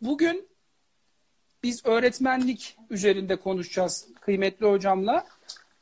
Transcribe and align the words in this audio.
bugün 0.00 0.48
biz 1.62 1.86
öğretmenlik 1.86 2.76
üzerinde 2.90 3.36
konuşacağız 3.36 4.08
kıymetli 4.20 4.66
hocamla. 4.66 5.26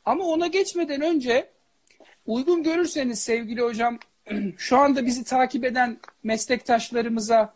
Ama 0.04 0.25
ona 0.25 0.46
geçmeden 0.46 1.00
önce 1.00 1.50
uygun 2.26 2.63
görürseniz 2.63 3.21
sevgili 3.21 3.60
hocam 3.60 3.99
şu 4.57 4.76
anda 4.76 5.07
bizi 5.07 5.25
takip 5.25 5.65
eden 5.65 6.00
meslektaşlarımıza 6.23 7.55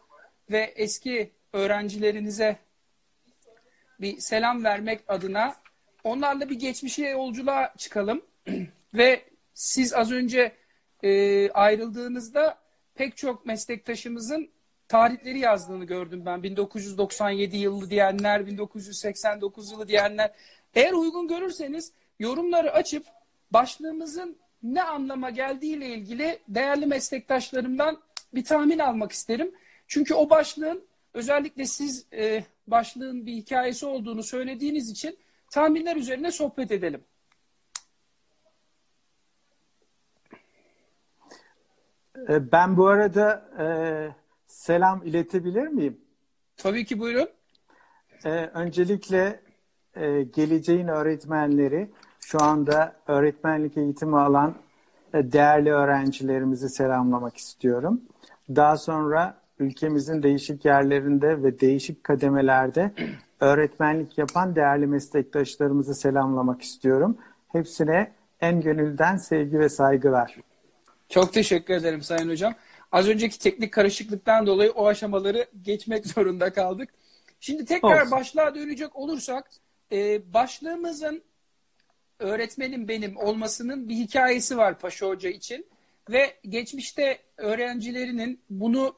ve 0.50 0.72
eski 0.76 1.30
öğrencilerinize 1.52 2.56
bir 4.00 4.18
selam 4.18 4.64
vermek 4.64 5.00
adına 5.08 5.56
onlarla 6.04 6.50
bir 6.50 6.58
geçmişe 6.58 7.08
yolculuğa 7.08 7.74
çıkalım. 7.76 8.22
ve 8.94 9.24
siz 9.54 9.94
az 9.94 10.12
önce 10.12 10.52
e, 11.02 11.50
ayrıldığınızda 11.50 12.58
pek 12.94 13.16
çok 13.16 13.46
meslektaşımızın 13.46 14.50
tarihleri 14.90 15.38
yazdığını 15.38 15.84
gördüm 15.84 16.22
ben. 16.26 16.42
1997 16.42 17.56
yılı 17.56 17.90
diyenler, 17.90 18.46
1989 18.46 19.72
yılı 19.72 19.88
diyenler. 19.88 20.32
Eğer 20.74 20.92
uygun 20.92 21.28
görürseniz 21.28 21.92
yorumları 22.18 22.72
açıp 22.72 23.06
başlığımızın 23.50 24.36
ne 24.62 24.82
anlama 24.82 25.30
geldiğiyle 25.30 25.88
ilgili 25.88 26.38
değerli 26.48 26.86
meslektaşlarımdan 26.86 27.98
bir 28.34 28.44
tahmin 28.44 28.78
almak 28.78 29.12
isterim. 29.12 29.54
Çünkü 29.86 30.14
o 30.14 30.30
başlığın 30.30 30.84
özellikle 31.14 31.64
siz 31.64 32.06
e, 32.12 32.44
başlığın 32.66 33.26
bir 33.26 33.32
hikayesi 33.32 33.86
olduğunu 33.86 34.22
söylediğiniz 34.22 34.90
için 34.90 35.18
tahminler 35.50 35.96
üzerine 35.96 36.30
sohbet 36.30 36.70
edelim. 36.70 37.04
E, 42.28 42.52
ben 42.52 42.76
bu 42.76 42.86
arada 42.86 43.50
e, 43.58 43.64
selam 44.50 45.02
iletebilir 45.04 45.66
miyim? 45.66 46.00
Tabii 46.56 46.84
ki 46.84 46.98
buyurun. 46.98 47.28
E, 48.24 48.30
öncelikle 48.30 49.40
e, 49.94 50.22
geleceğin 50.22 50.88
öğretmenleri, 50.88 51.90
şu 52.20 52.42
anda 52.42 52.96
öğretmenlik 53.06 53.76
eğitimi 53.76 54.18
alan 54.18 54.54
e, 55.14 55.32
değerli 55.32 55.72
öğrencilerimizi 55.72 56.68
selamlamak 56.68 57.36
istiyorum. 57.36 58.00
Daha 58.48 58.76
sonra 58.76 59.40
ülkemizin 59.58 60.22
değişik 60.22 60.64
yerlerinde 60.64 61.42
ve 61.42 61.60
değişik 61.60 62.04
kademelerde 62.04 62.92
öğretmenlik 63.40 64.18
yapan 64.18 64.56
değerli 64.56 64.86
meslektaşlarımızı 64.86 65.94
selamlamak 65.94 66.62
istiyorum. 66.62 67.18
Hepsine 67.48 68.12
en 68.40 68.60
gönülden 68.60 69.16
sevgi 69.16 69.58
ve 69.58 69.68
saygılar. 69.68 70.36
Çok 71.08 71.32
teşekkür 71.32 71.74
ederim 71.74 72.02
Sayın 72.02 72.30
Hocam. 72.30 72.54
Az 72.92 73.08
önceki 73.08 73.38
teknik 73.38 73.72
karışıklıktan 73.72 74.46
dolayı 74.46 74.70
o 74.70 74.86
aşamaları 74.86 75.46
geçmek 75.62 76.06
zorunda 76.14 76.52
kaldık. 76.52 76.88
Şimdi 77.40 77.64
tekrar 77.64 78.00
Olsun. 78.00 78.10
başlığa 78.10 78.54
dönecek 78.54 78.96
olursak 78.96 79.50
e, 79.92 80.32
başlığımızın 80.34 81.22
öğretmenim 82.18 82.88
benim 82.88 83.16
olmasının 83.16 83.88
bir 83.88 83.94
hikayesi 83.94 84.56
var 84.56 84.78
Paşa 84.78 85.06
Hoca 85.06 85.30
için 85.30 85.66
ve 86.10 86.34
geçmişte 86.48 87.18
öğrencilerinin 87.36 88.40
bunu 88.50 88.96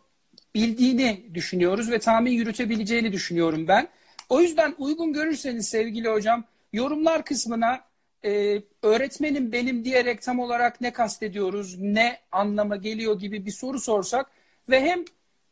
bildiğini 0.54 1.30
düşünüyoruz 1.34 1.90
ve 1.90 1.98
tahmin 1.98 2.32
yürütebileceğini 2.32 3.12
düşünüyorum 3.12 3.68
ben. 3.68 3.88
O 4.28 4.40
yüzden 4.40 4.74
uygun 4.78 5.12
görürseniz 5.12 5.68
sevgili 5.68 6.08
hocam 6.08 6.44
yorumlar 6.72 7.24
kısmına 7.24 7.84
e, 8.24 8.62
öğretmenim 8.82 9.52
benim 9.52 9.84
diyerek 9.84 10.22
tam 10.22 10.38
olarak 10.38 10.80
ne 10.80 10.92
kastediyoruz, 10.92 11.78
ne 11.78 12.18
anlama 12.32 12.76
geliyor 12.76 13.18
gibi 13.18 13.46
bir 13.46 13.50
soru 13.50 13.80
sorsak 13.80 14.30
ve 14.70 14.80
hem 14.80 15.04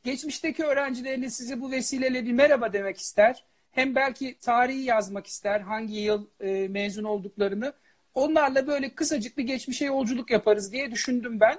geçmişteki 0.05 0.65
öğrencileriniz 0.65 1.37
size 1.37 1.61
bu 1.61 1.71
vesileyle 1.71 2.25
bir 2.25 2.33
merhaba 2.33 2.73
demek 2.73 2.99
ister, 2.99 3.45
hem 3.71 3.95
belki 3.95 4.39
tarihi 4.39 4.83
yazmak 4.83 5.27
ister, 5.27 5.61
hangi 5.61 5.95
yıl 5.95 6.27
e, 6.41 6.69
mezun 6.69 7.05
olduklarını. 7.05 7.73
Onlarla 8.15 8.67
böyle 8.67 8.95
kısacık 8.95 9.39
bir 9.39 9.45
geçmişe 9.45 9.85
yolculuk 9.85 10.31
yaparız 10.31 10.73
diye 10.73 10.91
düşündüm 10.91 11.41
ben. 11.41 11.59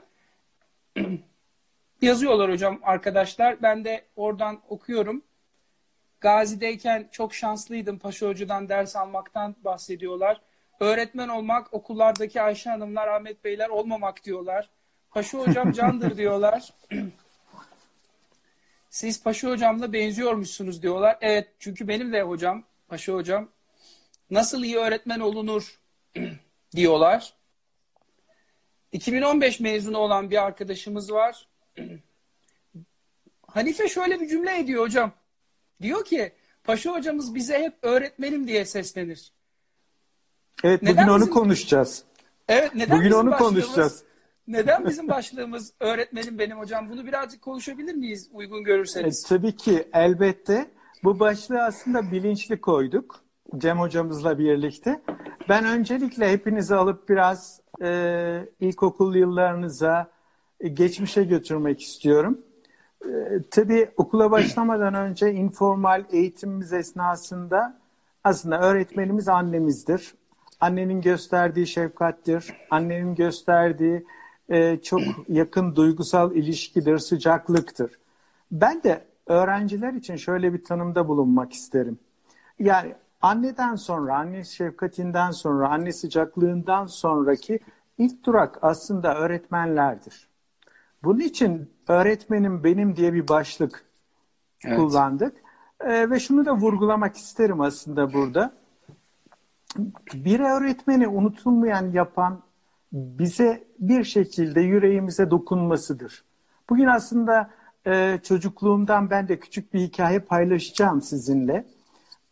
Yazıyorlar 2.01 2.51
hocam 2.51 2.79
arkadaşlar. 2.83 3.61
Ben 3.61 3.85
de 3.85 4.05
oradan 4.15 4.61
okuyorum. 4.69 5.23
Gazi'deyken 6.21 7.09
çok 7.11 7.33
şanslıydım. 7.33 7.99
Paşa 7.99 8.27
Hoca'dan 8.27 8.69
ders 8.69 8.95
almaktan 8.95 9.55
bahsediyorlar. 9.63 10.41
Öğretmen 10.81 11.27
olmak, 11.27 11.73
okullardaki 11.73 12.41
Ayşe 12.41 12.69
Hanımlar, 12.69 13.07
Ahmet 13.07 13.43
Beyler 13.43 13.69
olmamak 13.69 14.23
diyorlar. 14.23 14.69
Paşa 15.09 15.37
Hocam 15.37 15.71
candır 15.73 16.17
diyorlar. 16.17 16.73
Siz 18.89 19.23
Paşa 19.23 19.49
Hocam'la 19.49 19.93
benziyormuşsunuz 19.93 20.81
diyorlar. 20.81 21.17
Evet 21.21 21.47
çünkü 21.59 21.87
benim 21.87 22.13
de 22.13 22.21
hocam, 22.21 22.63
Paşa 22.87 23.13
Hocam 23.13 23.49
nasıl 24.29 24.63
iyi 24.63 24.77
öğretmen 24.77 25.19
olunur 25.19 25.79
diyorlar. 26.75 27.33
2015 28.91 29.59
mezunu 29.59 29.97
olan 29.97 30.31
bir 30.31 30.43
arkadaşımız 30.43 31.11
var. 31.11 31.47
Hanife 33.47 33.87
şöyle 33.87 34.19
bir 34.19 34.27
cümle 34.27 34.59
ediyor 34.59 34.83
hocam. 34.83 35.11
Diyor 35.81 36.05
ki 36.05 36.31
Paşa 36.63 36.91
hocamız 36.91 37.35
bize 37.35 37.59
hep 37.59 37.73
öğretmenim 37.81 38.47
diye 38.47 38.65
seslenir. 38.65 39.31
Evet 40.63 40.81
neden 40.81 41.07
bugün 41.07 41.21
bizim, 41.21 41.23
onu 41.23 41.29
konuşacağız. 41.29 42.03
Evet 42.47 42.75
neden 42.75 42.97
bugün 42.97 43.11
onu 43.11 43.31
konuşacağız. 43.31 44.03
Neden 44.47 44.85
bizim 44.85 45.07
başlığımız 45.07 45.73
öğretmenim 45.79 46.39
benim 46.39 46.57
hocam? 46.57 46.89
Bunu 46.89 47.05
birazcık 47.05 47.41
konuşabilir 47.41 47.93
miyiz 47.93 48.29
uygun 48.33 48.63
görürseniz? 48.63 49.25
E, 49.25 49.27
tabii 49.29 49.55
ki 49.55 49.87
elbette. 49.93 50.69
Bu 51.03 51.19
başlığı 51.19 51.63
aslında 51.63 52.11
bilinçli 52.11 52.61
koyduk. 52.61 53.19
Cem 53.57 53.79
hocamızla 53.79 54.39
birlikte. 54.39 55.01
Ben 55.49 55.65
öncelikle 55.65 56.31
hepinizi 56.31 56.75
alıp 56.75 57.09
biraz 57.09 57.61
e, 57.81 58.47
ilkokul 58.59 59.15
yıllarınıza, 59.15 60.11
e, 60.59 60.67
geçmişe 60.67 61.23
götürmek 61.23 61.81
istiyorum. 61.81 62.41
E, 63.05 63.09
tabii 63.51 63.89
okula 63.97 64.31
başlamadan 64.31 64.93
önce 64.93 65.31
informal 65.31 66.03
eğitimimiz 66.11 66.73
esnasında 66.73 67.79
aslında 68.23 68.61
öğretmenimiz 68.61 69.27
annemizdir. 69.27 70.13
Annenin 70.61 71.01
gösterdiği 71.01 71.67
şefkattir, 71.67 72.53
annenin 72.69 73.15
gösterdiği 73.15 74.05
e, 74.49 74.77
çok 74.81 75.01
yakın 75.27 75.75
duygusal 75.75 76.35
ilişkidir, 76.35 76.97
sıcaklıktır. 76.97 77.99
Ben 78.51 78.83
de 78.83 79.05
öğrenciler 79.27 79.93
için 79.93 80.15
şöyle 80.15 80.53
bir 80.53 80.63
tanımda 80.63 81.07
bulunmak 81.07 81.53
isterim. 81.53 81.99
Yani 82.59 82.95
anneden 83.21 83.75
sonra, 83.75 84.17
anne 84.17 84.43
şefkatinden 84.43 85.31
sonra, 85.31 85.69
anne 85.69 85.91
sıcaklığından 85.91 86.85
sonraki 86.85 87.59
ilk 87.97 88.25
durak 88.25 88.59
aslında 88.61 89.15
öğretmenlerdir. 89.15 90.27
Bunun 91.03 91.19
için 91.19 91.73
öğretmenim 91.87 92.63
benim 92.63 92.95
diye 92.95 93.13
bir 93.13 93.27
başlık 93.27 93.83
evet. 94.65 94.77
kullandık. 94.77 95.35
Ee, 95.79 96.09
ve 96.09 96.19
şunu 96.19 96.45
da 96.45 96.55
vurgulamak 96.55 97.17
isterim 97.17 97.61
aslında 97.61 98.13
burada. 98.13 98.60
Bir 100.13 100.39
öğretmeni 100.39 101.07
unutulmayan 101.07 101.91
yapan 101.91 102.41
bize 102.91 103.63
bir 103.79 104.03
şekilde 104.03 104.61
yüreğimize 104.61 105.31
dokunmasıdır. 105.31 106.23
Bugün 106.69 106.85
aslında 106.85 107.49
e, 107.87 108.19
çocukluğumdan 108.23 109.09
ben 109.09 109.27
de 109.27 109.39
küçük 109.39 109.73
bir 109.73 109.79
hikaye 109.79 110.19
paylaşacağım 110.19 111.01
sizinle. 111.01 111.65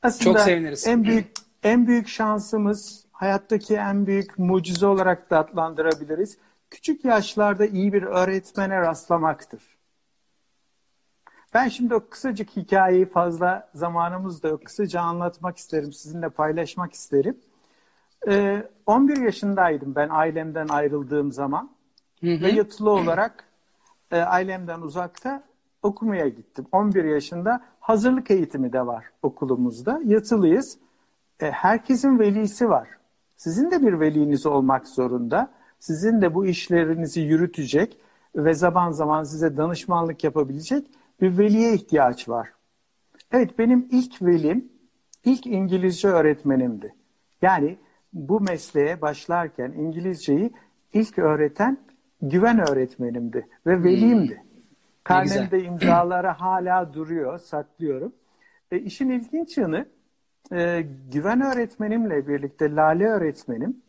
Aslında 0.03 0.23
Çok 0.23 0.39
seviniriz. 0.39 0.87
En 0.87 1.03
büyük 1.03 1.27
en 1.63 1.87
büyük 1.87 2.07
şansımız 2.07 3.05
hayattaki 3.11 3.75
en 3.75 4.07
büyük 4.07 4.39
mucize 4.39 4.85
olarak 4.85 5.29
da 5.29 5.39
adlandırabiliriz. 5.39 6.37
Küçük 6.69 7.05
yaşlarda 7.05 7.65
iyi 7.65 7.93
bir 7.93 8.03
öğretmene 8.03 8.81
rastlamaktır. 8.81 9.78
Ben 11.53 11.67
şimdi 11.67 11.95
o 11.95 12.09
kısacık 12.09 12.49
hikayeyi 12.49 13.05
fazla 13.05 13.69
zamanımız 13.73 14.43
da 14.43 14.47
yok. 14.47 14.65
Kısaca 14.65 15.01
anlatmak 15.01 15.57
isterim, 15.57 15.93
sizinle 15.93 16.29
paylaşmak 16.29 16.93
isterim. 16.93 17.37
11 18.85 19.17
ee, 19.17 19.23
yaşındaydım 19.23 19.95
ben 19.95 20.09
ailemden 20.09 20.67
ayrıldığım 20.67 21.31
zaman. 21.31 21.69
Hı 22.21 22.27
hı. 22.27 22.41
Ve 22.41 22.51
yatılı 22.51 22.89
olarak 22.89 23.43
e, 24.11 24.17
ailemden 24.17 24.81
uzakta 24.81 25.43
okumaya 25.83 26.27
gittim. 26.27 26.65
11 26.71 27.03
yaşında 27.03 27.61
hazırlık 27.79 28.31
eğitimi 28.31 28.73
de 28.73 28.87
var 28.87 29.05
okulumuzda. 29.23 30.01
Yatılıyız. 30.05 30.77
E, 31.39 31.51
herkesin 31.51 32.19
velisi 32.19 32.69
var. 32.69 32.87
Sizin 33.37 33.71
de 33.71 33.81
bir 33.81 33.99
veliniz 33.99 34.45
olmak 34.45 34.87
zorunda. 34.87 35.51
Sizin 35.79 36.21
de 36.21 36.35
bu 36.35 36.45
işlerinizi 36.45 37.21
yürütecek 37.21 37.97
ve 38.35 38.53
zaman 38.53 38.91
zaman 38.91 39.23
size 39.23 39.57
danışmanlık 39.57 40.23
yapabilecek 40.23 40.87
bir 41.21 41.37
veliye 41.37 41.73
ihtiyaç 41.73 42.29
var. 42.29 42.49
Evet 43.31 43.59
benim 43.59 43.87
ilk 43.91 44.21
velim 44.21 44.71
ilk 45.25 45.47
İngilizce 45.47 46.07
öğretmenimdi. 46.07 46.95
Yani 47.41 47.77
bu 48.13 48.41
mesleğe 48.41 49.01
başlarken 49.01 49.71
İngilizceyi 49.71 50.53
ilk 50.93 51.19
öğreten 51.19 51.77
güven 52.21 52.69
öğretmenimdi 52.69 53.47
ve 53.65 53.83
velimdi. 53.83 54.43
Karnemde 55.03 55.63
imzaları 55.63 56.27
hala 56.27 56.93
duruyor, 56.93 57.37
saklıyorum. 57.37 58.13
E, 58.71 58.79
işin 58.79 59.09
ilginç 59.09 59.57
yanı 59.57 59.85
e, 60.51 60.85
güven 61.11 61.41
öğretmenimle 61.41 62.27
birlikte 62.27 62.75
Lale 62.75 63.07
öğretmenim 63.07 63.81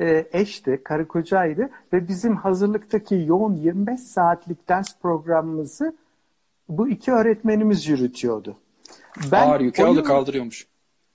e, 0.00 0.26
eşti, 0.32 0.80
karı 0.84 1.08
kocaydı 1.08 1.70
ve 1.92 2.08
bizim 2.08 2.36
hazırlıktaki 2.36 3.24
yoğun 3.28 3.54
25 3.54 4.00
saatlik 4.00 4.68
ders 4.68 5.00
programımızı 5.00 5.96
bu 6.70 6.88
iki 6.88 7.12
öğretmenimiz 7.12 7.88
yürütüyordu. 7.88 8.56
Ben 9.32 9.48
Ağır 9.48 9.60
yükü 9.60 9.82
aldı 9.82 10.04
kaldırıyormuş. 10.04 10.66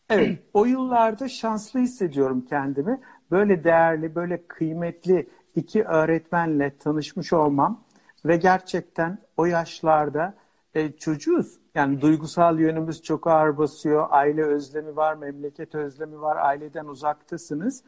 Evet, 0.09 0.39
o 0.53 0.65
yıllarda 0.65 1.29
şanslı 1.29 1.79
hissediyorum 1.79 2.45
kendimi. 2.49 2.99
Böyle 3.31 3.63
değerli, 3.63 4.15
böyle 4.15 4.47
kıymetli 4.47 5.29
iki 5.55 5.83
öğretmenle 5.83 6.77
tanışmış 6.77 7.33
olmam 7.33 7.83
ve 8.25 8.37
gerçekten 8.37 9.17
o 9.37 9.45
yaşlarda 9.45 10.33
e, 10.73 10.91
çocuğuz. 10.91 11.59
Yani 11.75 12.01
duygusal 12.01 12.59
yönümüz 12.59 13.01
çok 13.01 13.27
ağır 13.27 13.57
basıyor. 13.57 14.07
Aile 14.09 14.43
özlemi 14.43 14.95
var, 14.95 15.15
memleket 15.15 15.75
özlemi 15.75 16.21
var, 16.21 16.37
aileden 16.37 16.85
uzaktasınız. 16.85 17.83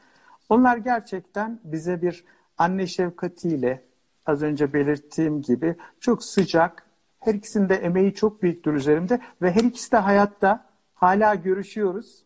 Onlar 0.49 0.77
gerçekten 0.77 1.59
bize 1.63 2.01
bir 2.01 2.25
anne 2.57 2.87
şefkatiyle 2.87 3.83
az 4.25 4.43
önce 4.43 4.73
belirttiğim 4.73 5.41
gibi 5.41 5.75
çok 5.99 6.23
sıcak. 6.23 6.86
Her 7.27 7.33
ikisinin 7.33 7.69
de 7.69 7.75
emeği 7.75 8.13
çok 8.13 8.43
büyüktür 8.43 8.73
üzerimde 8.73 9.19
ve 9.41 9.51
her 9.51 9.63
ikisi 9.63 9.91
de 9.91 9.97
hayatta 9.97 10.65
hala 10.93 11.35
görüşüyoruz. 11.35 12.23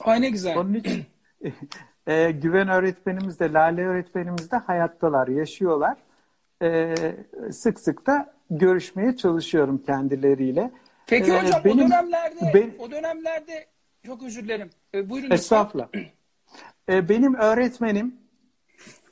Ay 0.00 0.20
ne 0.20 0.30
güzel. 0.30 0.58
Onun 0.58 0.74
için 0.74 1.04
e, 2.06 2.30
Güven 2.30 2.68
öğretmenimiz 2.68 3.40
de 3.40 3.52
Lale 3.52 3.86
öğretmenimiz 3.86 4.50
de 4.50 4.56
hayattalar, 4.56 5.28
yaşıyorlar. 5.28 5.96
E, 6.62 6.94
sık 7.52 7.80
sık 7.80 8.06
da 8.06 8.34
görüşmeye 8.50 9.16
çalışıyorum 9.16 9.82
kendileriyle. 9.86 10.70
Peki 11.06 11.32
ee, 11.32 11.42
hocam 11.42 11.60
benim, 11.64 11.86
o 11.86 11.88
dönemlerde 11.88 12.50
ben, 12.54 12.70
o 12.78 12.90
dönemlerde 12.90 13.66
çok 14.06 14.22
özür 14.22 14.44
dilerim. 14.44 14.70
E, 14.94 15.10
buyurun. 15.10 15.30
Estağfurullah. 15.30 15.88
E, 16.88 17.08
benim 17.08 17.34
öğretmenim 17.34 18.14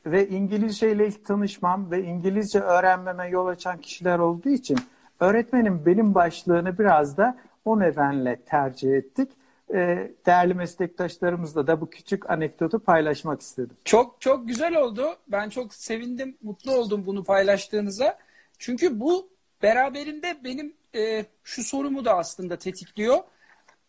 ve 0.06 0.28
İngilizce 0.28 0.92
ile 0.92 1.06
ilk 1.06 1.26
tanışmam 1.26 1.90
ve 1.90 2.02
İngilizce 2.02 2.60
öğrenmeme 2.60 3.28
yol 3.28 3.46
açan 3.46 3.78
kişiler 3.78 4.18
olduğu 4.18 4.48
için 4.48 4.78
öğretmenim 5.20 5.86
benim 5.86 6.14
başlığını 6.14 6.78
biraz 6.78 7.16
da 7.16 7.38
o 7.64 7.80
nedenle 7.80 8.36
tercih 8.36 8.92
ettik. 8.92 9.32
E, 9.74 10.10
değerli 10.26 10.54
meslektaşlarımızla 10.54 11.66
da 11.66 11.80
bu 11.80 11.90
küçük 11.90 12.30
anekdotu 12.30 12.78
paylaşmak 12.78 13.40
istedim. 13.40 13.76
Çok 13.84 14.20
çok 14.20 14.48
güzel 14.48 14.76
oldu. 14.76 15.16
Ben 15.28 15.48
çok 15.48 15.74
sevindim, 15.74 16.36
mutlu 16.42 16.72
oldum 16.72 17.06
bunu 17.06 17.24
paylaştığınıza. 17.24 18.18
Çünkü 18.58 19.00
bu 19.00 19.28
beraberinde 19.62 20.36
benim 20.44 20.74
e, 20.94 21.24
şu 21.44 21.64
sorumu 21.64 22.04
da 22.04 22.16
aslında 22.16 22.56
tetikliyor. 22.56 23.18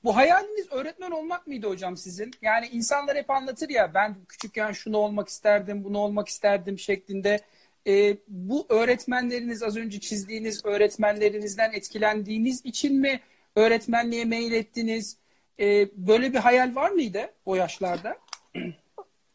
Bu 0.03 0.15
hayaliniz 0.15 0.71
öğretmen 0.71 1.11
olmak 1.11 1.47
mıydı 1.47 1.67
hocam 1.67 1.97
sizin? 1.97 2.31
Yani 2.41 2.67
insanlar 2.67 3.17
hep 3.17 3.29
anlatır 3.29 3.69
ya 3.69 3.93
ben 3.93 4.15
küçükken 4.29 4.71
şunu 4.71 4.97
olmak 4.97 5.27
isterdim, 5.27 5.83
bunu 5.83 5.97
olmak 5.97 6.27
isterdim 6.27 6.79
şeklinde. 6.79 7.39
E, 7.87 8.17
bu 8.27 8.65
öğretmenleriniz 8.69 9.63
az 9.63 9.77
önce 9.77 9.99
çizdiğiniz 9.99 10.65
öğretmenlerinizden 10.65 11.71
etkilendiğiniz 11.71 12.65
için 12.65 12.99
mi 12.99 13.19
öğretmenliğe 13.55 14.25
mail 14.25 14.51
ettiniz? 14.51 15.17
E, 15.59 15.89
böyle 15.97 16.33
bir 16.33 16.37
hayal 16.37 16.75
var 16.75 16.89
mıydı 16.89 17.19
o 17.45 17.55
yaşlarda? 17.55 18.17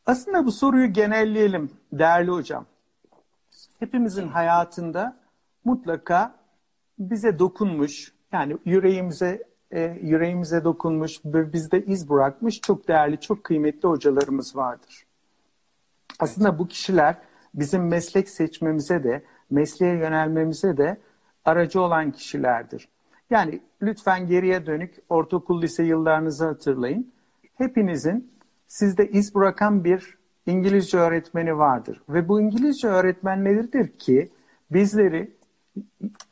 Aslında 0.07 0.47
bu 0.47 0.53
soruyu 0.53 0.93
genelleyelim 0.93 1.71
değerli 1.93 2.31
hocam. 2.31 2.67
Hepimizin 3.79 4.29
hayatında 4.29 5.17
mutlaka 5.65 6.35
bize 6.99 7.39
dokunmuş, 7.39 8.13
yani 8.33 8.57
yüreğimize 8.65 9.43
e, 9.71 9.81
yüreğimize 10.03 10.65
dokunmuş 10.65 11.21
ve 11.25 11.53
bizde 11.53 11.85
iz 11.85 12.11
bırakmış 12.11 12.61
çok 12.61 12.89
değerli, 12.89 13.21
çok 13.21 13.45
kıymetli 13.45 13.89
hocalarımız 13.89 14.57
vardır. 14.57 15.07
Aslında 16.19 16.59
bu 16.59 16.69
kişiler 16.69 17.17
bizim 17.55 17.89
meslek 17.89 18.29
seçmemize 18.29 19.05
de, 19.05 19.23
mesleğe 19.51 19.95
yönelmemize 19.95 20.77
de 20.77 21.01
aracı 21.45 21.81
olan 21.81 22.11
kişilerdir. 22.11 22.89
Yani 23.31 23.61
lütfen 23.83 24.27
geriye 24.27 24.67
dönük 24.67 24.95
ortaokul 25.09 25.63
lise 25.63 25.85
yıllarınızı 25.85 26.47
hatırlayın. 26.47 27.13
Hepinizin 27.55 28.31
sizde 28.67 29.09
iz 29.09 29.35
bırakan 29.35 29.85
bir 29.85 30.19
İngilizce 30.47 30.99
öğretmeni 30.99 31.59
vardır. 31.59 32.03
Ve 32.09 32.29
bu 32.29 32.41
İngilizce 32.41 32.89
öğretmenleridir 32.89 33.99
ki 33.99 34.29
bizleri 34.71 35.39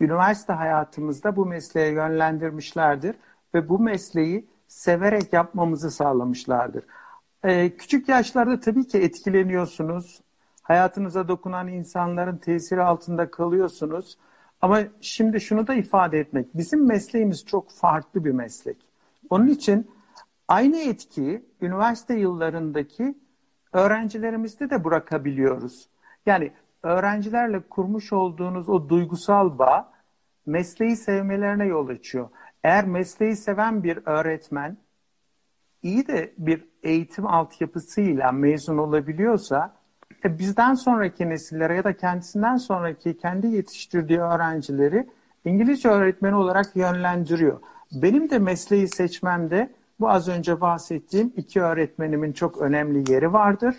üniversite 0.00 0.52
hayatımızda 0.52 1.36
bu 1.36 1.46
mesleğe 1.46 1.92
yönlendirmişlerdir 1.92 3.16
ve 3.54 3.68
bu 3.68 3.78
mesleği 3.78 4.46
severek 4.68 5.32
yapmamızı 5.32 5.90
sağlamışlardır. 5.90 6.84
Ee, 7.44 7.76
küçük 7.76 8.08
yaşlarda 8.08 8.60
tabii 8.60 8.86
ki 8.86 8.98
etkileniyorsunuz. 8.98 10.20
Hayatınıza 10.66 11.28
dokunan 11.28 11.68
insanların 11.68 12.36
tesiri 12.36 12.82
altında 12.82 13.30
kalıyorsunuz. 13.30 14.18
Ama 14.60 14.80
şimdi 15.00 15.40
şunu 15.40 15.66
da 15.66 15.74
ifade 15.74 16.18
etmek. 16.18 16.56
Bizim 16.56 16.86
mesleğimiz 16.86 17.46
çok 17.46 17.70
farklı 17.70 18.24
bir 18.24 18.30
meslek. 18.30 18.76
Onun 19.30 19.46
için 19.46 19.90
aynı 20.48 20.78
etkiyi 20.78 21.44
üniversite 21.60 22.14
yıllarındaki 22.14 23.14
öğrencilerimizde 23.72 24.70
de 24.70 24.84
bırakabiliyoruz. 24.84 25.88
Yani 26.26 26.52
öğrencilerle 26.82 27.60
kurmuş 27.60 28.12
olduğunuz 28.12 28.68
o 28.68 28.88
duygusal 28.88 29.58
bağ 29.58 29.92
mesleği 30.46 30.96
sevmelerine 30.96 31.64
yol 31.64 31.88
açıyor. 31.88 32.28
Eğer 32.64 32.86
mesleği 32.86 33.36
seven 33.36 33.82
bir 33.82 33.98
öğretmen 34.06 34.76
iyi 35.82 36.06
de 36.06 36.34
bir 36.38 36.64
eğitim 36.82 37.26
altyapısıyla 37.26 38.32
mezun 38.32 38.78
olabiliyorsa 38.78 39.76
bizden 40.38 40.74
sonraki 40.74 41.28
nesillere 41.28 41.74
ya 41.74 41.84
da 41.84 41.96
kendisinden 41.96 42.56
sonraki 42.56 43.18
kendi 43.18 43.46
yetiştirdiği 43.46 44.20
öğrencileri 44.20 45.06
İngilizce 45.44 45.88
öğretmeni 45.88 46.34
olarak 46.34 46.76
yönlendiriyor. 46.76 47.60
Benim 47.92 48.30
de 48.30 48.38
mesleği 48.38 48.88
seçmemde 48.88 49.70
bu 50.00 50.10
az 50.10 50.28
önce 50.28 50.60
bahsettiğim 50.60 51.32
iki 51.36 51.62
öğretmenimin 51.62 52.32
çok 52.32 52.58
önemli 52.58 53.12
yeri 53.12 53.32
vardır. 53.32 53.76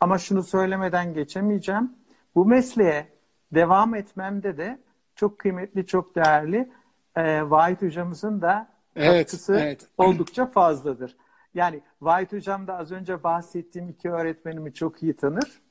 Ama 0.00 0.18
şunu 0.18 0.42
söylemeden 0.42 1.14
geçemeyeceğim. 1.14 1.92
Bu 2.34 2.46
mesleğe 2.46 3.08
devam 3.54 3.94
etmemde 3.94 4.56
de 4.56 4.78
çok 5.16 5.38
kıymetli, 5.38 5.86
çok 5.86 6.16
değerli 6.16 6.70
e, 7.16 7.50
Vahit 7.50 7.82
hocamızın 7.82 8.42
da 8.42 8.68
evet, 8.96 9.26
katkısı 9.26 9.54
evet. 9.54 9.86
oldukça 9.98 10.46
fazladır. 10.46 11.16
Yani 11.54 11.80
Vahit 12.00 12.32
hocam 12.32 12.66
da 12.66 12.78
az 12.78 12.92
önce 12.92 13.22
bahsettiğim 13.22 13.88
iki 13.88 14.10
öğretmenimi 14.10 14.74
çok 14.74 15.02
iyi 15.02 15.16
tanır. 15.16 15.63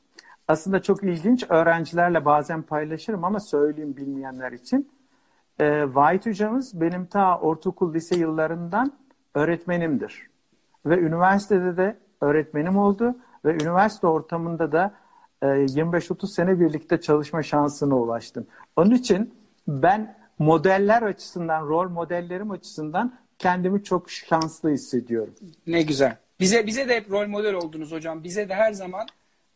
Aslında 0.47 0.81
çok 0.81 1.03
ilginç 1.03 1.45
öğrencilerle 1.49 2.25
bazen 2.25 2.61
paylaşırım 2.61 3.23
ama 3.23 3.39
söyleyeyim 3.39 3.97
bilmeyenler 3.97 4.51
için. 4.51 4.91
E, 5.59 5.95
Vahit 5.95 6.25
hocamız 6.25 6.81
benim 6.81 7.05
ta 7.05 7.39
ortaokul 7.39 7.93
lise 7.93 8.15
yıllarından 8.15 8.91
öğretmenimdir. 9.33 10.29
Ve 10.85 10.99
üniversitede 10.99 11.77
de 11.77 11.97
öğretmenim 12.21 12.77
oldu 12.77 13.15
ve 13.45 13.53
üniversite 13.53 14.07
ortamında 14.07 14.71
da 14.71 14.93
25-30 15.41 16.23
e, 16.23 16.27
sene 16.27 16.59
birlikte 16.59 17.01
çalışma 17.01 17.43
şansına 17.43 17.95
ulaştım. 17.95 18.47
Onun 18.75 18.91
için 18.91 19.33
ben 19.67 20.17
modeller 20.39 21.01
açısından, 21.01 21.67
rol 21.67 21.89
modellerim 21.89 22.51
açısından 22.51 23.13
kendimi 23.39 23.83
çok 23.83 24.09
şanslı 24.09 24.69
hissediyorum. 24.69 25.33
Ne 25.67 25.81
güzel. 25.81 26.17
Bize 26.39 26.67
bize 26.67 26.89
de 26.89 26.95
hep 26.95 27.11
rol 27.11 27.27
model 27.27 27.53
oldunuz 27.53 27.91
hocam. 27.91 28.23
Bize 28.23 28.49
de 28.49 28.55
her 28.55 28.73
zaman 28.73 29.07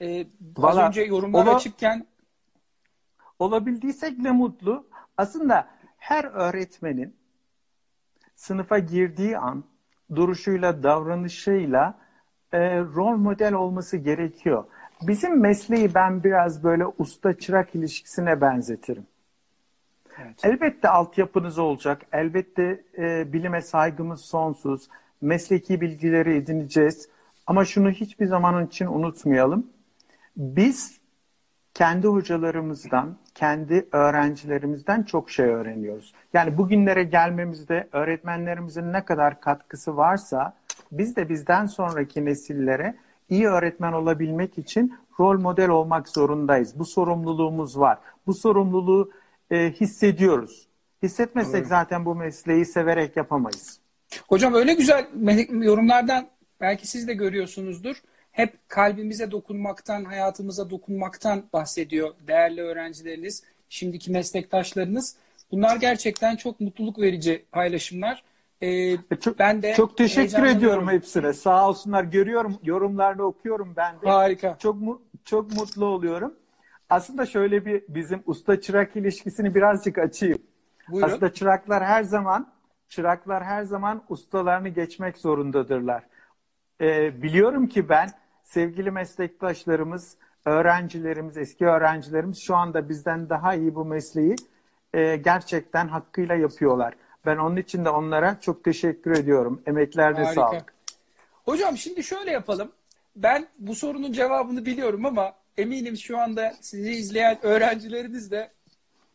e, 0.02 0.26
Vallahi, 0.58 0.82
az 0.84 0.88
önce 0.88 1.02
yorumlar 1.02 1.44
ola, 1.44 1.56
açıkken 1.56 2.06
olabildiysek 3.40 4.18
ne 4.18 4.32
mutlu. 4.32 4.88
Aslında 5.18 5.68
her 5.98 6.24
öğretmenin 6.24 7.16
sınıfa 8.36 8.80
girdiği 8.80 9.38
an 9.38 9.64
duruşuyla, 10.16 10.84
davranışıyla 10.84 11.98
e, 12.52 12.80
rol 12.80 13.18
model 13.18 13.54
olması 13.54 13.98
gerekiyor. 13.98 14.66
Bizim 15.02 15.40
mesleği 15.40 15.94
ben 15.96 16.24
biraz 16.24 16.64
böyle 16.64 16.86
usta 16.98 17.40
çırak 17.40 17.76
ilişkisine 17.76 18.42
benzetirim. 18.42 19.08
Evet. 20.22 20.46
Elbette 20.46 20.90
altyapınız 20.90 21.58
olacak. 21.58 22.02
Elbette 22.12 22.84
e, 22.98 23.34
bilime 23.34 23.62
saygımız 23.62 24.22
sonsuz. 24.22 24.88
Mesleki 25.22 25.82
bilgileri 25.82 26.36
edineceğiz. 26.36 27.10
Ama 27.48 27.66
şunu 27.66 27.92
hiçbir 27.92 28.26
zaman 28.26 28.66
için 28.66 28.88
unutmayalım. 28.88 29.68
Biz 30.38 31.00
kendi 31.74 32.08
hocalarımızdan, 32.08 33.18
kendi 33.36 33.88
öğrencilerimizden 33.92 35.04
çok 35.04 35.32
şey 35.32 35.46
öğreniyoruz. 35.46 36.14
Yani 36.34 36.58
bugünlere 36.58 37.04
gelmemizde 37.04 37.88
öğretmenlerimizin 37.92 38.94
ne 38.94 39.06
kadar 39.06 39.42
katkısı 39.42 39.98
varsa 39.98 40.54
biz 40.92 41.16
de 41.16 41.30
bizden 41.30 41.66
sonraki 41.66 42.26
nesillere 42.26 42.96
iyi 43.30 43.48
öğretmen 43.48 43.94
olabilmek 43.94 44.58
için 44.58 44.96
rol 45.20 45.40
model 45.40 45.70
olmak 45.70 46.10
zorundayız. 46.10 46.80
Bu 46.80 46.86
sorumluluğumuz 46.86 47.80
var. 47.80 47.98
Bu 48.28 48.34
sorumluluğu 48.34 49.12
e, 49.52 49.72
hissediyoruz. 49.72 50.68
Hissetmesek 51.04 51.56
evet. 51.56 51.68
zaten 51.68 52.06
bu 52.06 52.16
mesleği 52.16 52.66
severek 52.66 53.18
yapamayız. 53.18 53.80
Hocam 54.28 54.54
öyle 54.54 54.74
güzel 54.74 55.08
yorumlardan 55.52 56.28
belki 56.62 56.88
siz 56.88 57.08
de 57.08 57.14
görüyorsunuzdur. 57.14 57.98
Hep 58.38 58.70
kalbimize 58.70 59.32
dokunmaktan, 59.32 60.04
hayatımıza 60.06 60.70
dokunmaktan 60.70 61.44
bahsediyor 61.54 62.14
değerli 62.28 62.62
öğrencileriniz, 62.62 63.44
şimdiki 63.70 64.12
meslektaşlarınız. 64.12 65.16
Bunlar 65.52 65.76
gerçekten 65.76 66.36
çok 66.36 66.60
mutluluk 66.60 67.00
verici 67.00 67.46
paylaşımlar. 67.52 68.24
Ee, 68.62 68.98
çok, 69.22 69.40
ben 69.40 69.62
de 69.62 69.74
çok 69.74 69.98
teşekkür 69.98 70.44
ediyorum 70.44 70.90
hepsine. 70.90 71.34
Sağ 71.34 71.70
olsunlar. 71.70 72.04
Görüyorum, 72.04 72.60
yorumlarını 72.64 73.24
okuyorum 73.24 73.74
ben 73.78 74.02
de. 74.02 74.10
Harika. 74.10 74.58
Çok 74.60 74.78
çok 75.26 75.52
mutlu 75.52 75.86
oluyorum. 75.86 76.34
Aslında 76.90 77.26
şöyle 77.26 77.66
bir 77.66 77.84
bizim 77.90 78.24
usta 78.26 78.62
çırak 78.62 78.96
ilişkisini 78.96 79.56
birazcık 79.56 79.98
açayım. 79.98 80.40
Buyurun. 80.90 81.08
Aslında 81.08 81.34
çıraklar 81.34 81.84
her 81.86 82.04
zaman 82.04 82.54
çıraklar 82.90 83.44
her 83.44 83.64
zaman 83.64 84.04
ustalarını 84.10 84.70
geçmek 84.70 85.18
zorundadırlar. 85.18 86.04
Ee, 86.82 87.22
biliyorum 87.22 87.68
ki 87.68 87.90
ben 87.90 88.10
sevgili 88.48 88.92
meslektaşlarımız, 88.92 90.16
öğrencilerimiz, 90.46 91.38
eski 91.38 91.66
öğrencilerimiz 91.66 92.40
şu 92.40 92.56
anda 92.56 92.90
bizden 92.90 93.30
daha 93.30 93.56
iyi 93.56 93.76
bu 93.76 93.86
mesleği 93.86 94.36
e, 94.94 95.16
gerçekten 95.16 95.88
hakkıyla 95.88 96.36
yapıyorlar. 96.36 96.94
Ben 97.26 97.38
onun 97.38 97.58
için 97.58 97.86
de 97.86 97.90
onlara 97.90 98.40
çok 98.42 98.64
teşekkür 98.64 99.12
ediyorum. 99.12 99.62
Emeklerine 99.66 100.24
Harika. 100.24 100.34
sağlık. 100.34 100.74
Hocam 101.46 101.78
şimdi 101.78 102.04
şöyle 102.04 102.32
yapalım. 102.32 102.72
Ben 103.16 103.48
bu 103.60 103.76
sorunun 103.76 104.12
cevabını 104.12 104.66
biliyorum 104.66 105.06
ama 105.06 105.34
eminim 105.58 105.98
şu 105.98 106.18
anda 106.18 106.54
sizi 106.62 106.92
izleyen 106.92 107.38
öğrencileriniz 107.46 108.32
de 108.32 108.50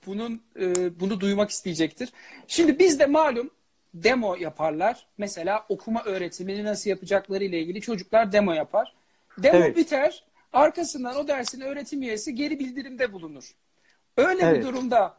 bunun 0.07 0.43
e, 0.61 1.01
bunu 1.01 1.21
duymak 1.21 1.51
isteyecektir. 1.51 2.13
Şimdi 2.47 2.79
biz 2.79 2.99
de 3.01 3.07
malum 3.07 3.51
demo 3.95 4.37
yaparlar. 4.37 5.07
Mesela 5.19 5.67
okuma 5.69 6.03
öğretimini 6.05 6.65
nasıl 6.65 6.91
yapacakları 6.91 7.45
ile 7.45 7.61
ilgili 7.61 7.81
çocuklar 7.81 8.33
demo 8.33 8.53
yapar. 8.53 8.95
Demo 9.39 9.59
evet. 9.59 9.77
biter. 9.77 10.25
Arkasından 10.53 11.17
o 11.17 11.29
dersin 11.29 11.61
öğretim 11.61 12.03
üyesi 12.03 12.35
geri 12.35 12.59
bildirimde 12.59 13.13
bulunur. 13.13 13.55
Öyle 14.17 14.43
evet. 14.43 14.59
bir 14.59 14.69
durumda 14.69 15.15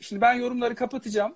şimdi 0.00 0.20
ben 0.20 0.34
yorumları 0.34 0.74
kapatacağım. 0.74 1.34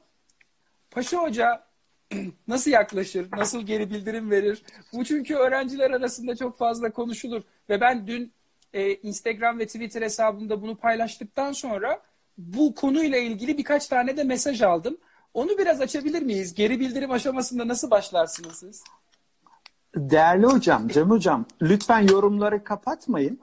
Paşa 0.90 1.22
Hoca 1.22 1.66
nasıl 2.48 2.70
yaklaşır, 2.70 3.28
nasıl 3.32 3.62
geri 3.62 3.90
bildirim 3.90 4.30
verir? 4.30 4.62
Bu 4.92 5.04
çünkü 5.04 5.34
öğrenciler 5.34 5.90
arasında 5.90 6.36
çok 6.36 6.58
fazla 6.58 6.90
konuşulur. 6.90 7.42
Ve 7.68 7.80
ben 7.80 8.06
dün 8.06 8.32
e, 8.72 8.94
Instagram 8.94 9.58
ve 9.58 9.66
Twitter 9.66 10.02
hesabımda 10.02 10.62
bunu 10.62 10.76
paylaştıktan 10.76 11.52
sonra 11.52 12.02
bu 12.38 12.74
konuyla 12.74 13.18
ilgili 13.18 13.58
birkaç 13.58 13.86
tane 13.86 14.16
de 14.16 14.24
mesaj 14.24 14.62
aldım. 14.62 14.98
Onu 15.34 15.58
biraz 15.58 15.80
açabilir 15.80 16.22
miyiz? 16.22 16.54
Geri 16.54 16.80
bildirim 16.80 17.10
aşamasında 17.10 17.68
nasıl 17.68 17.90
başlarsınız 17.90 18.58
siz? 18.58 18.84
Değerli 19.96 20.46
hocam, 20.46 20.88
Cem 20.88 21.10
hocam, 21.10 21.44
lütfen 21.62 22.08
yorumları 22.08 22.64
kapatmayın. 22.64 23.40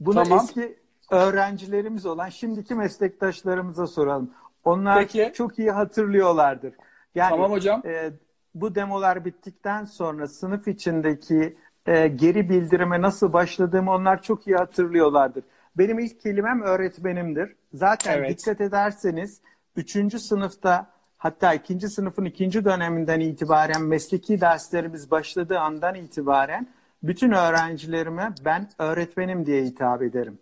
Bunu 0.00 0.14
tamam. 0.14 0.38
eski 0.44 0.78
öğrencilerimiz 1.10 2.06
olan 2.06 2.28
şimdiki 2.28 2.74
meslektaşlarımıza 2.74 3.86
soralım. 3.86 4.30
Onlar 4.64 4.98
Peki. 4.98 5.32
çok 5.34 5.58
iyi 5.58 5.70
hatırlıyorlardır. 5.70 6.74
Yani, 7.14 7.30
tamam 7.30 7.50
hocam. 7.50 7.82
E, 7.86 8.10
bu 8.54 8.74
demolar 8.74 9.24
bittikten 9.24 9.84
sonra 9.84 10.28
sınıf 10.28 10.68
içindeki 10.68 11.56
e, 11.86 12.08
geri 12.08 12.48
bildirime 12.48 13.02
nasıl 13.02 13.32
başladığımı 13.32 13.92
onlar 13.92 14.22
çok 14.22 14.46
iyi 14.46 14.56
hatırlıyorlardır. 14.56 15.44
Benim 15.78 15.98
ilk 15.98 16.20
kelimem 16.20 16.62
öğretmenimdir. 16.62 17.56
Zaten 17.74 18.18
evet. 18.18 18.38
dikkat 18.38 18.60
ederseniz 18.60 19.40
3. 19.76 20.20
sınıfta 20.20 20.95
hatta 21.18 21.54
2. 21.54 21.88
sınıfın 21.88 22.24
2. 22.24 22.64
döneminden 22.64 23.20
itibaren 23.20 23.82
mesleki 23.82 24.40
derslerimiz 24.40 25.10
başladığı 25.10 25.58
andan 25.58 25.94
itibaren 25.94 26.66
bütün 27.02 27.32
öğrencilerime 27.32 28.34
ben 28.44 28.70
öğretmenim 28.78 29.46
diye 29.46 29.64
hitap 29.64 30.02
ederim. 30.02 30.38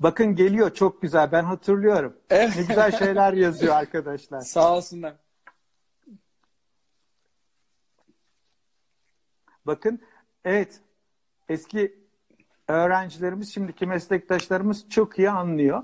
Bakın 0.00 0.34
geliyor 0.34 0.74
çok 0.74 1.02
güzel 1.02 1.32
ben 1.32 1.44
hatırlıyorum. 1.44 2.16
Evet. 2.30 2.56
Ne 2.56 2.62
güzel 2.62 2.92
şeyler 2.92 3.32
yazıyor 3.32 3.74
arkadaşlar. 3.74 4.40
Sağ 4.40 4.76
olsunlar. 4.76 5.14
Bakın 9.66 10.00
evet 10.44 10.80
eski 11.48 12.06
öğrencilerimiz 12.68 13.54
şimdiki 13.54 13.86
meslektaşlarımız 13.86 14.88
çok 14.88 15.18
iyi 15.18 15.30
anlıyor. 15.30 15.82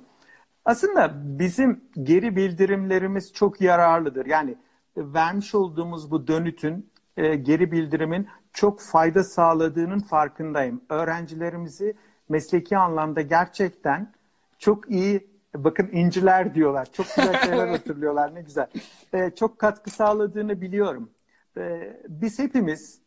Aslında 0.65 1.13
bizim 1.39 1.85
geri 2.03 2.37
bildirimlerimiz 2.37 3.33
çok 3.33 3.61
yararlıdır. 3.61 4.27
Yani 4.27 4.57
vermiş 4.97 5.55
olduğumuz 5.55 6.11
bu 6.11 6.27
dönütün 6.27 6.91
e, 7.17 7.37
geri 7.37 7.73
bildirimin 7.73 8.29
çok 8.53 8.81
fayda 8.81 9.25
sağladığının 9.25 9.99
farkındayım. 9.99 10.81
Öğrencilerimizi 10.89 11.95
mesleki 12.29 12.79
anlamda 12.79 13.21
gerçekten 13.21 14.13
çok 14.59 14.91
iyi 14.91 15.29
bakın 15.57 15.89
inciler 15.93 16.55
diyorlar. 16.55 16.89
Çok 16.93 17.07
güzel 17.17 17.43
şeyler 17.43 17.69
hatırlıyorlar 17.77 18.35
ne 18.35 18.43
güzel. 18.43 18.67
E, 19.13 19.31
çok 19.31 19.59
katkı 19.59 19.91
sağladığını 19.91 20.61
biliyorum. 20.61 21.11
E, 21.57 21.97
biz 22.09 22.39
hepimiz 22.39 23.01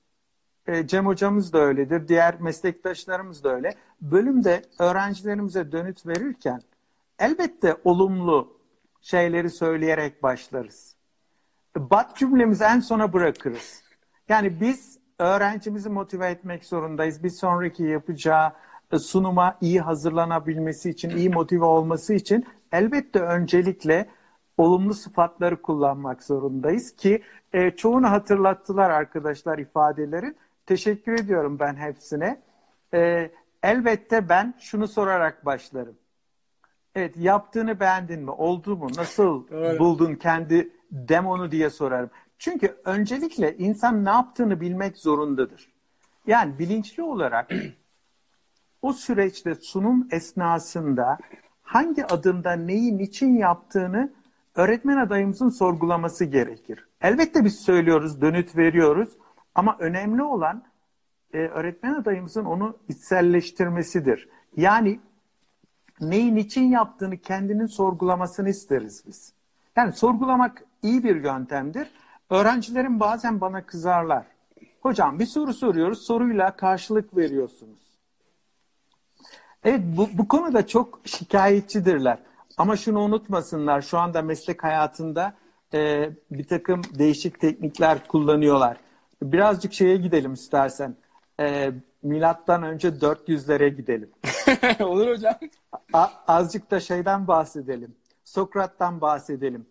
e, 0.67 0.87
Cem 0.87 1.05
hocamız 1.05 1.53
da 1.53 1.59
öyledir. 1.59 2.07
Diğer 2.07 2.41
meslektaşlarımız 2.41 3.43
da 3.43 3.55
öyle. 3.55 3.73
Bölümde 4.01 4.61
öğrencilerimize 4.79 5.71
dönüt 5.71 6.07
verirken 6.07 6.61
elbette 7.19 7.77
olumlu 7.83 8.57
şeyleri 9.01 9.49
söyleyerek 9.49 10.23
başlarız. 10.23 10.95
Bat 11.77 12.17
cümlemizi 12.17 12.63
en 12.63 12.79
sona 12.79 13.13
bırakırız. 13.13 13.83
Yani 14.29 14.61
biz 14.61 14.99
öğrencimizi 15.19 15.89
motive 15.89 16.27
etmek 16.27 16.65
zorundayız. 16.65 17.23
Bir 17.23 17.29
sonraki 17.29 17.83
yapacağı 17.83 18.53
sunuma 18.99 19.57
iyi 19.61 19.81
hazırlanabilmesi 19.81 20.89
için, 20.89 21.09
iyi 21.09 21.29
motive 21.29 21.65
olması 21.65 22.13
için 22.13 22.45
elbette 22.71 23.19
öncelikle 23.19 24.09
olumlu 24.57 24.93
sıfatları 24.93 25.61
kullanmak 25.61 26.23
zorundayız 26.23 26.95
ki 26.95 27.23
e, 27.53 27.71
çoğunu 27.71 28.11
hatırlattılar 28.11 28.89
arkadaşlar 28.89 29.57
ifadelerin. 29.57 30.37
Teşekkür 30.65 31.13
ediyorum 31.13 31.59
ben 31.59 31.75
hepsine. 31.75 32.41
E, 32.93 33.31
elbette 33.63 34.29
ben 34.29 34.53
şunu 34.59 34.87
sorarak 34.87 35.45
başlarım. 35.45 35.95
Evet 36.95 37.17
yaptığını 37.17 37.79
beğendin 37.79 38.21
mi? 38.21 38.31
Oldu 38.31 38.77
mu? 38.77 38.87
Nasıl 38.97 39.47
buldun 39.79 40.15
kendi 40.15 40.69
demonu 40.91 41.51
diye 41.51 41.69
sorarım. 41.69 42.09
Çünkü 42.37 42.75
öncelikle 42.85 43.57
insan 43.57 44.05
ne 44.05 44.09
yaptığını 44.09 44.61
bilmek 44.61 44.97
zorundadır. 44.97 45.71
Yani 46.27 46.59
bilinçli 46.59 47.03
olarak 47.03 47.51
o 48.81 48.93
süreçte 48.93 49.55
sunum 49.55 50.07
esnasında 50.11 51.17
hangi 51.63 52.05
adımda 52.05 52.51
neyi 52.51 52.97
niçin 52.97 53.37
yaptığını 53.37 54.13
öğretmen 54.55 54.97
adayımızın 54.97 55.49
sorgulaması 55.49 56.25
gerekir. 56.25 56.87
Elbette 57.01 57.45
biz 57.45 57.59
söylüyoruz, 57.59 58.21
dönüt 58.21 58.57
veriyoruz 58.57 59.09
ama 59.55 59.75
önemli 59.79 60.23
olan 60.23 60.63
e, 61.33 61.37
öğretmen 61.37 61.93
adayımızın 61.93 62.45
onu 62.45 62.77
içselleştirmesidir. 62.89 64.29
Yani 64.57 64.99
neyi 66.01 66.35
niçin 66.35 66.69
yaptığını 66.69 67.17
kendinin 67.17 67.65
sorgulamasını 67.65 68.49
isteriz 68.49 69.03
biz. 69.07 69.33
Yani 69.75 69.93
sorgulamak 69.93 70.63
iyi 70.83 71.03
bir 71.03 71.23
yöntemdir. 71.23 71.87
Öğrencilerim 72.29 72.99
bazen 72.99 73.41
bana 73.41 73.65
kızarlar. 73.65 74.25
Hocam 74.81 75.19
bir 75.19 75.25
soru 75.25 75.53
soruyoruz, 75.53 76.01
soruyla 76.01 76.55
karşılık 76.55 77.17
veriyorsunuz. 77.17 77.85
Evet 79.63 79.81
bu, 79.97 80.09
bu 80.13 80.27
konuda 80.27 80.67
çok 80.67 80.99
şikayetçidirler. 81.05 82.17
Ama 82.57 82.77
şunu 82.77 82.99
unutmasınlar, 82.99 83.81
şu 83.81 83.97
anda 83.97 84.21
meslek 84.21 84.63
hayatında 84.63 85.33
e, 85.73 86.09
bir 86.31 86.47
takım 86.47 86.81
değişik 86.99 87.39
teknikler 87.39 88.07
kullanıyorlar. 88.07 88.77
Birazcık 89.21 89.73
şeye 89.73 89.97
gidelim 89.97 90.33
istersen. 90.33 90.95
E, 91.39 91.71
milattan 92.05 92.63
önce 92.63 92.87
400'lere 92.87 93.67
gidelim. 93.67 94.09
Olur 94.85 95.07
hocam. 95.07 95.35
A, 95.93 96.07
azıcık 96.27 96.71
da 96.71 96.79
şeyden 96.79 97.27
bahsedelim. 97.27 97.95
Sokrat'tan 98.23 99.01
bahsedelim. 99.01 99.65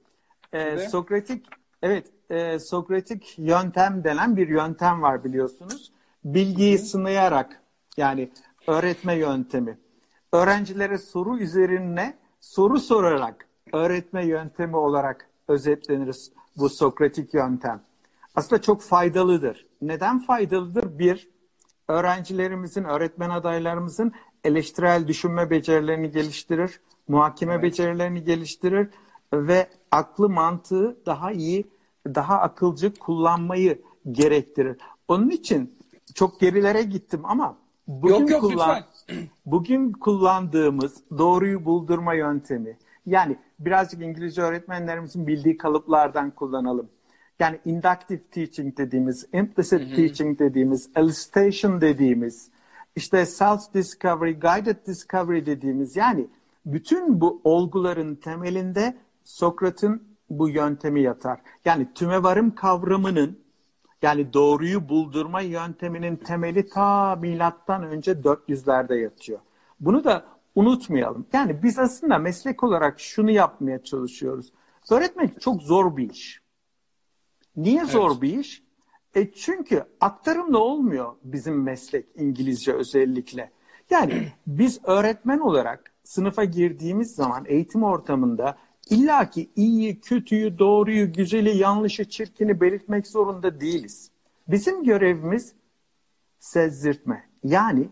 E, 0.52 0.78
Sokratik, 0.78 1.46
evet, 1.82 2.06
e, 2.30 2.58
Sokratik 2.58 3.34
yöntem 3.38 4.04
denen 4.04 4.36
bir 4.36 4.48
yöntem 4.48 5.02
var 5.02 5.24
biliyorsunuz. 5.24 5.92
Bilgiyi 6.24 6.78
sınayarak 6.78 7.62
yani 7.96 8.30
öğretme 8.66 9.14
yöntemi. 9.14 9.78
Öğrencilere 10.32 10.98
soru 10.98 11.38
üzerine 11.38 12.14
soru 12.40 12.80
sorarak 12.80 13.46
öğretme 13.72 14.26
yöntemi 14.26 14.76
olarak 14.76 15.28
özetlenir 15.48 16.16
bu 16.56 16.68
Sokratik 16.68 17.34
yöntem. 17.34 17.80
Aslında 18.34 18.62
çok 18.62 18.82
faydalıdır. 18.82 19.66
Neden 19.82 20.18
faydalıdır? 20.18 20.98
Bir, 20.98 21.33
öğrencilerimizin, 21.88 22.84
öğretmen 22.84 23.30
adaylarımızın 23.30 24.12
eleştirel 24.44 25.08
düşünme 25.08 25.50
becerilerini 25.50 26.10
geliştirir, 26.10 26.80
muhakeme 27.08 27.52
evet. 27.54 27.62
becerilerini 27.62 28.24
geliştirir. 28.24 28.88
ve 29.32 29.68
aklı 29.90 30.28
mantığı 30.28 30.96
daha 31.06 31.32
iyi, 31.32 31.66
daha 32.06 32.40
akılcı 32.40 32.94
kullanmayı 32.94 33.82
gerektirir. 34.12 34.76
Onun 35.08 35.30
için 35.30 35.78
çok 36.14 36.40
gerilere 36.40 36.82
gittim 36.82 37.20
ama 37.24 37.56
bugün 37.88 38.14
yok, 38.14 38.30
yok, 38.30 38.40
kullan 38.40 38.84
bugün 39.46 39.92
kullandığımız 39.92 41.02
doğruyu 41.18 41.64
buldurma 41.64 42.14
yöntemi 42.14 42.78
yani 43.06 43.36
birazcık 43.58 44.02
İngilizce 44.02 44.42
öğretmenlerimizin 44.42 45.26
bildiği 45.26 45.56
kalıplardan 45.56 46.30
kullanalım. 46.30 46.88
Yani 47.40 47.60
inductive 47.64 48.22
teaching 48.22 48.76
dediğimiz, 48.78 49.26
implicit 49.32 49.80
hı 49.80 49.84
hı. 49.84 49.96
teaching 49.96 50.38
dediğimiz, 50.38 50.90
elicitation 50.96 51.80
dediğimiz, 51.80 52.50
işte 52.96 53.16
self-discovery, 53.22 54.40
guided 54.40 54.86
discovery 54.86 55.46
dediğimiz 55.46 55.96
yani 55.96 56.26
bütün 56.66 57.20
bu 57.20 57.40
olguların 57.44 58.14
temelinde 58.14 58.96
Sokrat'ın 59.24 60.02
bu 60.30 60.48
yöntemi 60.48 61.02
yatar. 61.02 61.40
Yani 61.64 61.88
tümevarım 61.94 62.54
kavramının 62.54 63.38
yani 64.02 64.32
doğruyu 64.32 64.88
buldurma 64.88 65.40
yönteminin 65.40 66.16
temeli 66.16 66.68
ta 66.68 67.16
milattan 67.16 67.82
önce 67.82 68.12
400'lerde 68.12 68.94
yatıyor. 68.94 69.38
Bunu 69.80 70.04
da 70.04 70.24
unutmayalım. 70.54 71.26
Yani 71.32 71.62
biz 71.62 71.78
aslında 71.78 72.18
meslek 72.18 72.64
olarak 72.64 73.00
şunu 73.00 73.30
yapmaya 73.30 73.84
çalışıyoruz. 73.84 74.52
Öğretmek 74.90 75.40
çok 75.40 75.62
zor 75.62 75.96
bir 75.96 76.10
iş. 76.10 76.43
Niye 77.56 77.80
evet. 77.80 77.90
zor 77.90 78.20
bir 78.20 78.38
iş? 78.38 78.62
E 79.14 79.32
çünkü 79.32 79.84
aktarımla 80.00 80.58
olmuyor 80.58 81.12
bizim 81.24 81.62
meslek 81.62 82.06
İngilizce 82.14 82.72
özellikle. 82.72 83.50
Yani 83.90 84.32
biz 84.46 84.80
öğretmen 84.84 85.38
olarak 85.38 85.92
sınıfa 86.04 86.44
girdiğimiz 86.44 87.14
zaman 87.14 87.44
eğitim 87.46 87.82
ortamında 87.82 88.58
illaki 88.90 89.50
iyiyi, 89.56 90.00
kötüyü, 90.00 90.58
doğruyu, 90.58 91.12
güzeli, 91.12 91.56
yanlışı, 91.56 92.04
çirkini 92.04 92.60
belirtmek 92.60 93.06
zorunda 93.06 93.60
değiliz. 93.60 94.10
Bizim 94.48 94.84
görevimiz 94.84 95.54
sezdirtme. 96.38 97.28
Yani 97.44 97.88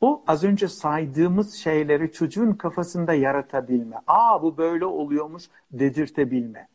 o 0.00 0.24
az 0.26 0.44
önce 0.44 0.68
saydığımız 0.68 1.54
şeyleri 1.54 2.12
çocuğun 2.12 2.52
kafasında 2.52 3.14
yaratabilme. 3.14 3.96
Aa 4.06 4.42
bu 4.42 4.56
böyle 4.56 4.84
oluyormuş 4.84 5.44
dedirtebilme. 5.72 6.68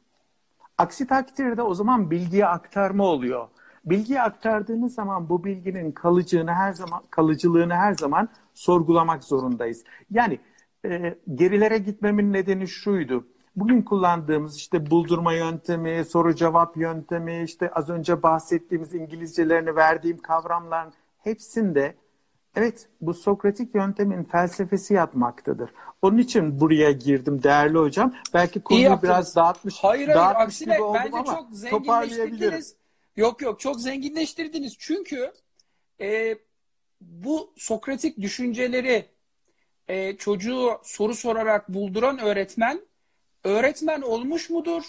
Aksi 0.80 1.08
takdirde 1.08 1.62
o 1.62 1.74
zaman 1.74 2.12
bilgiye 2.12 2.46
aktarma 2.46 3.04
oluyor. 3.04 3.48
Bilgiyi 3.86 4.22
aktardığınız 4.22 4.94
zaman 4.94 5.30
bu 5.30 5.44
bilginin 5.44 5.92
kalıcılığını 5.92 6.54
her 6.54 6.74
zaman 6.74 7.02
kalıcılığını 7.10 7.74
her 7.74 7.94
zaman 7.94 8.30
sorgulamak 8.54 9.24
zorundayız. 9.24 9.84
Yani 10.12 10.40
e, 10.86 11.16
gerilere 11.36 11.78
gitmemin 11.78 12.34
nedeni 12.34 12.68
şuydu. 12.68 13.28
Bugün 13.56 13.82
kullandığımız 13.82 14.58
işte 14.58 14.92
buldurma 14.92 15.34
yöntemi, 15.34 16.06
soru 16.06 16.36
cevap 16.36 16.78
yöntemi, 16.78 17.44
işte 17.44 17.72
az 17.72 17.90
önce 17.90 18.24
bahsettiğimiz 18.24 18.94
İngilizcelerini 18.94 19.76
verdiğim 19.76 20.18
kavramların 20.18 20.94
hepsinde 21.24 21.96
evet 22.56 22.90
bu 23.02 23.14
Sokratik 23.14 23.76
yöntemin 23.76 24.24
felsefesi 24.24 24.94
yatmaktadır. 24.94 25.70
Onun 26.02 26.18
için 26.18 26.60
buraya 26.60 26.92
girdim 26.92 27.44
değerli 27.44 27.78
hocam. 27.78 28.16
Belki 28.34 28.60
konuyu 28.60 29.00
biraz 29.04 29.36
dağıtmış. 29.36 29.76
Hayır 29.82 30.08
hayır 30.08 30.20
dağıtmış 30.20 30.44
aksine 30.46 30.78
bence 30.94 31.18
çok 31.26 31.48
zenginleştirdiniz. 31.52 32.76
Yok 33.16 33.42
yok 33.42 33.60
çok 33.60 33.82
zenginleştirdiniz. 33.82 34.76
Çünkü 34.80 35.34
e, 36.02 36.38
bu 37.02 37.54
Sokratik 37.58 38.22
düşünceleri 38.22 39.06
e, 39.88 40.18
çocuğu 40.18 40.80
soru 40.84 41.16
sorarak 41.16 41.70
bulduran 41.70 42.20
öğretmen 42.20 42.82
öğretmen 43.44 44.02
olmuş 44.02 44.50
mudur? 44.50 44.84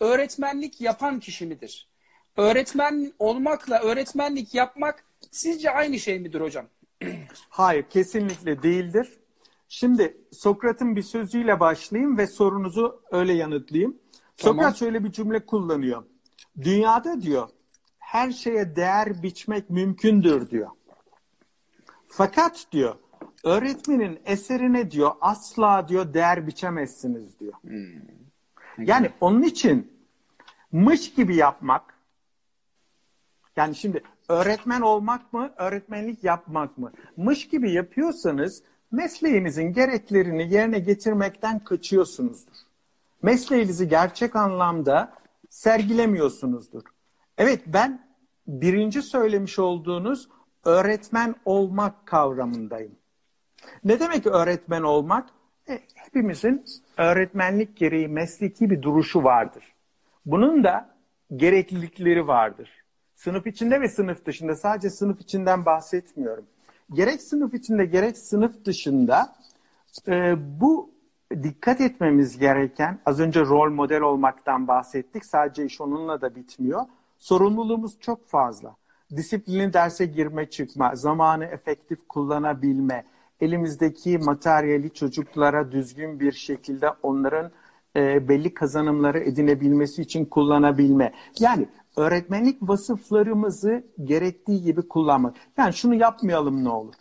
Öğretmenlik 0.00 0.80
yapan 0.80 1.20
kişi 1.20 1.46
midir? 1.46 1.88
Öğretmen 2.36 3.12
olmakla 3.18 3.80
öğretmenlik 3.80 4.54
yapmak 4.54 5.04
sizce 5.30 5.70
aynı 5.70 5.98
şey 5.98 6.18
midir 6.18 6.40
hocam? 6.40 6.66
Hayır, 7.48 7.82
kesinlikle 7.82 8.62
değildir. 8.62 9.18
Şimdi 9.68 10.16
Sokrat'ın 10.32 10.96
bir 10.96 11.02
sözüyle 11.02 11.60
başlayayım 11.60 12.18
ve 12.18 12.26
sorunuzu 12.26 13.02
öyle 13.10 13.32
yanıtlayayım. 13.32 13.98
Tamam. 14.36 14.56
Sokrat 14.56 14.76
şöyle 14.76 15.04
bir 15.04 15.12
cümle 15.12 15.46
kullanıyor. 15.46 16.04
Dünyada 16.60 17.20
diyor 17.20 17.48
her 17.98 18.30
şeye 18.30 18.76
değer 18.76 19.22
biçmek 19.22 19.70
mümkündür 19.70 20.50
diyor. 20.50 20.70
Fakat 22.08 22.66
diyor 22.72 22.96
öğretmenin 23.44 24.20
eserine 24.24 24.90
diyor 24.90 25.10
asla 25.20 25.88
diyor 25.88 26.14
değer 26.14 26.46
biçemezsiniz 26.46 27.40
diyor. 27.40 27.52
Hmm. 27.62 28.86
Yani 28.86 29.10
onun 29.20 29.42
için 29.42 30.06
mış 30.72 31.14
gibi 31.14 31.36
yapmak 31.36 31.98
yani 33.56 33.74
şimdi 33.74 34.02
öğretmen 34.28 34.80
olmak 34.80 35.32
mı, 35.32 35.50
öğretmenlik 35.56 36.24
yapmak 36.24 36.78
mı? 36.78 36.92
Mış 37.16 37.48
gibi 37.48 37.72
yapıyorsanız 37.72 38.62
mesleğinizin 38.92 39.72
gereklerini 39.72 40.54
yerine 40.54 40.78
getirmekten 40.78 41.58
kaçıyorsunuzdur. 41.58 42.56
Mesleğinizi 43.22 43.88
gerçek 43.88 44.36
anlamda 44.36 45.12
sergilemiyorsunuzdur. 45.50 46.82
Evet 47.38 47.60
ben 47.66 48.06
birinci 48.46 49.02
söylemiş 49.02 49.58
olduğunuz 49.58 50.28
öğretmen 50.64 51.34
olmak 51.44 52.06
kavramındayım. 52.06 52.92
Ne 53.84 54.00
demek 54.00 54.26
öğretmen 54.26 54.82
olmak? 54.82 55.28
E, 55.68 55.80
hepimizin 55.94 56.64
öğretmenlik 56.96 57.76
gereği 57.76 58.08
mesleki 58.08 58.70
bir 58.70 58.82
duruşu 58.82 59.24
vardır. 59.24 59.74
Bunun 60.26 60.64
da 60.64 60.96
gereklilikleri 61.36 62.26
vardır. 62.26 62.70
Sınıf 63.16 63.46
içinde 63.46 63.80
ve 63.80 63.88
sınıf 63.88 64.26
dışında 64.26 64.54
sadece 64.54 64.90
sınıf 64.90 65.20
içinden 65.20 65.66
bahsetmiyorum. 65.66 66.44
Gerek 66.92 67.22
sınıf 67.22 67.54
içinde 67.54 67.84
gerek 67.84 68.18
sınıf 68.18 68.64
dışında 68.64 69.36
e, 70.08 70.34
bu 70.60 70.90
dikkat 71.42 71.80
etmemiz 71.80 72.38
gereken 72.38 72.98
az 73.06 73.20
önce 73.20 73.40
rol 73.40 73.70
model 73.70 74.00
olmaktan 74.00 74.68
bahsettik. 74.68 75.24
Sadece 75.24 75.64
iş 75.64 75.80
onunla 75.80 76.20
da 76.20 76.34
bitmiyor. 76.34 76.82
Sorumluluğumuz 77.18 78.00
çok 78.00 78.28
fazla. 78.28 78.76
Disiplini 79.16 79.72
derse 79.72 80.06
girme 80.06 80.50
çıkma, 80.50 80.94
zamanı 80.94 81.44
efektif 81.44 82.08
kullanabilme, 82.08 83.04
elimizdeki 83.40 84.18
materyali 84.18 84.94
çocuklara 84.94 85.72
düzgün 85.72 86.20
bir 86.20 86.32
şekilde 86.32 86.90
onların 87.02 87.50
e, 87.96 88.28
belli 88.28 88.54
kazanımları 88.54 89.18
edinebilmesi 89.18 90.02
için 90.02 90.24
kullanabilme. 90.24 91.12
Yani 91.38 91.68
öğretmenlik 91.96 92.58
vasıflarımızı 92.62 93.84
gerektiği 94.04 94.62
gibi 94.62 94.88
kullanmak. 94.88 95.36
Yani 95.56 95.72
şunu 95.72 95.94
yapmayalım 95.94 96.64
ne 96.64 96.68
olur. 96.68 96.94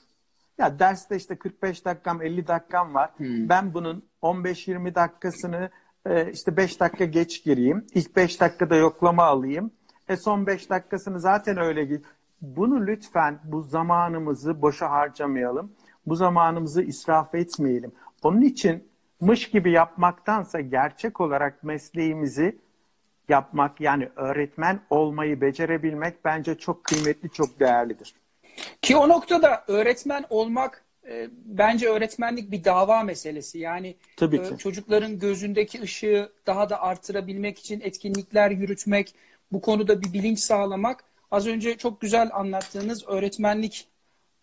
Ya 0.57 0.79
derste 0.79 1.15
işte 1.15 1.35
45 1.35 1.85
dakikam 1.85 2.21
50 2.21 2.47
dakikam 2.47 2.93
var. 2.93 3.09
Hmm. 3.17 3.49
Ben 3.49 3.73
bunun 3.73 4.03
15-20 4.21 4.95
dakikasını 4.95 5.69
e, 6.05 6.31
işte 6.31 6.57
5 6.57 6.79
dakika 6.79 7.05
geç 7.05 7.43
gireyim. 7.43 7.85
İlk 7.93 8.15
5 8.15 8.41
dakikada 8.41 8.75
yoklama 8.75 9.23
alayım. 9.23 9.71
E 10.09 10.17
son 10.17 10.47
5 10.47 10.69
dakikasını 10.69 11.19
zaten 11.19 11.57
öyle 11.57 11.85
git. 11.85 12.05
Bunu 12.41 12.87
lütfen 12.87 13.39
bu 13.43 13.61
zamanımızı 13.61 14.61
boşa 14.61 14.91
harcamayalım. 14.91 15.71
Bu 16.05 16.15
zamanımızı 16.15 16.81
israf 16.81 17.35
etmeyelim. 17.35 17.91
Onun 18.23 18.41
için 18.41 18.87
mış 19.21 19.49
gibi 19.49 19.71
yapmaktansa 19.71 20.59
gerçek 20.59 21.21
olarak 21.21 21.63
mesleğimizi 21.63 22.59
yapmak 23.29 23.81
yani 23.81 24.09
öğretmen 24.15 24.79
olmayı 24.89 25.41
becerebilmek 25.41 26.25
bence 26.25 26.55
çok 26.55 26.83
kıymetli, 26.83 27.29
çok 27.29 27.59
değerlidir. 27.59 28.13
Ki 28.81 28.97
o 28.97 29.09
noktada 29.09 29.63
öğretmen 29.67 30.25
olmak 30.29 30.85
e, 31.07 31.27
bence 31.45 31.89
öğretmenlik 31.89 32.51
bir 32.51 32.63
dava 32.63 33.03
meselesi. 33.03 33.59
Yani 33.59 33.95
Tabii 34.17 34.37
e, 34.37 34.43
ki. 34.43 34.57
çocukların 34.57 35.19
gözündeki 35.19 35.81
ışığı 35.81 36.31
daha 36.45 36.69
da 36.69 36.81
artırabilmek 36.81 37.59
için 37.59 37.81
etkinlikler 37.81 38.51
yürütmek, 38.51 39.15
bu 39.51 39.61
konuda 39.61 40.01
bir 40.01 40.13
bilinç 40.13 40.39
sağlamak. 40.39 41.03
Az 41.31 41.47
önce 41.47 41.77
çok 41.77 42.01
güzel 42.01 42.29
anlattığınız 42.33 43.07
öğretmenlik, 43.07 43.87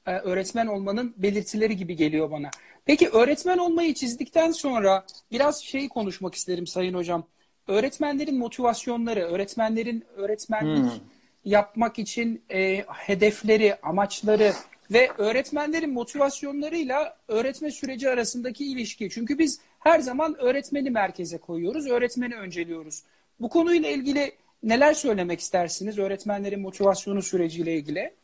e, 0.07 0.13
öğretmen 0.13 0.67
olmanın 0.67 1.15
belirtileri 1.17 1.77
gibi 1.77 1.97
geliyor 1.97 2.31
bana. 2.31 2.51
Peki 2.85 3.09
öğretmen 3.09 3.59
olmayı 3.59 3.95
çizdikten 3.95 4.51
sonra 4.51 5.05
biraz 5.33 5.63
şeyi 5.65 5.89
konuşmak 5.89 6.35
isterim 6.35 6.67
Sayın 6.67 6.95
Hocam 6.95 7.27
öğretmenlerin 7.69 8.39
motivasyonları, 8.39 9.21
öğretmenlerin 9.21 10.05
öğretmenlik 10.17 10.93
hmm. 10.93 11.01
yapmak 11.45 11.99
için 11.99 12.43
e, 12.51 12.85
hedefleri, 12.89 13.77
amaçları 13.83 14.53
ve 14.91 15.11
öğretmenlerin 15.19 15.93
motivasyonlarıyla 15.93 17.17
öğretme 17.29 17.71
süreci 17.71 18.11
arasındaki 18.11 18.65
ilişki. 18.65 19.11
Çünkü 19.11 19.39
biz 19.39 19.61
her 19.79 20.01
zaman 20.01 20.37
öğretmeni 20.39 20.91
merkeze 20.91 21.39
koyuyoruz, 21.39 21.87
öğretmeni 21.87 22.35
önceliyoruz. 22.35 23.03
Bu 23.41 23.49
konuyla 23.49 23.91
ilgili 23.91 24.33
neler 24.63 24.95
söylemek 24.95 25.41
istersiniz 25.41 25.99
öğretmenlerin 25.99 26.61
motivasyonu 26.61 27.23
süreciyle 27.23 27.77
ilgili? 27.77 28.15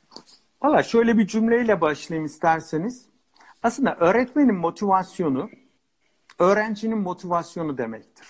Valla 0.62 0.82
şöyle 0.82 1.18
bir 1.18 1.26
cümleyle 1.26 1.80
başlayayım 1.80 2.26
isterseniz. 2.26 3.04
Aslında 3.62 3.96
öğretmenin 3.96 4.54
motivasyonu 4.54 5.50
öğrencinin 6.38 6.98
motivasyonu 6.98 7.78
demektir. 7.78 8.26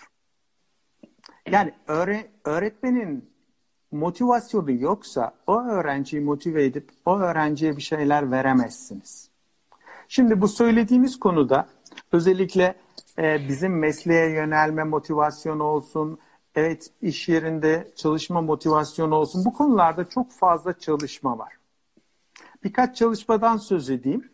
Yani 1.52 1.72
öğre, 1.86 2.26
öğretmenin 2.44 3.30
motivasyonu 3.92 4.72
yoksa 4.72 5.34
o 5.46 5.60
öğrenciyi 5.62 6.22
motive 6.22 6.64
edip 6.64 6.90
o 7.06 7.18
öğrenciye 7.18 7.76
bir 7.76 7.82
şeyler 7.82 8.30
veremezsiniz. 8.30 9.28
Şimdi 10.08 10.40
bu 10.40 10.48
söylediğimiz 10.48 11.18
konuda 11.18 11.68
özellikle 12.12 12.74
e, 13.18 13.48
bizim 13.48 13.78
mesleğe 13.78 14.30
yönelme 14.30 14.84
motivasyonu 14.84 15.62
olsun, 15.64 16.18
evet 16.54 16.90
iş 17.02 17.28
yerinde 17.28 17.88
çalışma 17.96 18.40
motivasyonu 18.40 19.14
olsun 19.14 19.44
bu 19.44 19.52
konularda 19.52 20.08
çok 20.08 20.32
fazla 20.32 20.78
çalışma 20.78 21.38
var. 21.38 21.52
Birkaç 22.64 22.96
çalışmadan 22.96 23.56
söz 23.56 23.90
edeyim. 23.90 24.30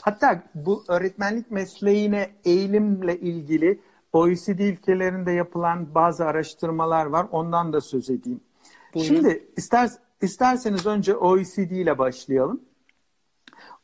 Hatta 0.00 0.42
bu 0.54 0.84
öğretmenlik 0.88 1.50
mesleğine 1.50 2.30
eğilimle 2.44 3.20
ilgili 3.20 3.80
OECD 4.14 4.58
ülkelerinde 4.58 5.32
yapılan 5.32 5.94
bazı 5.94 6.24
araştırmalar 6.24 7.06
var. 7.06 7.26
Ondan 7.32 7.72
da 7.72 7.80
söz 7.80 8.10
edeyim. 8.10 8.40
Buyurun. 8.94 9.14
Şimdi 9.14 9.48
ister, 9.56 9.90
isterseniz 10.22 10.86
önce 10.86 11.16
OECD 11.16 11.70
ile 11.70 11.98
başlayalım. 11.98 12.60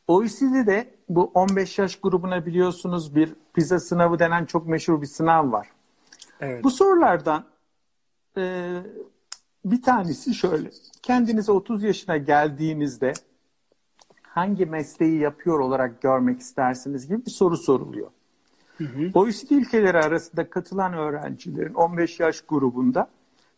OECD'de 0.07 0.95
bu 1.09 1.31
15 1.33 1.79
yaş 1.79 1.99
grubuna 1.99 2.45
biliyorsunuz 2.45 3.15
bir 3.15 3.35
PISA 3.53 3.79
sınavı 3.79 4.19
denen 4.19 4.45
çok 4.45 4.67
meşhur 4.67 5.01
bir 5.01 5.07
sınav 5.07 5.51
var. 5.51 5.69
Evet. 6.39 6.63
Bu 6.63 6.71
sorulardan 6.71 7.45
e, 8.37 8.75
bir 9.65 9.81
tanesi 9.81 10.35
şöyle. 10.35 10.69
Kendinize 11.01 11.51
30 11.51 11.83
yaşına 11.83 12.17
geldiğinizde 12.17 13.13
hangi 14.21 14.65
mesleği 14.65 15.19
yapıyor 15.19 15.59
olarak 15.59 16.01
görmek 16.01 16.39
istersiniz 16.39 17.07
gibi 17.07 17.25
bir 17.25 17.31
soru 17.31 17.57
soruluyor. 17.57 18.11
Hı 18.81 18.87
hı. 18.87 19.11
OECD 19.13 19.51
ülkeleri 19.51 19.97
arasında 19.97 20.49
katılan 20.49 20.93
öğrencilerin 20.93 21.73
15 21.73 22.19
yaş 22.19 22.41
grubunda 22.41 23.09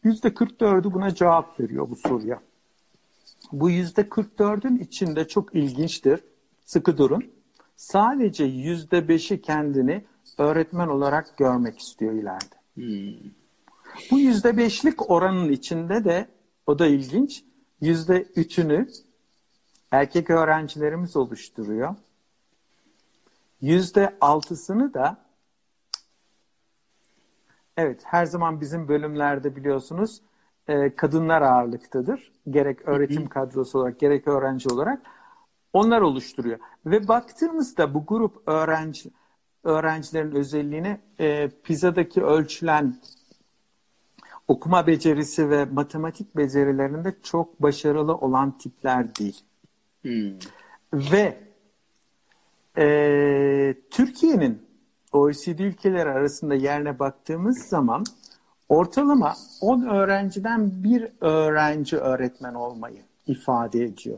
%44'ü 0.06 0.94
buna 0.94 1.16
cevap 1.16 1.60
veriyor 1.60 1.90
bu 1.90 1.96
soruya. 1.96 2.40
Bu 3.52 3.72
%44'ün 3.72 4.78
içinde 4.78 5.28
çok 5.28 5.56
ilginçtir. 5.56 6.20
Sıkı 6.66 6.98
durun. 6.98 7.24
Sadece 7.76 8.46
%5'i 8.46 9.42
kendini 9.42 10.06
öğretmen 10.38 10.88
olarak 10.88 11.38
görmek 11.38 11.80
istiyor 11.80 12.14
ileride. 12.14 12.56
Hmm. 12.74 13.32
Bu 14.12 14.20
%5'lik 14.20 15.12
oranın 15.12 15.50
içinde 15.50 16.06
de 16.06 16.28
o 16.68 16.80
da 16.80 16.88
ilginç. 16.88 17.44
%3'ünü 17.82 18.88
erkek 19.92 20.30
öğrencilerimiz 20.30 21.16
oluşturuyor. 21.16 21.96
Yüzde 23.64 24.18
altısını 24.22 24.94
da 24.94 25.18
evet 27.78 28.02
her 28.06 28.26
zaman 28.26 28.62
bizim 28.62 28.88
bölümlerde 28.88 29.56
biliyorsunuz 29.56 30.22
e, 30.68 30.96
kadınlar 30.96 31.42
ağırlıktadır. 31.42 32.32
Gerek 32.50 32.88
öğretim 32.88 33.28
kadrosu 33.28 33.80
olarak 33.80 34.00
gerek 34.00 34.28
öğrenci 34.28 34.70
olarak 34.70 35.02
onlar 35.74 36.02
oluşturuyor. 36.02 36.60
Ve 36.86 37.08
baktığımızda 37.08 37.94
bu 37.94 38.06
grup 38.06 38.48
öğrenci 38.48 39.12
öğrencilerin 39.64 40.32
özelliğini 40.32 41.00
e, 41.20 41.50
PISA'daki 41.64 42.24
ölçülen 42.24 42.96
okuma 44.48 44.88
becerisi 44.88 45.50
ve 45.50 45.66
matematik 45.66 46.38
becerilerinde 46.38 47.16
çok 47.24 47.62
başarılı 47.62 48.16
olan 48.16 48.58
tipler 48.58 49.16
değil. 49.16 49.42
Hmm. 50.02 50.34
Ve 50.94 51.53
e, 52.78 53.76
Türkiye'nin 53.92 54.62
OECD 55.12 55.60
ülkeleri 55.60 56.10
arasında 56.10 56.56
yerine 56.56 57.00
baktığımız 57.00 57.58
zaman 57.58 58.04
ortalama 58.70 59.36
10 59.62 59.82
öğrenciden 59.82 60.84
bir 60.84 61.08
öğrenci 61.22 61.98
öğretmen 61.98 62.54
olmayı 62.54 63.02
ifade 63.28 63.84
ediyor. 63.84 64.18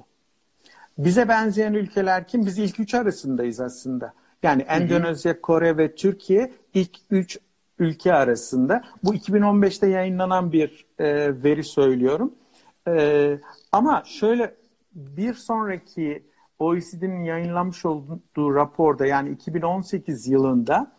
Bize 0.97 1.27
benzeyen 1.27 1.73
ülkeler 1.73 2.27
kim? 2.27 2.45
Biz 2.45 2.59
ilk 2.59 2.79
üç 2.79 2.93
arasındayız 2.93 3.59
aslında. 3.59 4.13
Yani 4.43 4.61
Endonezya, 4.61 5.41
Kore 5.41 5.77
ve 5.77 5.95
Türkiye 5.95 6.53
ilk 6.73 6.97
üç 7.11 7.39
ülke 7.79 8.13
arasında. 8.13 8.83
Bu 9.03 9.15
2015'te 9.15 9.87
yayınlanan 9.87 10.51
bir 10.51 10.85
e, 10.99 11.43
veri 11.43 11.63
söylüyorum. 11.63 12.33
E, 12.87 13.37
ama 13.71 14.03
şöyle 14.05 14.55
bir 14.95 15.33
sonraki 15.33 16.23
OECD'nin 16.59 17.23
yayınlamış 17.23 17.85
olduğu 17.85 18.55
raporda 18.55 19.05
yani 19.05 19.29
2018 19.29 20.27
yılında 20.27 20.91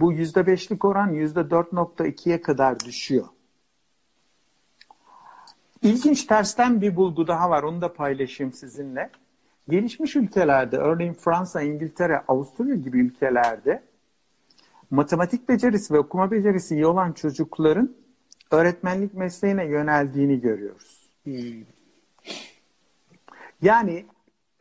bu 0.00 0.12
%5'lik 0.12 0.84
oran 0.84 1.14
%4.2'ye 1.14 2.40
kadar 2.40 2.80
düşüyor. 2.80 3.26
İlginç 5.82 6.24
tersten 6.24 6.80
bir 6.80 6.96
bulgu 6.96 7.26
daha 7.26 7.50
var. 7.50 7.62
Onu 7.62 7.80
da 7.80 7.92
paylaşayım 7.92 8.52
sizinle. 8.52 9.10
Gelişmiş 9.68 10.16
ülkelerde, 10.16 10.76
örneğin 10.76 11.12
Fransa, 11.12 11.62
İngiltere, 11.62 12.22
Avusturya 12.28 12.74
gibi 12.74 13.00
ülkelerde 13.00 13.82
matematik 14.90 15.48
becerisi 15.48 15.94
ve 15.94 15.98
okuma 15.98 16.30
becerisi 16.30 16.74
iyi 16.74 16.86
olan 16.86 17.12
çocukların 17.12 17.94
öğretmenlik 18.50 19.14
mesleğine 19.14 19.66
yöneldiğini 19.66 20.40
görüyoruz. 20.40 21.08
Hmm. 21.24 21.64
Yani 23.62 24.06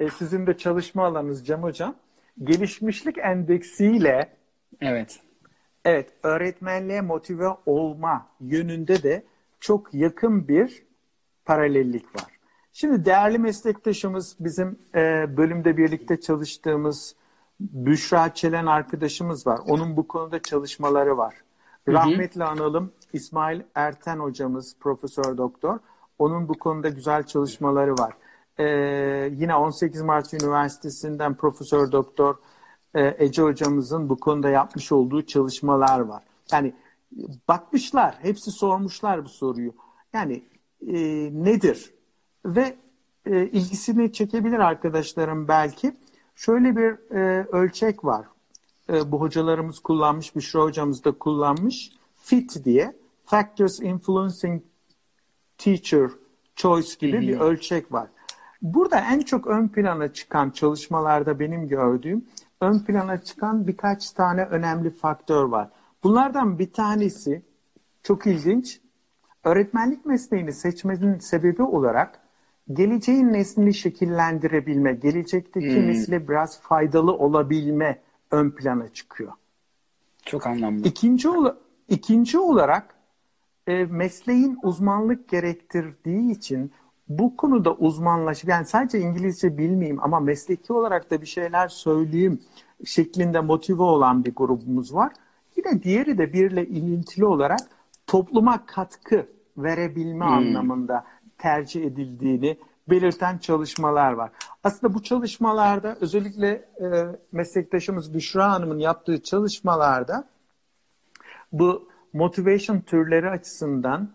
e, 0.01 0.09
sizin 0.09 0.47
de 0.47 0.57
çalışma 0.57 1.05
alanınız 1.05 1.47
Cem 1.47 1.63
Hocam 1.63 1.95
gelişmişlik 2.43 3.17
endeksiyle 3.17 4.37
evet 4.81 5.19
evet 5.85 6.13
öğretmenliğe 6.23 7.01
motive 7.01 7.47
olma 7.65 8.27
yönünde 8.39 9.03
de 9.03 9.23
çok 9.59 9.93
yakın 9.93 10.47
bir 10.47 10.83
paralellik 11.45 12.15
var. 12.15 12.39
Şimdi 12.73 13.05
değerli 13.05 13.37
meslektaşımız 13.37 14.35
bizim 14.39 14.79
e, 14.95 15.37
bölümde 15.37 15.77
birlikte 15.77 16.19
çalıştığımız 16.21 17.15
Büşra 17.59 18.33
Çelen 18.33 18.65
arkadaşımız 18.65 19.47
var. 19.47 19.59
Onun 19.67 19.97
bu 19.97 20.07
konuda 20.07 20.41
çalışmaları 20.41 21.17
var. 21.17 21.35
Hı 21.85 21.91
hı. 21.91 21.95
Rahmetle 21.95 22.43
analım 22.43 22.91
İsmail 23.13 23.61
Erten 23.75 24.19
hocamız 24.19 24.75
profesör 24.79 25.37
doktor. 25.37 25.79
Onun 26.19 26.49
bu 26.49 26.59
konuda 26.59 26.89
güzel 26.89 27.23
çalışmaları 27.23 27.91
var. 27.93 28.13
Ee, 28.61 29.31
yine 29.37 29.55
18 29.55 30.01
Mart 30.01 30.33
Üniversitesi'nden 30.33 31.35
Profesör 31.35 31.91
Doktor 31.91 32.35
e, 32.93 33.15
Ece 33.17 33.41
hocamızın 33.41 34.09
bu 34.09 34.19
konuda 34.19 34.49
yapmış 34.49 34.91
olduğu 34.91 35.21
çalışmalar 35.21 35.99
var. 35.99 36.23
Yani 36.51 36.73
bakmışlar, 37.47 38.15
hepsi 38.21 38.51
sormuşlar 38.51 39.25
bu 39.25 39.29
soruyu. 39.29 39.73
Yani 40.13 40.43
e, 40.87 40.93
nedir? 41.33 41.93
Ve 42.45 42.75
e, 43.25 43.45
ilgisini 43.47 44.13
çekebilir 44.13 44.59
arkadaşlarım 44.59 45.47
belki. 45.47 45.95
Şöyle 46.35 46.75
bir 46.75 47.15
e, 47.15 47.47
ölçek 47.51 48.05
var. 48.05 48.25
E, 48.89 49.11
bu 49.11 49.21
hocalarımız 49.21 49.79
kullanmış, 49.79 50.35
Büşra 50.35 50.61
hocamız 50.61 51.03
da 51.03 51.11
kullanmış. 51.11 51.91
FIT 52.17 52.65
diye, 52.65 52.95
Factors 53.23 53.79
Influencing 53.79 54.63
Teacher 55.57 56.09
Choice 56.55 56.93
gibi 56.99 57.21
bir 57.21 57.39
ölçek 57.39 57.91
var. 57.91 58.07
Burada 58.61 58.99
en 58.99 59.19
çok 59.19 59.47
ön 59.47 59.67
plana 59.67 60.13
çıkan 60.13 60.49
çalışmalarda 60.49 61.39
benim 61.39 61.67
gördüğüm 61.67 62.25
ön 62.61 62.79
plana 62.79 63.23
çıkan 63.23 63.67
birkaç 63.67 64.11
tane 64.11 64.45
önemli 64.45 64.89
faktör 64.89 65.43
var. 65.43 65.69
Bunlardan 66.03 66.59
bir 66.59 66.73
tanesi 66.73 67.41
çok 68.03 68.27
ilginç. 68.27 68.81
Öğretmenlik 69.43 70.05
mesleğini 70.05 70.53
seçmenin 70.53 71.19
sebebi 71.19 71.63
olarak 71.63 72.19
geleceğin 72.73 73.33
neslini 73.33 73.73
şekillendirebilme, 73.73 74.93
gelecekteki 74.93 75.75
hmm. 75.75 75.87
nesile 75.87 76.27
biraz 76.27 76.61
faydalı 76.61 77.13
olabilme 77.13 78.01
ön 78.31 78.51
plana 78.51 78.87
çıkıyor. 78.87 79.31
Çok 80.25 80.47
anlamlı. 80.47 80.87
İkinci, 80.87 81.29
ikinci 81.89 82.39
olarak 82.39 82.95
e, 83.67 83.85
mesleğin 83.85 84.59
uzmanlık 84.63 85.29
gerektirdiği 85.29 86.31
için 86.31 86.71
bu 87.09 87.37
konuda 87.37 87.73
uzmanlaşıp 87.73 88.49
yani 88.49 88.65
sadece 88.65 88.99
İngilizce 88.99 89.57
bilmeyeyim 89.57 90.03
ama 90.03 90.19
mesleki 90.19 90.73
olarak 90.73 91.11
da 91.11 91.21
bir 91.21 91.25
şeyler 91.25 91.67
söyleyeyim 91.67 92.39
şeklinde 92.85 93.39
motive 93.39 93.83
olan 93.83 94.25
bir 94.25 94.35
grubumuz 94.35 94.93
var. 94.93 95.11
Yine 95.57 95.83
diğeri 95.83 96.17
de 96.17 96.33
birle 96.33 96.65
ilintili 96.67 97.25
olarak 97.25 97.59
topluma 98.07 98.65
katkı 98.65 99.27
verebilme 99.57 100.25
hmm. 100.25 100.33
anlamında 100.33 101.05
tercih 101.37 101.85
edildiğini 101.85 102.57
belirten 102.89 103.37
çalışmalar 103.37 104.11
var. 104.11 104.31
Aslında 104.63 104.93
bu 104.93 105.03
çalışmalarda 105.03 105.97
özellikle 106.01 106.47
e, 106.81 106.87
meslektaşımız 107.31 108.13
Büşra 108.13 108.51
Hanım'ın 108.51 108.79
yaptığı 108.79 109.23
çalışmalarda 109.23 110.27
bu 111.51 111.89
motivation 112.13 112.79
türleri 112.79 113.29
açısından 113.29 114.09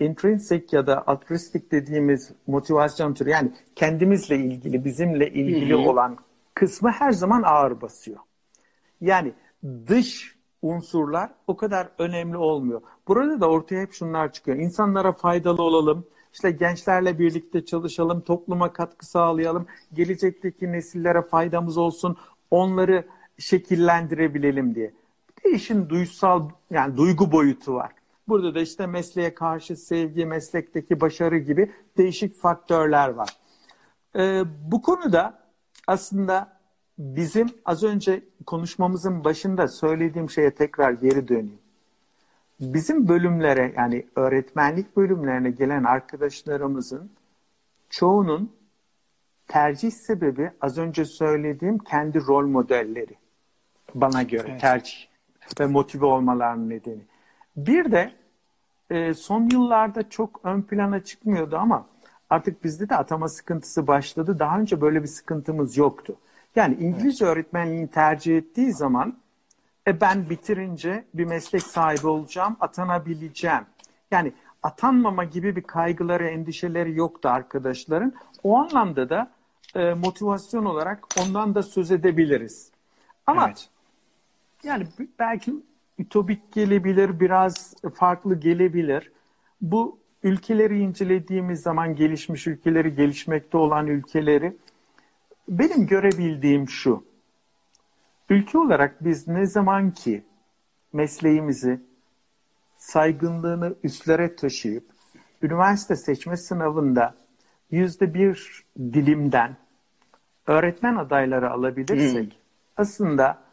intrinsic 0.00 0.66
ya 0.72 0.86
da 0.86 1.06
altruistik 1.06 1.72
dediğimiz 1.72 2.32
motivasyon 2.46 3.14
türü 3.14 3.30
yani 3.30 3.52
kendimizle 3.74 4.36
ilgili, 4.36 4.84
bizimle 4.84 5.30
ilgili 5.30 5.74
Hı-hı. 5.74 5.90
olan 5.90 6.18
kısmı 6.54 6.90
her 6.90 7.12
zaman 7.12 7.42
ağır 7.42 7.80
basıyor. 7.80 8.18
Yani 9.00 9.32
dış 9.86 10.36
unsurlar 10.62 11.30
o 11.46 11.56
kadar 11.56 11.88
önemli 11.98 12.36
olmuyor. 12.36 12.82
Burada 13.08 13.40
da 13.40 13.50
ortaya 13.50 13.82
hep 13.82 13.92
şunlar 13.92 14.32
çıkıyor. 14.32 14.56
İnsanlara 14.56 15.12
faydalı 15.12 15.62
olalım, 15.62 16.06
işte 16.32 16.50
gençlerle 16.50 17.18
birlikte 17.18 17.64
çalışalım, 17.64 18.20
topluma 18.20 18.72
katkı 18.72 19.06
sağlayalım, 19.06 19.66
gelecekteki 19.94 20.72
nesillere 20.72 21.22
faydamız 21.22 21.76
olsun, 21.76 22.16
onları 22.50 23.06
şekillendirebilelim 23.38 24.74
diye. 24.74 24.92
Bir 25.38 25.50
de 25.50 25.56
işin 25.56 25.88
duysal, 25.88 26.48
yani 26.70 26.96
duygu 26.96 27.32
boyutu 27.32 27.74
var. 27.74 27.92
Burada 28.28 28.54
da 28.54 28.60
işte 28.60 28.86
mesleğe 28.86 29.34
karşı 29.34 29.76
sevgi, 29.76 30.26
meslekteki 30.26 31.00
başarı 31.00 31.38
gibi 31.38 31.72
değişik 31.96 32.36
faktörler 32.36 33.08
var. 33.08 33.36
Ee, 34.16 34.42
bu 34.72 34.82
konuda 34.82 35.42
aslında 35.86 36.58
bizim 36.98 37.48
az 37.64 37.82
önce 37.82 38.22
konuşmamızın 38.46 39.24
başında 39.24 39.68
söylediğim 39.68 40.30
şeye 40.30 40.50
tekrar 40.50 40.92
geri 40.92 41.28
döneyim. 41.28 41.58
Bizim 42.60 43.08
bölümlere 43.08 43.74
yani 43.76 44.06
öğretmenlik 44.16 44.96
bölümlerine 44.96 45.50
gelen 45.50 45.84
arkadaşlarımızın 45.84 47.10
çoğunun 47.90 48.52
tercih 49.48 49.90
sebebi 49.90 50.50
az 50.60 50.78
önce 50.78 51.04
söylediğim 51.04 51.78
kendi 51.78 52.20
rol 52.26 52.46
modelleri. 52.46 53.14
Bana 53.94 54.22
göre 54.22 54.48
evet. 54.50 54.60
tercih 54.60 55.06
ve 55.60 55.66
motive 55.66 56.06
olmalarının 56.06 56.70
nedeni. 56.70 57.02
Bir 57.56 57.92
de 57.92 58.12
e, 58.90 59.14
son 59.14 59.48
yıllarda 59.52 60.10
çok 60.10 60.40
ön 60.44 60.62
plana 60.62 61.04
çıkmıyordu 61.04 61.56
ama 61.56 61.86
artık 62.30 62.64
bizde 62.64 62.88
de 62.88 62.96
atama 62.96 63.28
sıkıntısı 63.28 63.86
başladı. 63.86 64.38
Daha 64.38 64.58
önce 64.58 64.80
böyle 64.80 65.02
bir 65.02 65.08
sıkıntımız 65.08 65.76
yoktu. 65.76 66.16
Yani 66.56 66.74
İngilizce 66.74 67.24
evet. 67.24 67.36
öğretmenliğini 67.36 67.88
tercih 67.88 68.38
ettiği 68.38 68.72
zaman 68.72 69.18
e, 69.86 70.00
ben 70.00 70.30
bitirince 70.30 71.04
bir 71.14 71.24
meslek 71.24 71.62
sahibi 71.62 72.06
olacağım, 72.06 72.56
atanabileceğim. 72.60 73.62
Yani 74.10 74.32
atanmama 74.62 75.24
gibi 75.24 75.56
bir 75.56 75.62
kaygıları, 75.62 76.26
endişeleri 76.28 76.96
yoktu 76.96 77.28
arkadaşların. 77.28 78.12
O 78.42 78.56
anlamda 78.56 79.10
da 79.10 79.30
e, 79.74 79.94
motivasyon 79.94 80.64
olarak 80.64 81.04
ondan 81.22 81.54
da 81.54 81.62
söz 81.62 81.90
edebiliriz. 81.90 82.70
Ama 83.26 83.46
evet. 83.46 83.68
yani 84.62 84.86
belki 85.18 85.54
ütopik 85.98 86.52
gelebilir, 86.52 87.20
biraz 87.20 87.74
farklı 87.94 88.40
gelebilir. 88.40 89.12
Bu 89.60 89.98
ülkeleri 90.22 90.78
incelediğimiz 90.78 91.62
zaman 91.62 91.96
gelişmiş 91.96 92.46
ülkeleri, 92.46 92.94
gelişmekte 92.94 93.58
olan 93.58 93.86
ülkeleri 93.86 94.56
benim 95.48 95.86
görebildiğim 95.86 96.68
şu. 96.68 97.04
Ülke 98.30 98.58
olarak 98.58 99.04
biz 99.04 99.28
ne 99.28 99.46
zaman 99.46 99.90
ki 99.90 100.24
mesleğimizi 100.92 101.80
saygınlığını 102.76 103.74
üstlere 103.82 104.36
taşıyıp 104.36 104.84
üniversite 105.42 105.96
seçme 105.96 106.36
sınavında 106.36 107.14
yüzde 107.70 108.14
bir 108.14 108.64
dilimden 108.78 109.56
öğretmen 110.46 110.96
adayları 110.96 111.50
alabilirsek 111.50 112.32
hmm. 112.32 112.40
aslında 112.76 113.45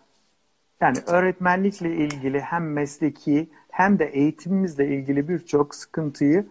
yani 0.84 0.98
öğretmenlikle 1.08 1.96
ilgili 1.96 2.40
hem 2.40 2.74
mesleki 2.74 3.50
hem 3.70 4.00
de 4.00 4.06
eğitimimizle 4.06 4.88
ilgili 4.88 5.28
birçok 5.30 5.76
sıkıntıyı 5.76 6.46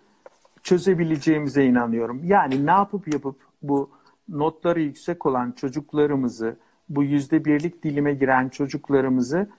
çözebileceğimize 0.63 1.65
inanıyorum. 1.65 2.21
Yani 2.25 2.67
ne 2.67 2.71
yapıp 2.71 3.13
yapıp 3.13 3.37
bu 3.63 3.91
notları 4.29 4.81
yüksek 4.81 5.27
olan 5.27 5.53
çocuklarımızı, 5.53 6.57
bu 6.89 7.05
yüzde 7.05 7.45
birlik 7.45 7.85
dilime 7.85 8.15
giren 8.15 8.49
çocuklarımızı 8.49 9.51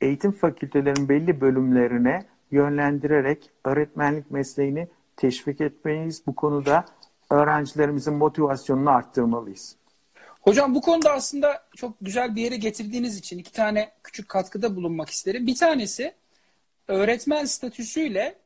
eğitim 0.00 0.32
fakültelerin 0.32 1.08
belli 1.08 1.40
bölümlerine 1.40 2.26
yönlendirerek 2.50 3.50
öğretmenlik 3.64 4.30
mesleğini 4.30 4.88
teşvik 5.16 5.60
etmeliyiz. 5.60 6.26
Bu 6.26 6.34
konuda 6.34 6.84
öğrencilerimizin 7.30 8.14
motivasyonunu 8.14 8.90
arttırmalıyız. 8.90 9.77
Hocam 10.40 10.74
bu 10.74 10.80
konuda 10.80 11.12
aslında 11.12 11.68
çok 11.76 11.96
güzel 12.00 12.36
bir 12.36 12.42
yere 12.42 12.56
getirdiğiniz 12.56 13.18
için 13.18 13.38
iki 13.38 13.52
tane 13.52 13.92
küçük 14.04 14.28
katkıda 14.28 14.76
bulunmak 14.76 15.10
isterim. 15.10 15.46
Bir 15.46 15.56
tanesi 15.56 16.14
öğretmen 16.88 17.44
statüsüyle 17.44 18.38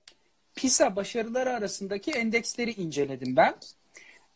PISA 0.54 0.96
başarıları 0.96 1.52
arasındaki 1.52 2.10
endeksleri 2.10 2.70
inceledim 2.70 3.36
ben. 3.36 3.54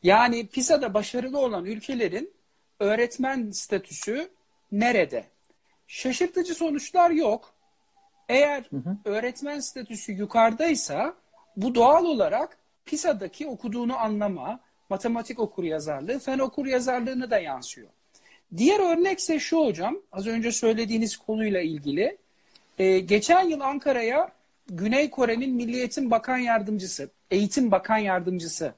Yani 0.03 0.47
PISA'da 0.47 0.95
başarılı 0.95 1.39
olan 1.39 1.65
ülkelerin 1.65 2.33
öğretmen 2.81 3.51
statüsü 3.51 4.31
nerede? 4.73 5.25
Şaşırtıcı 5.87 6.55
sonuçlar 6.55 7.11
yok. 7.11 7.55
Eğer 8.29 8.65
hı 8.71 8.77
hı. 8.77 8.97
öğretmen 9.05 9.61
statüsü 9.61 10.13
yukarıdaysa 10.13 11.15
bu 11.57 11.75
doğal 11.75 12.05
olarak 12.05 12.59
PISA'daki 12.85 13.47
okuduğunu 13.47 13.97
anlama, 13.97 14.61
matematik 14.91 15.39
okur 15.39 15.65
yazarlığı, 15.65 16.19
fen 16.19 16.39
okur 16.39 16.67
yazarlığını 16.67 17.31
da 17.31 17.39
yansıyor. 17.39 17.89
Diğer 18.57 18.81
örnekse 18.81 19.39
şu 19.39 19.65
hocam, 19.65 19.97
az 20.13 20.27
önce 20.27 20.53
söylediğiniz 20.53 21.17
konuyla 21.17 21.61
ilgili. 21.61 22.17
Ee, 22.79 22.99
geçen 22.99 23.49
yıl 23.49 23.61
Ankara'ya 23.61 24.33
Güney 24.71 25.11
Kore'nin 25.11 25.55
Milli 25.55 25.77
Eğitim 25.77 26.11
Bakan 26.11 26.39
Yardımcısı, 26.39 27.11
Eğitim 27.31 27.71
Bakan 27.71 27.99
Yardımcısı 27.99 28.75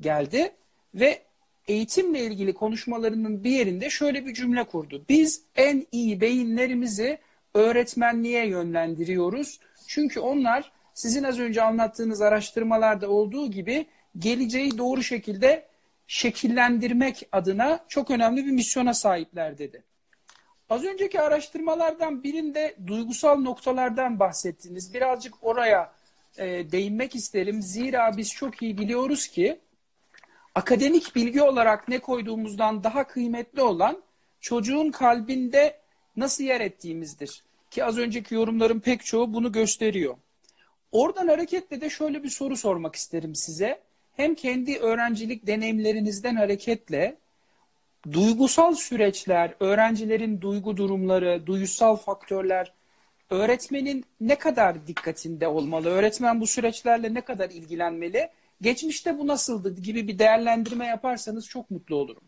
geldi 0.00 0.52
ve 0.94 1.22
eğitimle 1.68 2.20
ilgili 2.20 2.54
konuşmalarının 2.54 3.44
bir 3.44 3.50
yerinde 3.50 3.90
şöyle 3.90 4.26
bir 4.26 4.34
cümle 4.34 4.64
kurdu. 4.64 5.04
Biz 5.08 5.42
en 5.56 5.86
iyi 5.92 6.20
beyinlerimizi 6.20 7.18
öğretmenliğe 7.54 8.46
yönlendiriyoruz. 8.46 9.60
Çünkü 9.86 10.20
onlar 10.20 10.72
sizin 10.94 11.22
az 11.22 11.38
önce 11.38 11.62
anlattığınız 11.62 12.22
araştırmalarda 12.22 13.10
olduğu 13.10 13.50
gibi 13.50 13.86
geleceği 14.18 14.78
doğru 14.78 15.02
şekilde 15.02 15.66
şekillendirmek 16.06 17.28
adına 17.32 17.84
çok 17.88 18.10
önemli 18.10 18.46
bir 18.46 18.52
misyona 18.52 18.94
sahipler 18.94 19.58
dedi. 19.58 19.82
Az 20.70 20.84
önceki 20.84 21.20
araştırmalardan 21.20 22.22
birinde 22.22 22.76
duygusal 22.86 23.40
noktalardan 23.40 24.20
bahsettiniz. 24.20 24.94
Birazcık 24.94 25.34
oraya 25.44 25.92
e, 26.38 26.46
değinmek 26.72 27.14
isterim. 27.14 27.62
Zira 27.62 28.16
biz 28.16 28.32
çok 28.32 28.62
iyi 28.62 28.78
biliyoruz 28.78 29.28
ki 29.28 29.60
akademik 30.54 31.14
bilgi 31.14 31.42
olarak 31.42 31.88
ne 31.88 31.98
koyduğumuzdan 31.98 32.84
daha 32.84 33.06
kıymetli 33.06 33.62
olan 33.62 34.02
çocuğun 34.40 34.90
kalbinde 34.90 35.80
nasıl 36.16 36.44
yer 36.44 36.60
ettiğimizdir. 36.60 37.44
Ki 37.70 37.84
az 37.84 37.98
önceki 37.98 38.34
yorumların 38.34 38.80
pek 38.80 39.04
çoğu 39.04 39.34
bunu 39.34 39.52
gösteriyor. 39.52 40.16
Oradan 40.92 41.28
hareketle 41.28 41.80
de 41.80 41.90
şöyle 41.90 42.22
bir 42.22 42.28
soru 42.28 42.56
sormak 42.56 42.94
isterim 42.94 43.34
size. 43.34 43.85
Hem 44.16 44.34
kendi 44.34 44.78
öğrencilik 44.78 45.46
deneyimlerinizden 45.46 46.36
hareketle 46.36 47.16
duygusal 48.12 48.74
süreçler, 48.74 49.54
öğrencilerin 49.60 50.40
duygu 50.40 50.76
durumları, 50.76 51.46
duygusal 51.46 51.96
faktörler 51.96 52.72
öğretmenin 53.30 54.04
ne 54.20 54.38
kadar 54.38 54.86
dikkatinde 54.86 55.48
olmalı? 55.48 55.88
Öğretmen 55.88 56.40
bu 56.40 56.46
süreçlerle 56.46 57.14
ne 57.14 57.20
kadar 57.20 57.50
ilgilenmeli? 57.50 58.28
Geçmişte 58.60 59.18
bu 59.18 59.26
nasıldı 59.26 59.80
gibi 59.80 60.08
bir 60.08 60.18
değerlendirme 60.18 60.86
yaparsanız 60.86 61.48
çok 61.48 61.70
mutlu 61.70 61.96
olurum. 61.96 62.22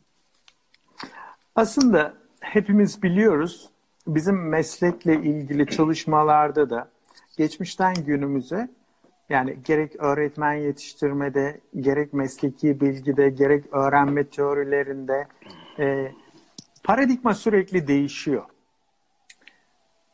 Aslında 1.55 2.15
hepimiz 2.41 3.03
biliyoruz 3.03 3.69
bizim 4.07 4.49
meslekle 4.49 5.15
ilgili 5.15 5.67
çalışmalarda 5.67 6.71
da 6.71 6.91
geçmişten 7.37 7.95
günümüze 7.95 8.69
yani 9.29 9.59
gerek 9.65 9.97
öğretmen 9.99 10.53
yetiştirmede, 10.53 11.61
gerek 11.81 12.13
mesleki 12.13 12.81
bilgide, 12.81 13.31
gerek 13.31 13.65
öğrenme 13.73 14.25
teorilerinde 14.25 15.27
e, 15.79 16.13
paradigma 16.85 17.35
sürekli 17.35 17.87
değişiyor. 17.87 18.45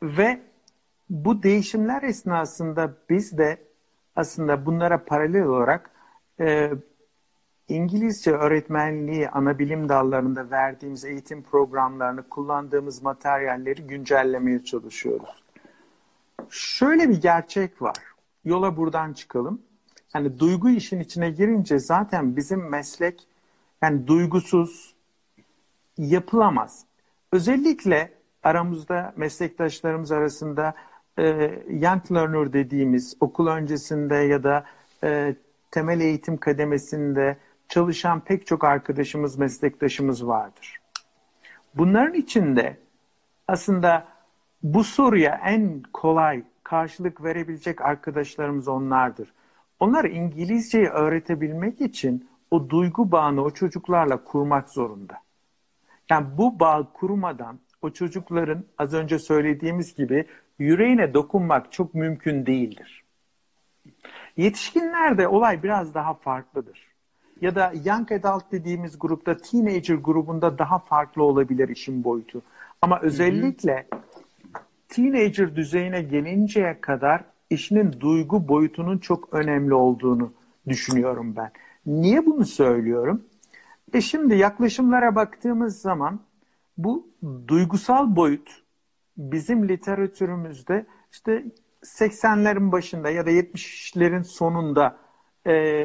Ve 0.03 0.41
bu 1.11 1.43
değişimler 1.43 2.03
esnasında 2.03 2.95
biz 3.11 3.39
de 3.39 3.59
aslında 4.17 4.67
bunlara 4.67 5.05
paralel 5.05 5.45
olarak 5.45 5.91
e, 6.41 6.71
İngilizce 7.69 8.31
öğretmenliği 8.31 9.29
ana 9.29 9.59
bilim 9.59 9.89
dallarında 9.89 10.51
verdiğimiz 10.51 11.05
eğitim 11.05 11.43
programlarını 11.43 12.29
kullandığımız 12.29 13.03
materyalleri 13.03 13.83
güncellemeye 13.83 14.65
çalışıyoruz. 14.65 15.45
Şöyle 16.51 17.09
bir 17.09 17.21
gerçek 17.21 17.83
var. 17.83 18.14
Yola 18.45 18.77
buradan 18.77 19.13
çıkalım. 19.13 19.63
Yani 20.15 20.39
duygu 20.39 20.71
işin 20.71 21.01
içine 21.01 21.31
girince 21.31 21.79
zaten 21.79 22.37
bizim 22.37 22.71
meslek 22.71 23.27
yani 23.83 24.07
duygusuz 24.07 24.95
yapılamaz. 25.99 26.85
Özellikle 27.33 28.13
aramızda 28.43 29.13
meslektaşlarımız 29.17 30.13
arasında 30.13 30.75
e, 31.19 31.25
young 31.69 32.13
learner 32.13 32.53
dediğimiz 32.53 33.17
okul 33.21 33.47
öncesinde 33.47 34.15
ya 34.15 34.43
da 34.43 34.65
e, 35.05 35.35
temel 35.71 36.01
eğitim 36.01 36.37
kademesinde 36.37 37.37
çalışan 37.69 38.21
pek 38.21 38.47
çok 38.47 38.65
arkadaşımız, 38.65 39.39
meslektaşımız 39.39 40.27
vardır. 40.27 40.81
Bunların 41.75 42.15
içinde 42.15 42.77
aslında 43.49 44.09
bu 44.63 44.85
soruya 44.85 45.41
en 45.45 45.83
kolay 45.93 46.43
karşılık 46.65 47.25
verebilecek 47.25 47.81
arkadaşlarımız 47.81 48.69
onlardır. 48.69 49.33
Onlar 49.81 50.05
İngilizceyi 50.05 50.89
öğretebilmek 50.89 51.81
için 51.81 52.29
o 52.51 52.71
duygu 52.71 53.13
bağını 53.13 53.43
o 53.43 53.51
çocuklarla 53.51 54.25
kurmak 54.25 54.69
zorunda. 54.69 55.15
Yani 56.11 56.27
bu 56.39 56.61
bağ 56.61 56.89
kurmadan 56.93 57.59
o 57.83 57.91
çocukların 57.91 58.65
az 58.79 58.95
önce 58.95 59.19
söylediğimiz 59.19 59.95
gibi 59.95 60.27
yüreğine 60.59 61.15
dokunmak 61.15 61.73
çok 61.73 61.95
mümkün 61.95 62.47
değildir. 62.47 63.05
Yetişkinlerde 64.37 65.29
olay 65.29 65.63
biraz 65.63 65.95
daha 65.95 66.15
farklıdır. 66.15 66.87
Ya 67.41 67.55
da 67.55 67.73
young 67.85 68.13
adult 68.13 68.53
dediğimiz 68.53 68.99
grupta 68.99 69.37
teenager 69.37 69.95
grubunda 69.95 70.59
daha 70.59 70.79
farklı 70.79 71.23
olabilir 71.23 71.69
işin 71.69 72.05
boyutu. 72.05 72.43
Ama 72.83 73.01
özellikle 73.01 73.87
teenager 74.95 75.57
düzeyine 75.57 76.03
gelinceye 76.03 76.81
kadar 76.81 77.25
işinin 77.51 78.01
duygu 78.01 78.49
boyutunun 78.49 78.99
çok 78.99 79.35
önemli 79.35 79.75
olduğunu 79.75 80.33
düşünüyorum 80.69 81.37
ben. 81.37 81.51
Niye 81.87 82.27
bunu 82.27 82.45
söylüyorum? 82.45 83.25
E 83.93 84.01
şimdi 84.01 84.37
yaklaşımlara 84.37 85.15
baktığımız 85.15 85.81
zaman 85.81 86.21
bu 86.79 87.09
duygusal 87.49 88.17
boyut 88.17 88.63
bizim 89.17 89.69
literatürümüzde 89.69 90.87
işte 91.13 91.45
80'lerin 91.83 92.73
başında 92.73 93.11
ya 93.11 93.27
da 93.27 93.31
70'lerin 93.31 94.25
sonunda 94.25 94.97
e, 95.47 95.85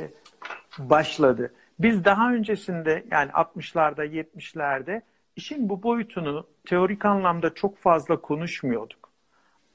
başladı. 0.79 1.53
Biz 1.79 2.05
daha 2.05 2.33
öncesinde 2.33 3.05
yani 3.11 3.31
60'larda 3.31 4.05
70'lerde 4.05 5.01
işin 5.35 5.69
bu 5.69 5.83
boyutunu 5.83 6.47
teorik 6.65 7.05
anlamda 7.05 7.53
çok 7.53 7.77
fazla 7.77 8.21
konuşmuyorduk. 8.21 8.98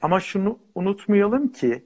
Ama 0.01 0.19
şunu 0.19 0.59
unutmayalım 0.75 1.47
ki 1.47 1.85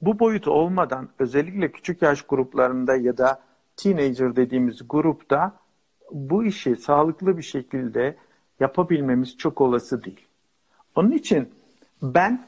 bu 0.00 0.18
boyut 0.18 0.48
olmadan 0.48 1.08
özellikle 1.18 1.72
küçük 1.72 2.02
yaş 2.02 2.22
gruplarında 2.22 2.96
ya 2.96 3.18
da 3.18 3.42
teenager 3.76 4.36
dediğimiz 4.36 4.88
grupta 4.88 5.56
bu 6.12 6.44
işi 6.44 6.76
sağlıklı 6.76 7.38
bir 7.38 7.42
şekilde 7.42 8.16
yapabilmemiz 8.60 9.36
çok 9.36 9.60
olası 9.60 10.04
değil. 10.04 10.26
Onun 10.94 11.10
için 11.10 11.48
ben 12.02 12.46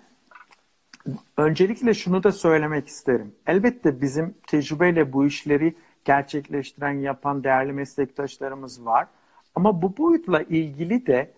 öncelikle 1.36 1.94
şunu 1.94 2.22
da 2.22 2.32
söylemek 2.32 2.88
isterim. 2.88 3.34
Elbette 3.46 4.00
bizim 4.00 4.34
tecrübeyle 4.46 5.12
bu 5.12 5.26
işleri 5.26 5.74
gerçekleştiren, 6.04 6.92
yapan 6.92 7.44
değerli 7.44 7.72
meslektaşlarımız 7.72 8.84
var. 8.84 9.06
Ama 9.54 9.82
bu 9.82 9.96
boyutla 9.96 10.42
ilgili 10.42 11.06
de 11.06 11.32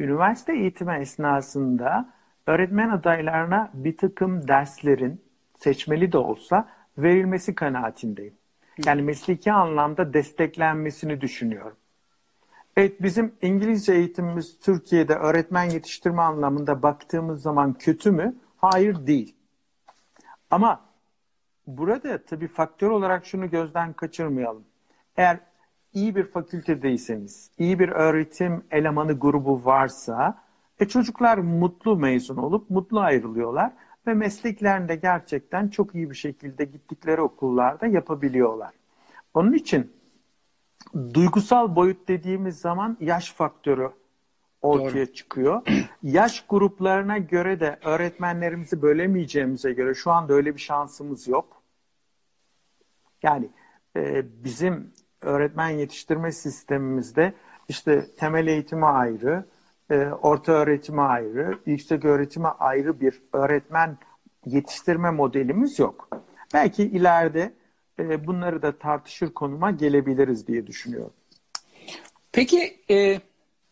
üniversite 0.00 0.52
eğitimi 0.52 0.94
esnasında 0.94 2.12
öğretmen 2.46 2.90
adaylarına 2.90 3.70
bir 3.74 3.96
takım 3.96 4.48
derslerin 4.48 5.20
seçmeli 5.58 6.12
de 6.12 6.18
olsa 6.18 6.68
verilmesi 6.98 7.54
kanaatindeyim. 7.54 8.34
Yani 8.84 9.02
mesleki 9.02 9.52
anlamda 9.52 10.14
desteklenmesini 10.14 11.20
düşünüyorum. 11.20 11.76
Evet 12.76 13.02
bizim 13.02 13.32
İngilizce 13.42 13.94
eğitimimiz 13.94 14.58
Türkiye'de 14.58 15.14
öğretmen 15.14 15.64
yetiştirme 15.64 16.22
anlamında 16.22 16.82
baktığımız 16.82 17.42
zaman 17.42 17.72
kötü 17.72 18.10
mü? 18.10 18.34
Hayır 18.56 19.06
değil. 19.06 19.34
Ama 20.50 20.80
burada 21.66 22.24
tabii 22.24 22.48
faktör 22.48 22.90
olarak 22.90 23.26
şunu 23.26 23.50
gözden 23.50 23.92
kaçırmayalım. 23.92 24.64
Eğer 25.16 25.38
iyi 25.94 26.16
bir 26.16 26.24
fakültedeyseniz, 26.24 27.50
iyi 27.58 27.78
bir 27.78 27.88
öğretim 27.88 28.64
elemanı 28.70 29.18
grubu 29.18 29.64
varsa 29.64 30.42
e 30.80 30.88
çocuklar 30.88 31.38
mutlu 31.38 31.96
mezun 31.96 32.36
olup 32.36 32.70
mutlu 32.70 33.00
ayrılıyorlar 33.00 33.72
ve 34.06 34.14
mesleklerinde 34.14 34.96
gerçekten 34.96 35.68
çok 35.68 35.94
iyi 35.94 36.10
bir 36.10 36.14
şekilde 36.14 36.64
gittikleri 36.64 37.20
okullarda 37.20 37.86
yapabiliyorlar. 37.86 38.72
Onun 39.34 39.52
için 39.52 39.92
duygusal 41.14 41.76
boyut 41.76 42.08
dediğimiz 42.08 42.58
zaman 42.58 42.96
yaş 43.00 43.32
faktörü 43.32 43.90
ortaya 44.62 45.06
Doğru. 45.06 45.12
çıkıyor. 45.12 45.62
Yaş 46.02 46.44
gruplarına 46.48 47.18
göre 47.18 47.60
de 47.60 47.78
öğretmenlerimizi 47.84 48.82
bölemeyeceğimize 48.82 49.72
göre 49.72 49.94
şu 49.94 50.10
anda 50.10 50.32
öyle 50.32 50.54
bir 50.54 50.60
şansımız 50.60 51.28
yok. 51.28 51.62
Yani 53.22 53.48
e, 53.96 54.24
bizim 54.44 54.92
öğretmen 55.20 55.68
yetiştirme 55.68 56.32
sistemimizde 56.32 57.34
işte 57.68 58.06
temel 58.18 58.46
eğitimi 58.46 58.86
ayrı, 58.86 59.44
orta 59.96 60.52
öğretime 60.52 61.02
ayrı, 61.02 61.58
yüksek 61.66 62.04
öğretime 62.04 62.48
ayrı 62.48 63.00
bir 63.00 63.22
öğretmen 63.32 63.98
yetiştirme 64.46 65.10
modelimiz 65.10 65.78
yok. 65.78 66.08
Belki 66.54 66.82
ileride 66.82 67.52
e, 67.98 68.26
bunları 68.26 68.62
da 68.62 68.78
tartışır 68.78 69.34
konuma 69.34 69.70
gelebiliriz 69.70 70.46
diye 70.46 70.66
düşünüyorum. 70.66 71.12
Peki 72.32 72.80
e, 72.90 73.20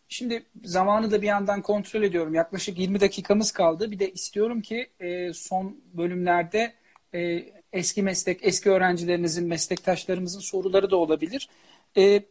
şimdi 0.07 0.43
zamanı 0.63 1.11
da 1.11 1.21
bir 1.21 1.27
yandan 1.27 1.61
kontrol 1.61 2.03
ediyorum. 2.03 2.33
Yaklaşık 2.33 2.79
20 2.79 3.01
dakikamız 3.01 3.51
kaldı. 3.51 3.91
Bir 3.91 3.99
de 3.99 4.11
istiyorum 4.11 4.61
ki 4.61 4.89
e, 4.99 5.33
son 5.33 5.77
bölümlerde 5.93 6.73
e, 7.13 7.45
eski 7.73 8.03
meslek, 8.03 8.39
eski 8.41 8.69
öğrencilerinizin, 8.69 9.47
meslektaşlarımızın 9.47 10.39
soruları 10.39 10.91
da 10.91 10.95
olabilir. 10.95 11.49
E, 11.97 12.23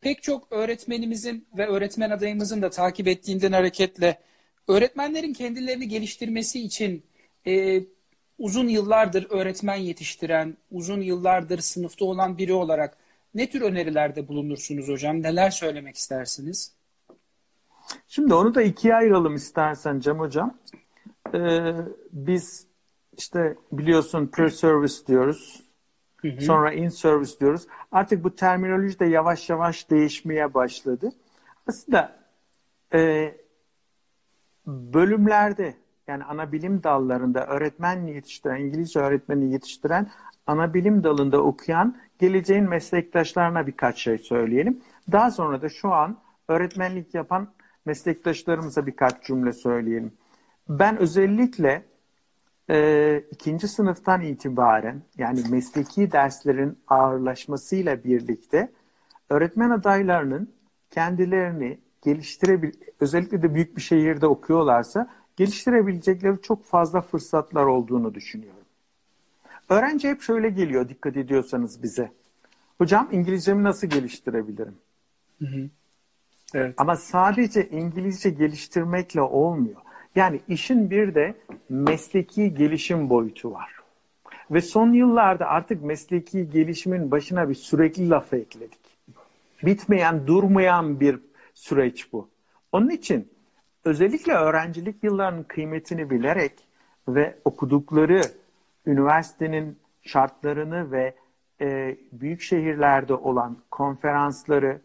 pek 0.00 0.22
çok 0.22 0.52
öğretmenimizin 0.52 1.46
ve 1.56 1.66
öğretmen 1.66 2.10
adayımızın 2.10 2.62
da 2.62 2.70
takip 2.70 3.08
ettiğinden 3.08 3.52
hareketle 3.52 4.18
öğretmenlerin 4.68 5.32
kendilerini 5.32 5.88
geliştirmesi 5.88 6.60
için 6.60 7.02
e, 7.46 7.82
uzun 8.38 8.68
yıllardır 8.68 9.26
öğretmen 9.30 9.76
yetiştiren, 9.76 10.56
uzun 10.70 11.00
yıllardır 11.00 11.58
sınıfta 11.58 12.04
olan 12.04 12.38
biri 12.38 12.52
olarak 12.52 12.96
ne 13.34 13.50
tür 13.50 13.60
önerilerde 13.60 14.28
bulunursunuz 14.28 14.88
hocam? 14.88 15.22
Neler 15.22 15.50
söylemek 15.50 15.96
istersiniz? 15.96 16.72
Şimdi 18.08 18.34
onu 18.34 18.54
da 18.54 18.62
ikiye 18.62 18.94
ayıralım 18.94 19.34
istersen 19.34 20.00
Cem 20.00 20.18
hocam. 20.18 20.58
Ee, 21.34 21.72
biz 22.12 22.66
işte 23.18 23.56
biliyorsun 23.72 24.26
pre-service 24.26 25.06
diyoruz. 25.06 25.69
Sonra 26.40 26.72
in-service 26.72 27.40
diyoruz. 27.40 27.66
Artık 27.92 28.24
bu 28.24 28.34
terminoloji 28.34 28.98
de 28.98 29.06
yavaş 29.06 29.50
yavaş 29.50 29.90
değişmeye 29.90 30.54
başladı. 30.54 31.10
Aslında 31.66 32.16
e, 32.94 33.34
bölümlerde 34.66 35.74
yani 36.08 36.24
ana 36.24 36.52
bilim 36.52 36.82
dallarında 36.82 37.46
öğretmen 37.46 38.06
yetiştiren, 38.06 38.60
İngilizce 38.60 39.00
öğretmeni 39.00 39.52
yetiştiren 39.52 40.10
ana 40.46 40.74
bilim 40.74 41.04
dalında 41.04 41.42
okuyan 41.42 41.96
geleceğin 42.18 42.68
meslektaşlarına 42.68 43.66
birkaç 43.66 43.98
şey 43.98 44.18
söyleyelim. 44.18 44.80
Daha 45.12 45.30
sonra 45.30 45.62
da 45.62 45.68
şu 45.68 45.92
an 45.92 46.16
öğretmenlik 46.48 47.14
yapan 47.14 47.48
meslektaşlarımıza 47.84 48.86
birkaç 48.86 49.24
cümle 49.24 49.52
söyleyelim. 49.52 50.12
Ben 50.68 50.96
özellikle 50.96 51.82
e, 52.70 53.22
ikinci 53.30 53.68
sınıftan 53.68 54.20
itibaren 54.20 55.02
yani 55.18 55.42
mesleki 55.50 56.12
derslerin 56.12 56.78
ağırlaşmasıyla 56.88 58.04
birlikte 58.04 58.72
öğretmen 59.30 59.70
adaylarının 59.70 60.52
kendilerini 60.90 61.78
geliştirebil 62.02 62.72
özellikle 63.00 63.42
de 63.42 63.54
büyük 63.54 63.76
bir 63.76 63.82
şehirde 63.82 64.26
okuyorlarsa 64.26 65.10
geliştirebilecekleri 65.36 66.42
çok 66.42 66.64
fazla 66.64 67.00
fırsatlar 67.00 67.64
olduğunu 67.64 68.14
düşünüyorum. 68.14 68.60
Öğrenci 69.68 70.08
hep 70.08 70.22
şöyle 70.22 70.50
geliyor 70.50 70.88
dikkat 70.88 71.16
ediyorsanız 71.16 71.82
bize. 71.82 72.12
Hocam 72.78 73.08
İngilizcemi 73.12 73.62
nasıl 73.62 73.86
geliştirebilirim? 73.86 74.76
Hı 75.38 75.46
hı. 75.46 75.70
Evet. 76.54 76.74
Ama 76.76 76.96
sadece 76.96 77.68
İngilizce 77.68 78.30
geliştirmekle 78.30 79.20
olmuyor. 79.20 79.80
Yani 80.16 80.40
işin 80.48 80.90
bir 80.90 81.14
de 81.14 81.34
mesleki 81.68 82.54
gelişim 82.54 83.10
boyutu 83.10 83.52
var. 83.52 83.80
Ve 84.50 84.60
son 84.60 84.92
yıllarda 84.92 85.46
artık 85.46 85.82
mesleki 85.82 86.50
gelişimin 86.50 87.10
başına 87.10 87.48
bir 87.48 87.54
sürekli 87.54 88.10
lafı 88.10 88.36
ekledik. 88.36 88.80
Bitmeyen, 89.62 90.26
durmayan 90.26 91.00
bir 91.00 91.18
süreç 91.54 92.12
bu. 92.12 92.28
Onun 92.72 92.90
için 92.90 93.28
özellikle 93.84 94.32
öğrencilik 94.32 95.04
yıllarının 95.04 95.42
kıymetini 95.42 96.10
bilerek 96.10 96.52
ve 97.08 97.36
okudukları 97.44 98.20
üniversitenin 98.86 99.78
şartlarını 100.02 100.92
ve 100.92 101.14
e, 101.60 101.96
büyük 102.12 102.40
şehirlerde 102.40 103.14
olan 103.14 103.56
konferansları, 103.70 104.80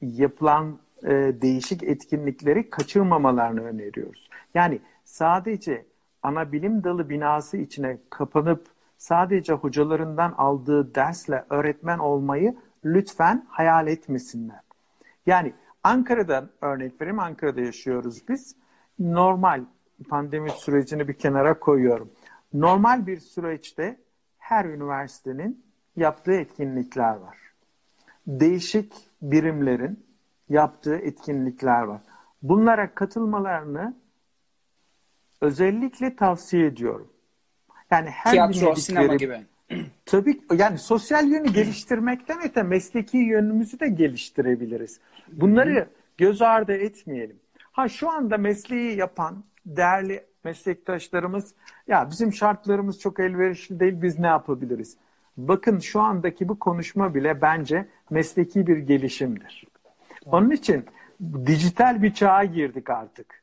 yapılan 0.00 0.78
e, 1.04 1.10
değişik 1.42 1.82
etkinlikleri 1.82 2.70
kaçırmamalarını 2.70 3.64
öneriyoruz. 3.64 4.30
Yani 4.54 4.80
sadece 5.04 5.86
ana 6.22 6.52
bilim 6.52 6.84
dalı 6.84 7.08
binası 7.08 7.56
içine 7.56 7.98
kapanıp 8.10 8.66
sadece 8.98 9.52
hocalarından 9.52 10.34
aldığı 10.38 10.94
dersle 10.94 11.44
öğretmen 11.50 11.98
olmayı 11.98 12.56
lütfen 12.84 13.46
hayal 13.48 13.86
etmesinler. 13.86 14.60
Yani 15.26 15.52
Ankara'dan 15.82 16.50
örnek 16.60 17.00
vereyim. 17.00 17.18
Ankara'da 17.18 17.60
yaşıyoruz 17.60 18.28
biz. 18.28 18.56
Normal 18.98 19.64
pandemi 20.08 20.50
sürecini 20.50 21.08
bir 21.08 21.14
kenara 21.14 21.58
koyuyorum. 21.58 22.10
Normal 22.52 23.06
bir 23.06 23.20
süreçte 23.20 23.96
her 24.38 24.64
üniversitenin 24.64 25.64
yaptığı 25.96 26.32
etkinlikler 26.32 27.16
var. 27.16 27.38
Değişik 28.26 28.92
birimlerin 29.22 30.07
yaptığı 30.48 30.96
etkinlikler 30.96 31.82
var. 31.82 32.00
Bunlara 32.42 32.94
katılmalarını 32.94 33.94
özellikle 35.40 36.16
tavsiye 36.16 36.66
ediyorum. 36.66 37.12
Yani 37.90 38.10
her 38.10 38.32
Tiyatro, 38.32 38.74
sinema 38.74 39.14
gibi. 39.14 39.40
Tabii 40.06 40.40
yani 40.58 40.78
sosyal 40.78 41.28
yönü 41.28 41.52
geliştirmekten 41.52 42.38
öte 42.44 42.62
mesleki 42.62 43.18
yönümüzü 43.18 43.80
de 43.80 43.88
geliştirebiliriz. 43.88 45.00
Bunları 45.32 45.88
göz 46.18 46.42
ardı 46.42 46.72
etmeyelim. 46.72 47.36
Ha 47.72 47.88
şu 47.88 48.10
anda 48.10 48.38
mesleği 48.38 48.96
yapan 48.96 49.44
değerli 49.66 50.24
meslektaşlarımız 50.44 51.54
ya 51.86 52.10
bizim 52.10 52.32
şartlarımız 52.32 53.00
çok 53.00 53.20
elverişli 53.20 53.80
değil 53.80 54.02
biz 54.02 54.18
ne 54.18 54.26
yapabiliriz? 54.26 54.96
Bakın 55.36 55.78
şu 55.78 56.00
andaki 56.00 56.48
bu 56.48 56.58
konuşma 56.58 57.14
bile 57.14 57.42
bence 57.42 57.88
mesleki 58.10 58.66
bir 58.66 58.78
gelişimdir. 58.78 59.64
Onun 60.32 60.50
için 60.50 60.86
dijital 61.46 62.02
bir 62.02 62.14
çağa 62.14 62.44
girdik 62.44 62.90
artık. 62.90 63.42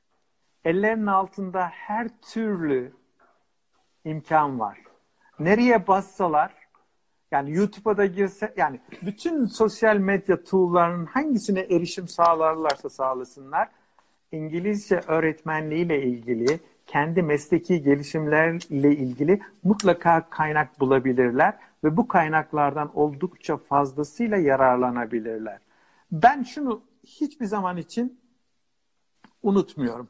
Ellerinin 0.65 1.05
altında 1.05 1.67
her 1.67 2.07
türlü 2.21 2.93
imkan 4.05 4.59
var. 4.59 4.77
Nereye 5.39 5.87
bassalar 5.87 6.53
yani 7.31 7.51
YouTube'a 7.51 7.97
da 7.97 8.05
girse 8.05 8.53
yani 8.57 8.79
bütün 9.01 9.45
sosyal 9.45 9.97
medya 9.97 10.43
tool'larının 10.43 11.05
hangisine 11.05 11.59
erişim 11.59 12.07
sağlarlarsa 12.07 12.89
sağlasınlar 12.89 13.69
İngilizce 14.31 15.01
öğretmenliğiyle 15.07 16.03
ilgili 16.03 16.59
kendi 16.87 17.21
mesleki 17.21 17.83
gelişimlerle 17.83 18.95
ilgili 18.95 19.41
mutlaka 19.63 20.29
kaynak 20.29 20.79
bulabilirler 20.79 21.53
ve 21.83 21.97
bu 21.97 22.07
kaynaklardan 22.07 22.91
oldukça 22.93 23.57
fazlasıyla 23.57 24.37
yararlanabilirler. 24.37 25.64
Ben 26.23 26.43
şunu 26.43 26.81
hiçbir 27.03 27.45
zaman 27.45 27.77
için 27.77 28.19
unutmuyorum. 29.43 30.09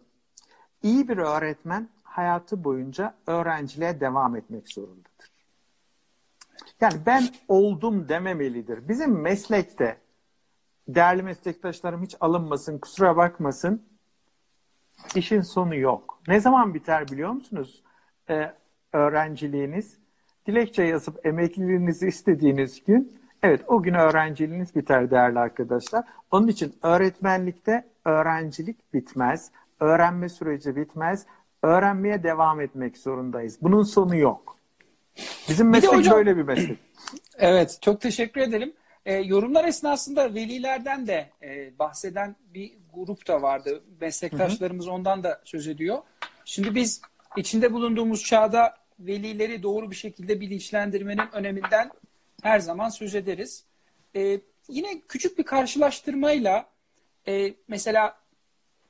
İyi 0.84 1.08
bir 1.08 1.18
öğretmen 1.18 1.90
hayatı 2.04 2.64
boyunca 2.64 3.16
öğrenciliğe 3.28 4.00
devam 4.00 4.36
etmek 4.36 4.70
zorundadır. 4.70 5.32
Yani 6.82 6.94
ben 7.06 7.28
oldum 7.48 8.10
dememelidir. 8.10 8.90
Bizim 8.90 9.22
meslekte 9.22 9.98
değerli 10.88 11.24
meslektaşlarım 11.24 12.04
hiç 12.04 12.16
alınmasın, 12.20 12.80
kusura 12.80 13.18
bakmasın. 13.18 13.86
İşin 15.16 15.42
sonu 15.42 15.76
yok. 15.76 16.22
Ne 16.28 16.40
zaman 16.40 16.74
biter 16.74 17.08
biliyor 17.08 17.32
musunuz? 17.32 17.84
Ee, 18.30 18.54
öğrenciliğiniz, 18.94 19.98
dilekçe 20.48 20.84
yazıp 20.84 21.26
emekliliğinizi 21.26 22.08
istediğiniz 22.08 22.84
gün, 22.84 23.25
evet 23.46 23.62
o 23.68 23.84
gün 23.84 23.94
öğrenciliğiniz 23.94 24.76
biter 24.76 25.12
değerli 25.12 25.40
arkadaşlar. 25.40 26.04
Onun 26.32 26.48
için 26.48 26.76
öğretmenlikte 26.84 27.86
öğrencilik 28.06 28.94
bitmez, 28.94 29.52
öğrenme 29.80 30.30
süreci 30.30 30.76
bitmez, 30.76 31.26
öğrenmeye 31.64 32.24
devam 32.24 32.62
etmek 32.62 32.98
zorundayız. 32.98 33.58
Bunun 33.62 33.84
sonu 33.84 34.16
yok. 34.16 34.58
Bizim 35.50 35.70
meslek 35.70 35.92
bir 35.92 35.98
hocam, 35.98 36.16
böyle 36.16 36.38
bir 36.38 36.44
meslek. 36.44 36.80
Evet, 37.38 37.78
çok 37.82 38.02
teşekkür 38.02 38.42
ederim. 38.42 38.74
E, 39.06 39.14
yorumlar 39.14 39.66
esnasında 39.66 40.34
velilerden 40.34 41.08
de 41.08 41.30
e, 41.44 41.80
bahseden 41.80 42.36
bir 42.54 42.74
grup 42.94 43.28
da 43.28 43.42
vardı. 43.42 43.84
Meslektaşlarımız 44.02 44.86
hı 44.86 44.90
hı. 44.90 44.94
ondan 44.94 45.24
da 45.24 45.42
söz 45.44 45.68
ediyor. 45.68 45.98
Şimdi 46.46 46.76
biz 46.76 47.02
içinde 47.38 47.74
bulunduğumuz 47.74 48.24
çağda 48.24 48.74
velileri 49.00 49.64
doğru 49.64 49.92
bir 49.92 49.96
şekilde 49.96 50.42
bilinçlendirmenin 50.42 51.34
öneminden 51.34 51.92
her 52.46 52.60
zaman 52.60 52.90
söz 52.90 53.16
ederiz. 53.16 53.64
E, 54.16 54.40
yine 54.68 55.02
küçük 55.08 55.38
bir 55.38 55.44
karşılaştırmayla 55.44 56.66
e, 57.28 57.54
mesela 57.68 58.18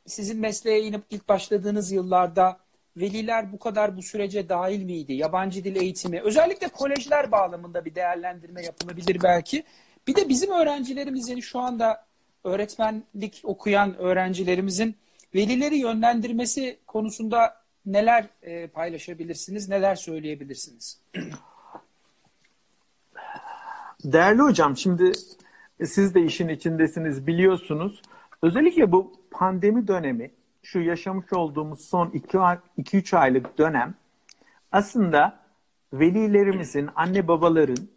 sizin 0.06 0.40
mesleğe 0.40 0.82
inip 0.82 1.04
ilk 1.10 1.30
başladığınız 1.30 1.92
yıllarda 1.92 2.60
veliler 2.98 3.52
bu 3.52 3.60
kadar 3.60 3.98
bu 3.98 4.02
sürece 4.02 4.50
dahil 4.50 4.84
miydi? 4.84 5.14
Yabancı 5.14 5.64
dil 5.64 5.76
eğitimi, 5.76 6.22
özellikle 6.22 6.68
kolejler 6.68 7.32
bağlamında 7.32 7.86
bir 7.86 7.96
değerlendirme 7.96 8.64
yapılabilir 8.64 9.24
belki. 9.24 9.64
Bir 10.08 10.16
de 10.16 10.30
bizim 10.30 10.52
öğrencilerimizin 10.52 11.40
şu 11.40 11.60
anda 11.60 12.06
öğretmenlik 12.44 13.42
okuyan 13.44 13.98
öğrencilerimizin 13.98 14.96
velileri 15.36 15.78
yönlendirmesi 15.78 16.80
konusunda 16.88 17.62
neler 17.86 18.28
e, 18.42 18.68
paylaşabilirsiniz, 18.68 19.70
neler 19.70 19.96
söyleyebilirsiniz? 19.96 21.00
Değerli 24.06 24.42
hocam, 24.42 24.78
şimdi 24.78 25.12
siz 25.86 26.16
de 26.16 26.22
işin 26.22 26.48
içindesiniz, 26.48 27.28
biliyorsunuz. 27.28 28.02
Özellikle 28.42 28.92
bu 28.92 29.14
pandemi 29.32 29.88
dönemi, 29.88 30.32
şu 30.64 30.80
yaşamış 30.80 31.34
olduğumuz 31.34 31.82
son 31.82 32.08
2-3 32.08 33.18
aylık 33.18 33.58
dönem 33.58 33.96
aslında 34.72 35.40
velilerimizin, 35.94 36.90
anne 36.96 37.28
babaların 37.28 37.88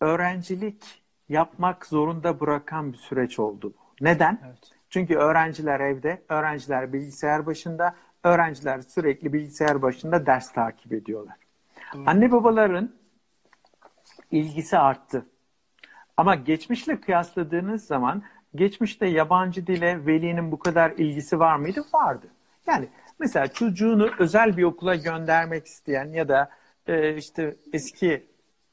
öğrencilik 0.00 1.02
yapmak 1.28 1.86
zorunda 1.86 2.40
bırakan 2.40 2.92
bir 2.92 2.98
süreç 2.98 3.38
oldu. 3.38 3.74
Neden? 4.00 4.40
Evet. 4.46 4.72
Çünkü 4.90 5.14
öğrenciler 5.14 5.80
evde, 5.80 6.22
öğrenciler 6.28 6.92
bilgisayar 6.92 7.46
başında, 7.46 7.94
öğrenciler 8.24 8.80
sürekli 8.80 9.32
bilgisayar 9.32 9.82
başında 9.82 10.26
ders 10.26 10.52
takip 10.52 10.92
ediyorlar. 10.92 11.36
Doğru. 11.94 12.02
Anne 12.06 12.32
babaların 12.32 12.97
ilgisi 14.30 14.78
arttı. 14.78 15.26
Ama 16.16 16.34
geçmişle 16.34 17.00
kıyasladığınız 17.00 17.84
zaman 17.86 18.22
geçmişte 18.54 19.06
yabancı 19.06 19.66
dile 19.66 20.06
velinin 20.06 20.52
bu 20.52 20.58
kadar 20.58 20.90
ilgisi 20.90 21.38
var 21.38 21.56
mıydı? 21.56 21.84
Vardı. 21.94 22.26
Yani 22.66 22.88
mesela 23.18 23.48
çocuğunu 23.48 24.10
özel 24.18 24.56
bir 24.56 24.62
okula 24.62 24.94
göndermek 24.94 25.66
isteyen 25.66 26.12
ya 26.12 26.28
da 26.28 26.50
e, 26.86 27.16
işte 27.16 27.54
eski 27.72 28.26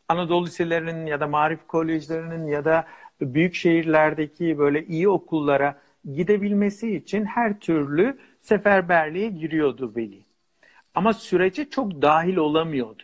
Anadolu 0.08 0.45
liselerinin 0.45 1.06
ya 1.06 1.20
da 1.20 1.28
marif 1.28 1.68
kolejlerinin 1.68 2.47
ya 2.47 2.66
da 2.66 2.88
büyük 3.22 3.56
şehirlerdeki 3.56 4.58
böyle 4.58 4.86
iyi 4.86 5.10
okullara 5.10 5.82
gidebilmesi 6.16 6.95
için 6.95 7.26
her 7.26 7.60
türlü 7.60 8.18
seferberliğe 8.41 9.30
giriyordu 9.30 9.93
veli. 9.95 10.26
Ama 10.95 11.14
sürece 11.14 11.70
çok 11.70 12.01
dahil 12.01 12.38
olamıyordu. 12.38 13.03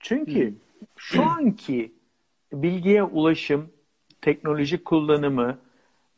Çünkü 0.00 0.48
hmm. 0.48 0.56
Şu 0.96 1.22
anki 1.22 1.92
bilgiye 2.52 3.02
ulaşım, 3.02 3.70
teknoloji 4.20 4.84
kullanımı 4.84 5.58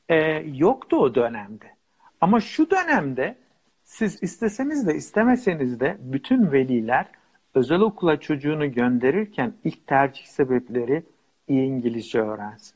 e, 0.09 0.17
yoktu 0.55 0.97
o 0.97 1.15
dönemde. 1.15 1.67
Ama 2.21 2.41
şu 2.41 2.71
dönemde 2.71 3.37
siz 3.85 4.23
isteseniz 4.23 4.87
de 4.87 4.95
istemeseniz 4.95 5.81
de 5.81 5.97
bütün 6.01 6.53
veliler 6.53 7.07
özel 7.55 7.81
okula 7.81 8.21
çocuğunu 8.21 8.73
gönderirken 8.73 9.55
ilk 9.65 9.87
tercih 9.87 10.25
sebepleri 10.25 11.03
iyi 11.49 11.67
İngilizce 11.67 12.21
öğrensin. 12.21 12.75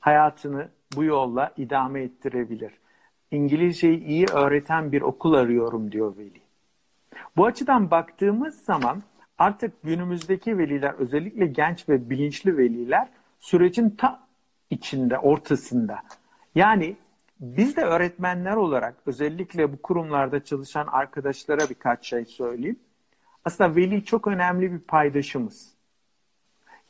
Hayatını 0.00 0.68
bu 0.96 1.04
yolla 1.04 1.52
idame 1.56 2.02
ettirebilir. 2.02 2.72
İngilizceyi 3.30 4.04
iyi 4.04 4.26
öğreten 4.32 4.92
bir 4.92 5.02
okul 5.02 5.34
arıyorum 5.34 5.92
diyor 5.92 6.16
veli. 6.16 6.40
Bu 7.36 7.46
açıdan 7.46 7.90
baktığımız 7.90 8.64
zaman 8.64 9.02
artık 9.40 9.82
günümüzdeki 9.82 10.58
veliler 10.58 10.94
özellikle 10.94 11.46
genç 11.46 11.88
ve 11.88 12.10
bilinçli 12.10 12.58
veliler 12.58 13.08
sürecin 13.40 13.90
ta 13.90 14.28
içinde, 14.70 15.18
ortasında. 15.18 16.02
Yani 16.54 16.96
biz 17.40 17.76
de 17.76 17.82
öğretmenler 17.82 18.56
olarak 18.56 18.94
özellikle 19.06 19.72
bu 19.72 19.82
kurumlarda 19.82 20.44
çalışan 20.44 20.86
arkadaşlara 20.86 21.70
birkaç 21.70 22.06
şey 22.06 22.24
söyleyeyim. 22.24 22.78
Aslında 23.44 23.76
veli 23.76 24.04
çok 24.04 24.26
önemli 24.26 24.72
bir 24.72 24.78
paydaşımız. 24.78 25.74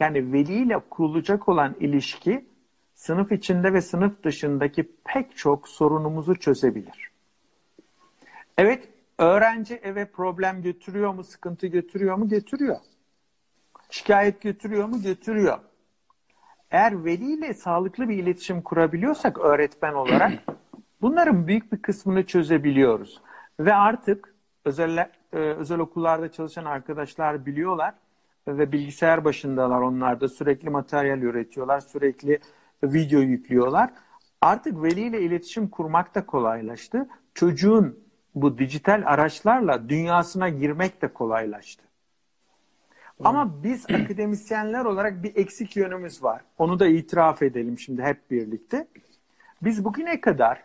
Yani 0.00 0.32
veliyle 0.32 0.78
kurulacak 0.90 1.48
olan 1.48 1.76
ilişki 1.80 2.44
sınıf 2.94 3.32
içinde 3.32 3.72
ve 3.72 3.80
sınıf 3.80 4.22
dışındaki 4.24 4.90
pek 5.04 5.36
çok 5.36 5.68
sorunumuzu 5.68 6.34
çözebilir. 6.34 7.10
Evet, 8.58 8.88
öğrenci 9.20 9.74
eve 9.74 10.04
problem 10.04 10.62
götürüyor 10.62 11.14
mu, 11.14 11.24
sıkıntı 11.24 11.66
götürüyor 11.66 12.16
mu? 12.16 12.28
Götürüyor. 12.28 12.76
Şikayet 13.90 14.40
götürüyor 14.40 14.88
mu? 14.88 15.02
Götürüyor. 15.02 15.58
Eğer 16.70 17.04
veliyle 17.04 17.54
sağlıklı 17.54 18.08
bir 18.08 18.16
iletişim 18.16 18.62
kurabiliyorsak 18.62 19.38
öğretmen 19.38 19.94
olarak 19.94 20.32
bunların 21.00 21.46
büyük 21.46 21.72
bir 21.72 21.82
kısmını 21.82 22.26
çözebiliyoruz. 22.26 23.22
Ve 23.60 23.74
artık 23.74 24.34
özel, 24.64 24.98
e, 25.32 25.36
özel 25.36 25.78
okullarda 25.78 26.32
çalışan 26.32 26.64
arkadaşlar 26.64 27.46
biliyorlar 27.46 27.94
ve 28.48 28.72
bilgisayar 28.72 29.24
başındalar 29.24 29.80
onlar 29.80 30.20
da 30.20 30.28
sürekli 30.28 30.70
materyal 30.70 31.22
üretiyorlar, 31.22 31.80
sürekli 31.80 32.38
video 32.82 33.20
yüklüyorlar. 33.20 33.90
Artık 34.40 34.82
veliyle 34.82 35.20
iletişim 35.20 35.68
kurmak 35.68 36.14
da 36.14 36.26
kolaylaştı. 36.26 37.08
Çocuğun 37.34 38.09
bu 38.34 38.58
dijital 38.58 39.02
araçlarla 39.06 39.88
dünyasına 39.88 40.48
girmek 40.48 41.02
de 41.02 41.08
kolaylaştı. 41.08 41.82
Ama 43.24 43.62
biz 43.62 43.86
akademisyenler 43.90 44.84
olarak 44.84 45.22
bir 45.22 45.36
eksik 45.36 45.76
yönümüz 45.76 46.22
var. 46.22 46.42
Onu 46.58 46.80
da 46.80 46.86
itiraf 46.86 47.42
edelim 47.42 47.78
şimdi 47.78 48.02
hep 48.02 48.30
birlikte. 48.30 48.86
Biz 49.62 49.84
bugüne 49.84 50.20
kadar 50.20 50.64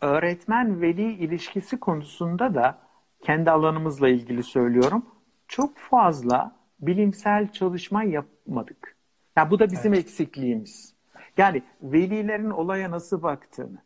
öğretmen 0.00 0.80
veli 0.82 1.12
ilişkisi 1.12 1.80
konusunda 1.80 2.54
da 2.54 2.78
kendi 3.22 3.50
alanımızla 3.50 4.08
ilgili 4.08 4.42
söylüyorum. 4.42 5.06
Çok 5.48 5.78
fazla 5.78 6.56
bilimsel 6.80 7.52
çalışma 7.52 8.04
yapmadık. 8.04 8.96
Yani 9.36 9.50
bu 9.50 9.58
da 9.58 9.70
bizim 9.70 9.94
evet. 9.94 10.04
eksikliğimiz. 10.04 10.94
Yani 11.36 11.62
velilerin 11.82 12.50
olaya 12.50 12.90
nasıl 12.90 13.22
baktığını, 13.22 13.78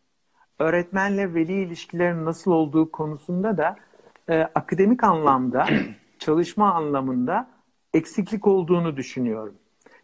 öğretmenle 0.59 1.35
veli 1.35 1.63
ilişkilerinin 1.63 2.25
nasıl 2.25 2.51
olduğu 2.51 2.93
konusunda 2.93 3.57
da 3.57 3.77
e, 4.29 4.41
akademik 4.55 5.05
anlamda, 5.05 5.67
çalışma 6.19 6.75
anlamında 6.75 7.49
eksiklik 7.95 8.47
olduğunu 8.47 8.97
düşünüyorum. 8.97 9.55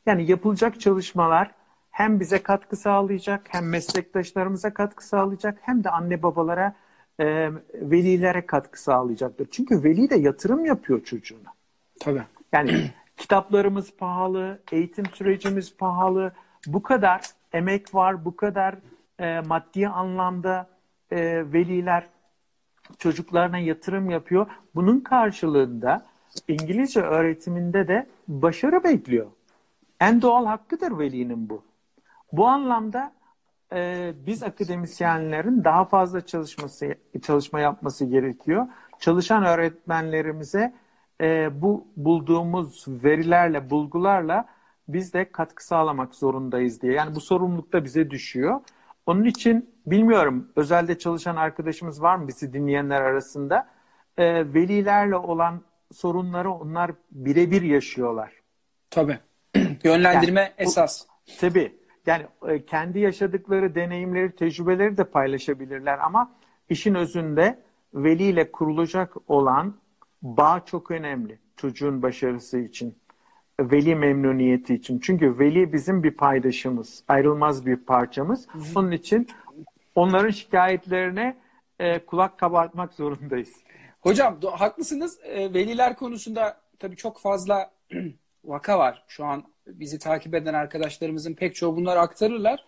Yani 0.07 0.31
yapılacak 0.31 0.81
çalışmalar 0.81 1.51
hem 1.91 2.21
bize 2.21 2.43
katkı 2.43 2.77
sağlayacak, 2.77 3.47
hem 3.49 3.69
meslektaşlarımıza 3.69 4.75
katkı 4.75 5.07
sağlayacak, 5.07 5.59
hem 5.63 5.85
de 5.85 5.91
anne 5.91 6.23
babalara, 6.23 6.75
e, 7.21 7.51
velilere 7.75 8.47
katkı 8.47 8.83
sağlayacaktır. 8.83 9.49
Çünkü 9.51 9.85
veli 9.85 10.11
de 10.11 10.17
yatırım 10.17 10.65
yapıyor 10.65 11.05
çocuğuna. 11.05 11.55
Tabii. 12.01 12.23
Yani 12.53 12.91
kitaplarımız 13.17 13.97
pahalı, 13.97 14.63
eğitim 14.73 15.07
sürecimiz 15.07 15.77
pahalı. 15.77 16.33
Bu 16.67 16.83
kadar 16.83 17.23
emek 17.53 17.95
var, 17.95 18.25
bu 18.25 18.37
kadar 18.37 18.75
e, 19.19 19.41
maddi 19.41 19.89
anlamda 19.89 20.69
e, 21.11 21.53
veliler 21.53 22.05
çocuklarına 22.99 23.59
yatırım 23.59 24.11
yapıyor. 24.11 24.47
Bunun 24.75 25.01
karşılığında 25.01 26.07
İngilizce 26.49 27.01
öğretiminde 27.01 27.89
de 27.89 28.07
başarı 28.29 28.85
bekliyor. 28.85 29.27
En 30.01 30.23
doğal 30.23 30.47
hakkıdır 30.47 30.99
velinin 30.99 31.49
bu. 31.49 31.65
Bu 32.33 32.47
anlamda 32.47 33.13
e, 33.73 34.13
biz 34.27 34.43
akademisyenlerin 34.43 35.65
daha 35.65 35.85
fazla 35.85 36.27
çalışması 36.27 36.95
çalışma 37.23 37.61
yapması 37.61 38.05
gerekiyor. 38.05 38.67
Çalışan 39.01 39.45
öğretmenlerimize 39.45 40.75
e, 41.21 41.63
bu 41.63 41.87
bulduğumuz 41.97 42.85
verilerle, 42.89 43.71
bulgularla 43.71 44.49
biz 44.89 45.13
de 45.13 45.33
katkı 45.33 45.67
sağlamak 45.67 46.15
zorundayız 46.15 46.83
diye. 46.83 46.93
Yani 46.93 47.15
bu 47.15 47.21
sorumluluk 47.21 47.73
da 47.73 47.85
bize 47.85 48.11
düşüyor. 48.11 48.61
Onun 49.07 49.25
için 49.25 49.71
bilmiyorum 49.87 50.49
özelde 50.57 50.99
çalışan 50.99 51.37
arkadaşımız 51.37 52.03
var 52.03 52.17
mı 52.17 52.29
bizi 52.29 52.53
dinleyenler 52.53 53.01
arasında? 53.01 53.69
E, 54.17 54.55
velilerle 54.55 55.17
olan 55.17 55.63
sorunları 55.93 56.51
onlar 56.51 56.91
birebir 57.11 57.63
yaşıyorlar. 57.63 58.33
Tabii. 58.91 59.19
Yönlendirme 59.85 60.41
yani, 60.41 60.53
esas. 60.59 61.07
Bu, 61.09 61.33
tabii. 61.41 61.77
Yani 62.07 62.27
e, 62.49 62.65
kendi 62.65 62.99
yaşadıkları 62.99 63.75
deneyimleri, 63.75 64.37
tecrübeleri 64.37 64.97
de 64.97 65.05
paylaşabilirler 65.05 65.99
ama 65.99 66.33
işin 66.69 66.95
özünde 66.95 67.59
veliyle 67.95 68.53
kurulacak 68.53 69.31
olan 69.31 69.75
bağ 70.23 70.65
çok 70.67 70.91
önemli 70.91 71.39
çocuğun 71.57 72.03
başarısı 72.03 72.59
için. 72.59 72.95
Veli 73.61 73.95
memnuniyeti 73.95 74.75
için. 74.75 74.99
Çünkü 74.99 75.39
veli 75.39 75.73
bizim 75.73 76.03
bir 76.03 76.11
paydaşımız, 76.11 77.05
ayrılmaz 77.09 77.67
bir 77.67 77.77
parçamız. 77.77 78.47
Onun 78.75 78.91
için 78.91 79.29
onların 79.95 80.31
şikayetlerine 80.31 81.37
e, 81.79 81.99
kulak 81.99 82.39
kabartmak 82.39 82.95
zorundayız. 82.95 83.53
Hocam 84.01 84.41
haklısınız. 84.53 85.19
E, 85.25 85.55
veliler 85.55 85.97
konusunda 85.97 86.61
tabii 86.79 86.97
çok 86.97 87.21
fazla 87.21 87.71
vaka 88.45 88.79
var. 88.79 89.05
Şu 89.09 89.25
an 89.25 89.45
bizi 89.67 89.99
takip 89.99 90.35
eden 90.35 90.55
arkadaşlarımızın 90.55 91.35
pek 91.35 91.55
çoğu 91.55 91.77
bunları 91.77 92.01
aktarırlar. 92.01 92.65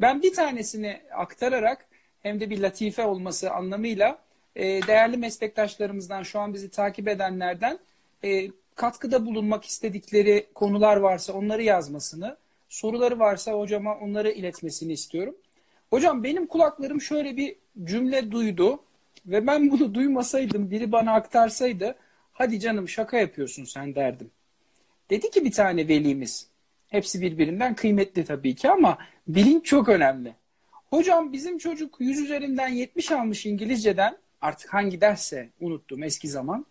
Ben 0.00 0.22
bir 0.22 0.34
tanesini 0.34 1.00
aktararak 1.14 1.86
hem 2.20 2.40
de 2.40 2.50
bir 2.50 2.60
latife 2.60 3.04
olması 3.04 3.50
anlamıyla 3.50 4.18
e, 4.56 4.62
değerli 4.64 5.16
meslektaşlarımızdan 5.16 6.22
şu 6.22 6.40
an 6.40 6.54
bizi 6.54 6.70
takip 6.70 7.08
edenlerden 7.08 7.78
e, 8.24 8.48
katkıda 8.74 9.26
bulunmak 9.26 9.64
istedikleri 9.64 10.46
konular 10.54 10.96
varsa 10.96 11.32
onları 11.32 11.62
yazmasını, 11.62 12.36
soruları 12.68 13.18
varsa 13.18 13.52
hocama 13.52 13.94
onları 13.98 14.30
iletmesini 14.30 14.92
istiyorum. 14.92 15.36
Hocam 15.90 16.24
benim 16.24 16.46
kulaklarım 16.46 17.00
şöyle 17.00 17.36
bir 17.36 17.56
cümle 17.84 18.30
duydu 18.30 18.82
ve 19.26 19.46
ben 19.46 19.70
bunu 19.70 19.94
duymasaydım, 19.94 20.70
biri 20.70 20.92
bana 20.92 21.12
aktarsaydı 21.12 21.94
hadi 22.32 22.60
canım 22.60 22.88
şaka 22.88 23.18
yapıyorsun 23.18 23.64
sen 23.64 23.94
derdim. 23.94 24.30
Dedi 25.10 25.30
ki 25.30 25.44
bir 25.44 25.52
tane 25.52 25.88
velimiz, 25.88 26.48
hepsi 26.88 27.20
birbirinden 27.20 27.74
kıymetli 27.74 28.24
tabii 28.24 28.54
ki 28.54 28.70
ama 28.70 28.98
bilinç 29.28 29.64
çok 29.64 29.88
önemli. 29.88 30.34
Hocam 30.90 31.32
bizim 31.32 31.58
çocuk 31.58 31.96
100 32.00 32.20
üzerinden 32.20 32.68
70 32.68 33.10
almış 33.10 33.46
İngilizceden 33.46 34.18
artık 34.40 34.74
hangi 34.74 35.00
derse 35.00 35.48
unuttum 35.60 36.02
eski 36.02 36.28
zaman. 36.28 36.66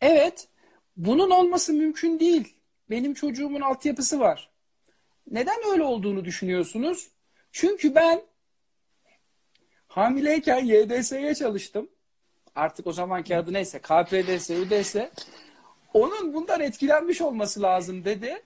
Evet 0.00 0.48
bunun 0.96 1.30
olması 1.30 1.72
mümkün 1.72 2.20
değil. 2.20 2.54
Benim 2.90 3.14
çocuğumun 3.14 3.60
altyapısı 3.60 4.20
var. 4.20 4.50
Neden 5.30 5.58
öyle 5.72 5.82
olduğunu 5.82 6.24
düşünüyorsunuz? 6.24 7.08
Çünkü 7.52 7.94
ben 7.94 8.22
hamileyken 9.88 10.64
YDS'ye 10.64 11.34
çalıştım. 11.34 11.88
Artık 12.54 12.86
o 12.86 12.92
zamanki 12.92 13.36
adı 13.36 13.52
neyse 13.52 13.78
KPDS, 13.78 14.50
UDS. 14.50 14.96
Onun 15.94 16.34
bundan 16.34 16.60
etkilenmiş 16.60 17.20
olması 17.20 17.62
lazım 17.62 18.04
dedi. 18.04 18.42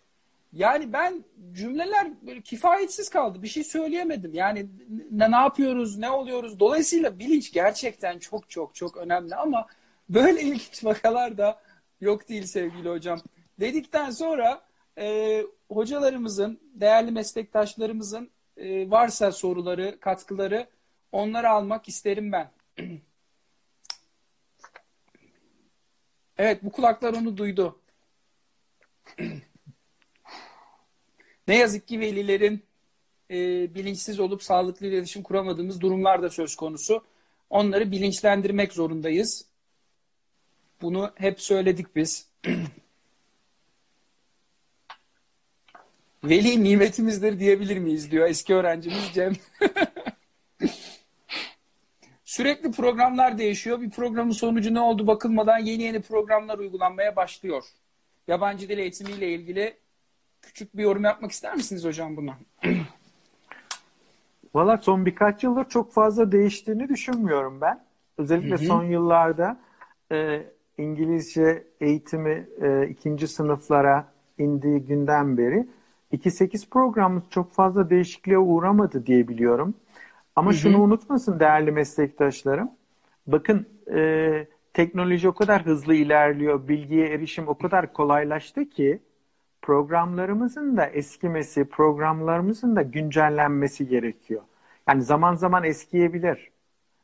Yani 0.52 0.92
ben 0.92 1.24
cümleler 1.52 2.08
böyle 2.26 2.40
kifayetsiz 2.40 3.08
kaldı. 3.08 3.42
Bir 3.42 3.48
şey 3.48 3.64
söyleyemedim. 3.64 4.34
Yani 4.34 4.66
ne, 5.10 5.30
ne 5.30 5.36
yapıyoruz, 5.36 5.98
ne 5.98 6.10
oluyoruz? 6.10 6.60
Dolayısıyla 6.60 7.18
bilinç 7.18 7.52
gerçekten 7.52 8.18
çok 8.18 8.50
çok 8.50 8.74
çok 8.74 8.96
önemli 8.96 9.34
ama 9.34 9.66
böyle 10.08 10.42
ilginç 10.42 10.84
vakalar 10.84 11.38
da 11.38 11.60
yok 12.00 12.28
değil 12.28 12.46
sevgili 12.46 12.88
hocam. 12.88 13.18
Dedikten 13.60 14.10
sonra 14.10 14.66
e, 14.98 15.42
hocalarımızın, 15.68 16.60
değerli 16.74 17.10
meslektaşlarımızın 17.10 18.30
e, 18.56 18.90
varsa 18.90 19.32
soruları, 19.32 20.00
katkıları 20.00 20.66
onları 21.12 21.50
almak 21.50 21.88
isterim 21.88 22.32
ben. 22.32 22.50
evet 26.38 26.64
bu 26.64 26.72
kulaklar 26.72 27.14
onu 27.14 27.36
duydu. 27.36 27.80
Ne 31.48 31.56
yazık 31.56 31.88
ki 31.88 32.00
velilerin 32.00 32.64
e, 33.30 33.34
bilinçsiz 33.74 34.20
olup 34.20 34.42
sağlıklı 34.42 34.86
iletişim 34.86 35.22
kuramadığımız 35.22 35.80
durumlar 35.80 36.22
da 36.22 36.30
söz 36.30 36.56
konusu. 36.56 37.04
Onları 37.50 37.90
bilinçlendirmek 37.90 38.72
zorundayız. 38.72 39.44
Bunu 40.82 41.12
hep 41.14 41.40
söyledik 41.40 41.96
biz. 41.96 42.28
Veli 46.24 46.64
nimetimizdir 46.64 47.40
diyebilir 47.40 47.78
miyiz 47.78 48.10
diyor 48.10 48.28
eski 48.28 48.54
öğrencimiz 48.54 49.10
Cem. 49.14 49.32
Sürekli 52.24 52.70
programlar 52.70 53.38
değişiyor. 53.38 53.80
Bir 53.80 53.90
programın 53.90 54.30
sonucu 54.30 54.74
ne 54.74 54.80
oldu 54.80 55.06
bakılmadan 55.06 55.58
yeni 55.58 55.82
yeni 55.82 56.02
programlar 56.02 56.58
uygulanmaya 56.58 57.16
başlıyor. 57.16 57.64
Yabancı 58.28 58.68
dil 58.68 58.78
eğitimiyle 58.78 59.28
ilgili 59.28 59.76
küçük 60.42 60.76
bir 60.76 60.82
yorum 60.82 61.04
yapmak 61.04 61.30
ister 61.30 61.54
misiniz 61.54 61.84
hocam 61.84 62.16
buna? 62.16 62.38
Valla 64.54 64.76
son 64.78 65.06
birkaç 65.06 65.44
yıldır 65.44 65.68
çok 65.68 65.92
fazla 65.92 66.32
değiştiğini 66.32 66.88
düşünmüyorum 66.88 67.60
ben. 67.60 67.84
Özellikle 68.18 68.56
hı 68.56 68.60
hı. 68.60 68.66
son 68.66 68.84
yıllarda 68.84 69.60
e, 70.12 70.46
İngilizce 70.78 71.66
eğitimi 71.80 72.48
e, 72.62 72.88
ikinci 72.88 73.28
sınıflara 73.28 74.12
indiği 74.38 74.80
günden 74.80 75.38
beri 75.38 75.66
2-8 76.12 76.68
programımız 76.70 77.22
çok 77.30 77.52
fazla 77.52 77.90
değişikliğe 77.90 78.38
uğramadı 78.38 79.06
diye 79.06 79.28
biliyorum. 79.28 79.74
Ama 80.36 80.50
hı 80.50 80.54
hı. 80.54 80.58
şunu 80.58 80.82
unutmasın 80.82 81.40
değerli 81.40 81.72
meslektaşlarım. 81.72 82.70
Bakın 83.26 83.66
e, 83.94 84.46
teknoloji 84.74 85.28
o 85.28 85.34
kadar 85.34 85.66
hızlı 85.66 85.94
ilerliyor, 85.94 86.68
bilgiye 86.68 87.08
erişim 87.08 87.48
o 87.48 87.58
kadar 87.58 87.92
kolaylaştı 87.92 88.68
ki 88.68 89.00
programlarımızın 89.62 90.76
da 90.76 90.86
eskimesi, 90.86 91.64
programlarımızın 91.64 92.76
da 92.76 92.82
güncellenmesi 92.82 93.88
gerekiyor. 93.88 94.42
Yani 94.88 95.02
zaman 95.02 95.34
zaman 95.34 95.64
eskiyebilir. 95.64 96.50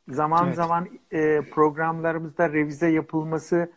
Zaman 0.09 0.45
evet. 0.45 0.55
zaman 0.55 0.87
e, 1.11 1.41
programlarımızda 1.41 2.49
revize 2.53 2.87
yapılması 2.87 3.71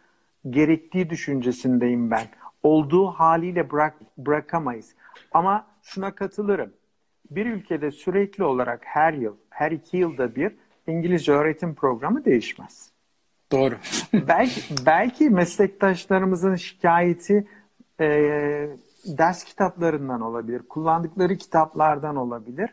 gerektiği 0.50 1.10
düşüncesindeyim 1.10 2.10
ben. 2.10 2.26
Olduğu 2.62 3.06
haliyle 3.06 3.70
bırak, 3.70 3.94
bırakamayız. 4.18 4.94
Ama 5.32 5.66
şuna 5.82 6.14
katılırım. 6.14 6.72
Bir 7.30 7.46
ülkede 7.46 7.90
sürekli 7.90 8.44
olarak 8.44 8.80
her 8.84 9.12
yıl, 9.12 9.36
her 9.50 9.70
iki 9.70 9.96
yılda 9.96 10.34
bir 10.34 10.52
İngilizce 10.86 11.32
öğretim 11.32 11.74
programı 11.74 12.24
değişmez. 12.24 12.90
Doğru. 13.52 13.74
belki, 14.28 14.60
belki 14.86 15.30
meslektaşlarımızın 15.30 16.54
şikayeti 16.54 17.46
e, 18.00 18.06
ders 19.06 19.44
kitaplarından 19.44 20.20
olabilir, 20.20 20.62
kullandıkları 20.68 21.36
kitaplardan 21.36 22.16
olabilir. 22.16 22.70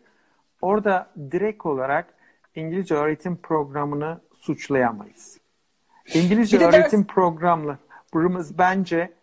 Orada 0.62 1.10
direkt 1.32 1.66
olarak 1.66 2.14
İngilizce 2.56 2.95
öğretim 2.95 3.38
programını 3.38 4.22
suçlayamayız. 4.39 5.39
İngilizce 6.14 6.58
öğretim 6.58 6.99
ders... 6.99 7.08
programlarımız 7.08 8.58
bence 8.58 9.14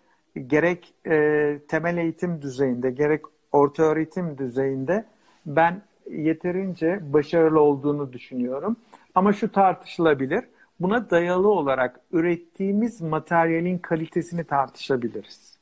gerek 0.46 0.94
e, 1.06 1.58
temel 1.68 1.96
eğitim 1.96 2.42
düzeyinde 2.42 2.90
gerek 2.90 3.22
orta 3.52 3.82
öğretim 3.82 4.38
düzeyinde 4.38 5.04
ben 5.46 5.82
yeterince 6.10 7.00
başarılı 7.12 7.60
olduğunu 7.60 8.12
düşünüyorum. 8.12 8.76
Ama 9.14 9.32
şu 9.32 9.52
tartışılabilir. 9.52 10.44
Buna 10.80 11.10
dayalı 11.10 11.48
olarak 11.48 12.00
ürettiğimiz 12.12 13.00
materyalin 13.00 13.78
kalitesini 13.78 14.44
tartışabiliriz. 14.44 15.58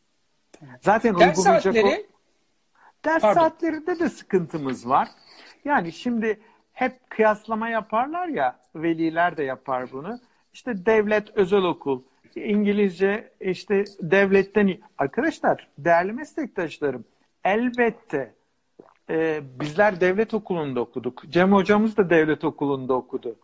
Zaten 0.81 1.19
ders 1.19 1.39
uygulayacak 1.39 1.75
saatleri... 1.75 1.87
o... 1.87 2.19
Ders 3.05 3.23
Pardon. 3.23 3.41
saatlerinde 3.41 3.99
de 3.99 4.09
sıkıntımız 4.09 4.89
var. 4.89 5.09
Yani 5.65 5.93
şimdi 5.93 6.41
hep 6.79 7.11
kıyaslama 7.11 7.69
yaparlar 7.69 8.29
ya, 8.29 8.59
veliler 8.75 9.37
de 9.37 9.43
yapar 9.43 9.93
bunu. 9.93 10.21
İşte 10.53 10.87
devlet, 10.87 11.37
özel 11.37 11.63
okul, 11.63 12.03
İngilizce 12.35 13.33
işte 13.41 13.85
devletten... 14.01 14.79
Arkadaşlar, 14.99 15.69
değerli 15.79 16.13
meslektaşlarım, 16.13 17.05
elbette 17.45 18.35
e, 19.11 19.41
bizler 19.61 20.01
devlet 20.01 20.35
okulunda 20.35 20.81
okuduk. 20.81 21.23
Cem 21.31 21.53
hocamız 21.53 21.97
da 21.97 22.11
devlet 22.11 22.45
okulunda 22.45 22.95
okudu. 22.95 23.37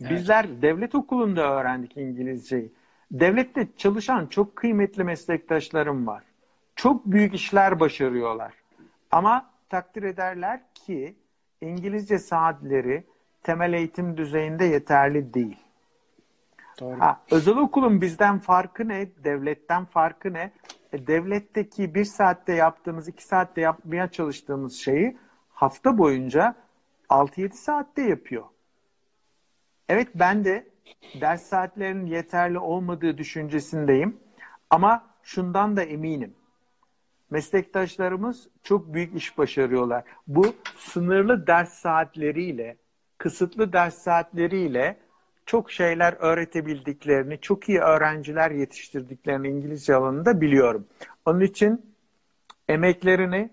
Evet. 0.00 0.10
Bizler 0.10 0.62
devlet 0.62 0.94
okulunda 0.94 1.52
öğrendik 1.52 1.96
İngilizceyi. 1.96 2.72
Devlette 3.10 3.68
çalışan 3.76 4.26
çok 4.26 4.56
kıymetli 4.56 5.04
meslektaşlarım 5.04 6.06
var. 6.06 6.22
Çok 6.76 7.06
büyük 7.06 7.34
işler 7.34 7.80
başarıyorlar. 7.80 8.52
Ama 9.10 9.50
takdir 9.68 10.02
ederler 10.02 10.60
ki 10.74 11.14
İngilizce 11.60 12.18
saatleri 12.18 13.04
temel 13.42 13.72
eğitim 13.72 14.16
düzeyinde 14.16 14.64
yeterli 14.64 15.34
değil. 15.34 15.58
Doğru. 16.80 17.00
Ha, 17.00 17.20
özel 17.30 17.56
okulun 17.56 18.00
bizden 18.00 18.38
farkı 18.38 18.88
ne? 18.88 19.08
Devletten 19.24 19.84
farkı 19.84 20.32
ne? 20.32 20.52
E, 20.92 21.06
devletteki 21.06 21.94
bir 21.94 22.04
saatte 22.04 22.52
yaptığımız, 22.52 23.08
iki 23.08 23.24
saatte 23.24 23.60
yapmaya 23.60 24.10
çalıştığımız 24.10 24.74
şeyi 24.76 25.16
hafta 25.52 25.98
boyunca 25.98 26.54
6-7 27.08 27.52
saatte 27.52 28.02
yapıyor. 28.02 28.44
Evet 29.88 30.08
ben 30.14 30.44
de 30.44 30.68
ders 31.20 31.42
saatlerinin 31.42 32.06
yeterli 32.06 32.58
olmadığı 32.58 33.18
düşüncesindeyim. 33.18 34.20
Ama 34.70 35.06
şundan 35.22 35.76
da 35.76 35.82
eminim. 35.82 36.34
Meslektaşlarımız 37.30 38.48
çok 38.62 38.94
büyük 38.94 39.14
iş 39.14 39.38
başarıyorlar. 39.38 40.04
Bu 40.26 40.54
sınırlı 40.76 41.46
ders 41.46 41.72
saatleriyle, 41.72 42.76
kısıtlı 43.18 43.72
ders 43.72 43.98
saatleriyle 43.98 44.96
çok 45.46 45.72
şeyler 45.72 46.12
öğretebildiklerini, 46.12 47.40
çok 47.40 47.68
iyi 47.68 47.78
öğrenciler 47.78 48.50
yetiştirdiklerini 48.50 49.48
İngilizce 49.48 49.94
alanında 49.94 50.40
biliyorum. 50.40 50.86
Onun 51.26 51.40
için 51.40 51.94
emeklerini 52.68 53.50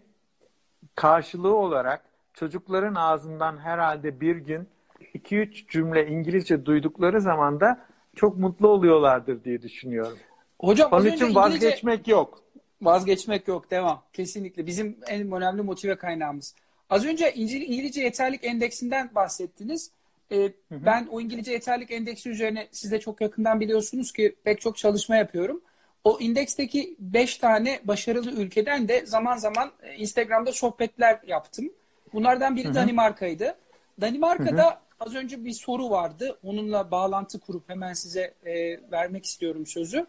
karşılığı 0.95 1.55
olarak 1.55 2.05
çocukların 2.33 2.95
ağzından 2.95 3.57
herhalde 3.57 4.21
bir 4.21 4.35
gün 4.35 4.67
2-3 5.15 5.67
cümle 5.67 6.07
İngilizce 6.07 6.65
duydukları 6.65 7.21
zaman 7.21 7.59
da 7.59 7.85
çok 8.15 8.37
mutlu 8.37 8.67
oluyorlardır 8.67 9.43
diye 9.43 9.61
düşünüyorum. 9.61 10.17
Hocam 10.59 10.91
Onun 10.91 11.05
için 11.05 11.11
İngilizce... 11.13 11.35
vazgeçmek 11.39 12.07
yok. 12.07 12.44
Vazgeçmek 12.81 13.47
yok. 13.47 13.71
Devam. 13.71 14.03
Kesinlikle. 14.13 14.65
Bizim 14.65 14.97
en 15.07 15.31
önemli 15.31 15.61
motive 15.61 15.95
kaynağımız. 15.95 16.55
Az 16.89 17.05
önce 17.05 17.33
İngilizce 17.33 18.01
Yeterlik 18.01 18.43
Endeksinden 18.43 19.15
bahsettiniz. 19.15 19.91
Ee, 20.31 20.35
hı 20.35 20.45
hı. 20.75 20.85
Ben 20.85 21.07
o 21.11 21.21
İngilizce 21.21 21.51
Yeterlik 21.51 21.91
Endeksi 21.91 22.29
üzerine 22.29 22.67
siz 22.71 22.91
de 22.91 22.99
çok 22.99 23.21
yakından 23.21 23.59
biliyorsunuz 23.59 24.11
ki 24.13 24.35
pek 24.43 24.61
çok 24.61 24.77
çalışma 24.77 25.15
yapıyorum. 25.15 25.61
O 26.03 26.19
indeksteki 26.19 26.95
5 26.99 27.37
tane 27.37 27.79
başarılı 27.83 28.31
ülkeden 28.31 28.87
de 28.87 29.05
zaman 29.05 29.37
zaman 29.37 29.71
e, 29.83 29.95
Instagram'da 29.95 30.51
sohbetler 30.51 31.19
yaptım. 31.27 31.69
Bunlardan 32.13 32.55
biri 32.55 32.65
hı 32.65 32.69
hı. 32.69 32.75
Danimarka'ydı. 32.75 33.55
Danimarka'da 34.01 34.65
hı 34.65 34.69
hı. 34.69 34.77
az 34.99 35.15
önce 35.15 35.45
bir 35.45 35.51
soru 35.51 35.89
vardı. 35.89 36.39
Onunla 36.43 36.91
bağlantı 36.91 37.39
kurup 37.39 37.69
hemen 37.69 37.93
size 37.93 38.33
e, 38.45 38.79
vermek 38.91 39.25
istiyorum 39.25 39.65
sözü. 39.65 40.05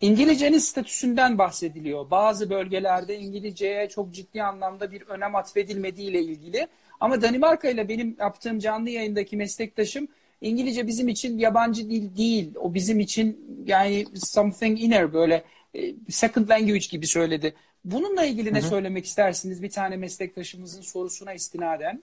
İngilizcenin 0.00 0.58
statüsünden 0.58 1.38
bahsediliyor. 1.38 2.10
Bazı 2.10 2.50
bölgelerde 2.50 3.18
İngilizceye 3.18 3.88
çok 3.88 4.14
ciddi 4.14 4.42
anlamda 4.42 4.92
bir 4.92 5.02
önem 5.02 5.36
atfedilmediği 5.36 6.10
ile 6.10 6.20
ilgili. 6.22 6.68
Ama 7.00 7.22
Danimarka 7.22 7.68
ile 7.68 7.88
benim 7.88 8.16
yaptığım 8.20 8.58
canlı 8.58 8.90
yayındaki 8.90 9.36
meslektaşım 9.36 10.08
İngilizce 10.40 10.86
bizim 10.86 11.08
için 11.08 11.38
yabancı 11.38 11.90
dil 11.90 12.16
değil. 12.16 12.54
O 12.56 12.74
bizim 12.74 13.00
için 13.00 13.60
yani 13.66 14.06
something 14.14 14.80
inner 14.80 15.12
böyle 15.12 15.44
e, 15.74 15.94
second 16.08 16.48
language 16.48 16.86
gibi 16.90 17.06
söyledi. 17.06 17.54
Bununla 17.84 18.24
ilgili 18.24 18.54
ne 18.54 18.60
Hı-hı. 18.60 18.68
söylemek 18.68 19.04
istersiniz 19.04 19.62
bir 19.62 19.70
tane 19.70 19.96
meslektaşımızın 19.96 20.80
sorusuna 20.80 21.32
istinaden? 21.32 22.02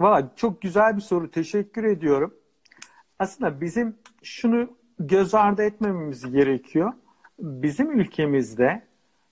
Valla 0.00 0.32
çok 0.36 0.62
güzel 0.62 0.96
bir 0.96 1.02
soru. 1.02 1.30
Teşekkür 1.30 1.84
ediyorum. 1.84 2.34
Aslında 3.18 3.60
bizim 3.60 3.96
şunu 4.22 4.77
göz 4.98 5.34
ardı 5.34 5.62
etmememiz 5.62 6.32
gerekiyor. 6.32 6.92
Bizim 7.38 8.00
ülkemizde 8.00 8.82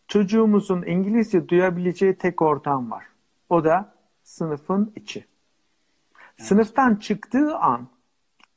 çocuğumuzun 0.09 0.83
İngilizce 0.83 1.49
duyabileceği 1.49 2.15
tek 2.15 2.43
ortam 2.43 2.91
var. 2.91 3.07
O 3.49 3.65
da 3.65 3.95
sınıfın 4.23 4.93
içi. 4.97 5.19
Evet. 5.19 6.49
Sınıftan 6.49 6.95
çıktığı 6.97 7.57
an 7.57 7.89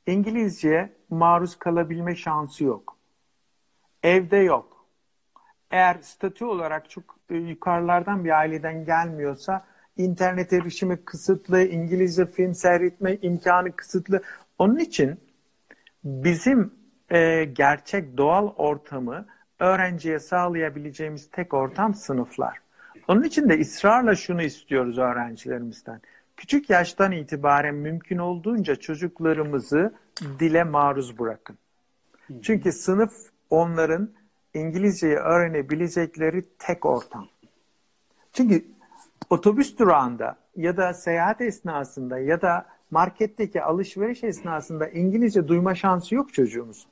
İngilizce 0.06 0.92
maruz 1.10 1.58
kalabilme 1.58 2.16
şansı 2.16 2.64
yok. 2.64 2.96
Evde 4.02 4.36
yok. 4.36 4.86
Eğer 5.70 5.98
statü 6.02 6.44
olarak 6.44 6.90
çok 6.90 7.16
e, 7.30 7.36
yukarılardan 7.36 8.24
bir 8.24 8.38
aileden 8.38 8.84
gelmiyorsa 8.84 9.66
internet 9.96 10.52
erişimi 10.52 11.04
kısıtlı, 11.04 11.62
İngilizce 11.62 12.26
film 12.26 12.54
seyretme 12.54 13.16
imkanı 13.22 13.72
kısıtlı. 13.72 14.22
Onun 14.58 14.78
için 14.78 15.20
bizim 16.04 16.79
e, 17.10 17.44
gerçek 17.44 18.16
doğal 18.16 18.52
ortamı 18.56 19.26
öğrenciye 19.58 20.18
sağlayabileceğimiz 20.18 21.30
tek 21.30 21.54
ortam 21.54 21.94
sınıflar. 21.94 22.58
Onun 23.08 23.22
için 23.22 23.48
de 23.48 23.60
ısrarla 23.60 24.14
şunu 24.14 24.42
istiyoruz 24.42 24.98
öğrencilerimizden. 24.98 26.00
Küçük 26.36 26.70
yaştan 26.70 27.12
itibaren 27.12 27.74
mümkün 27.74 28.18
olduğunca 28.18 28.76
çocuklarımızı 28.76 29.94
dile 30.38 30.64
maruz 30.64 31.18
bırakın. 31.18 31.58
Çünkü 32.42 32.72
sınıf 32.72 33.12
onların 33.50 34.10
İngilizceyi 34.54 35.16
öğrenebilecekleri 35.16 36.44
tek 36.58 36.86
ortam. 36.86 37.28
Çünkü 38.32 38.64
otobüs 39.30 39.78
durağında 39.78 40.36
ya 40.56 40.76
da 40.76 40.94
seyahat 40.94 41.40
esnasında 41.40 42.18
ya 42.18 42.42
da 42.42 42.66
marketteki 42.90 43.62
alışveriş 43.62 44.24
esnasında 44.24 44.88
İngilizce 44.88 45.48
duyma 45.48 45.74
şansı 45.74 46.14
yok 46.14 46.34
çocuğumuzun. 46.34 46.90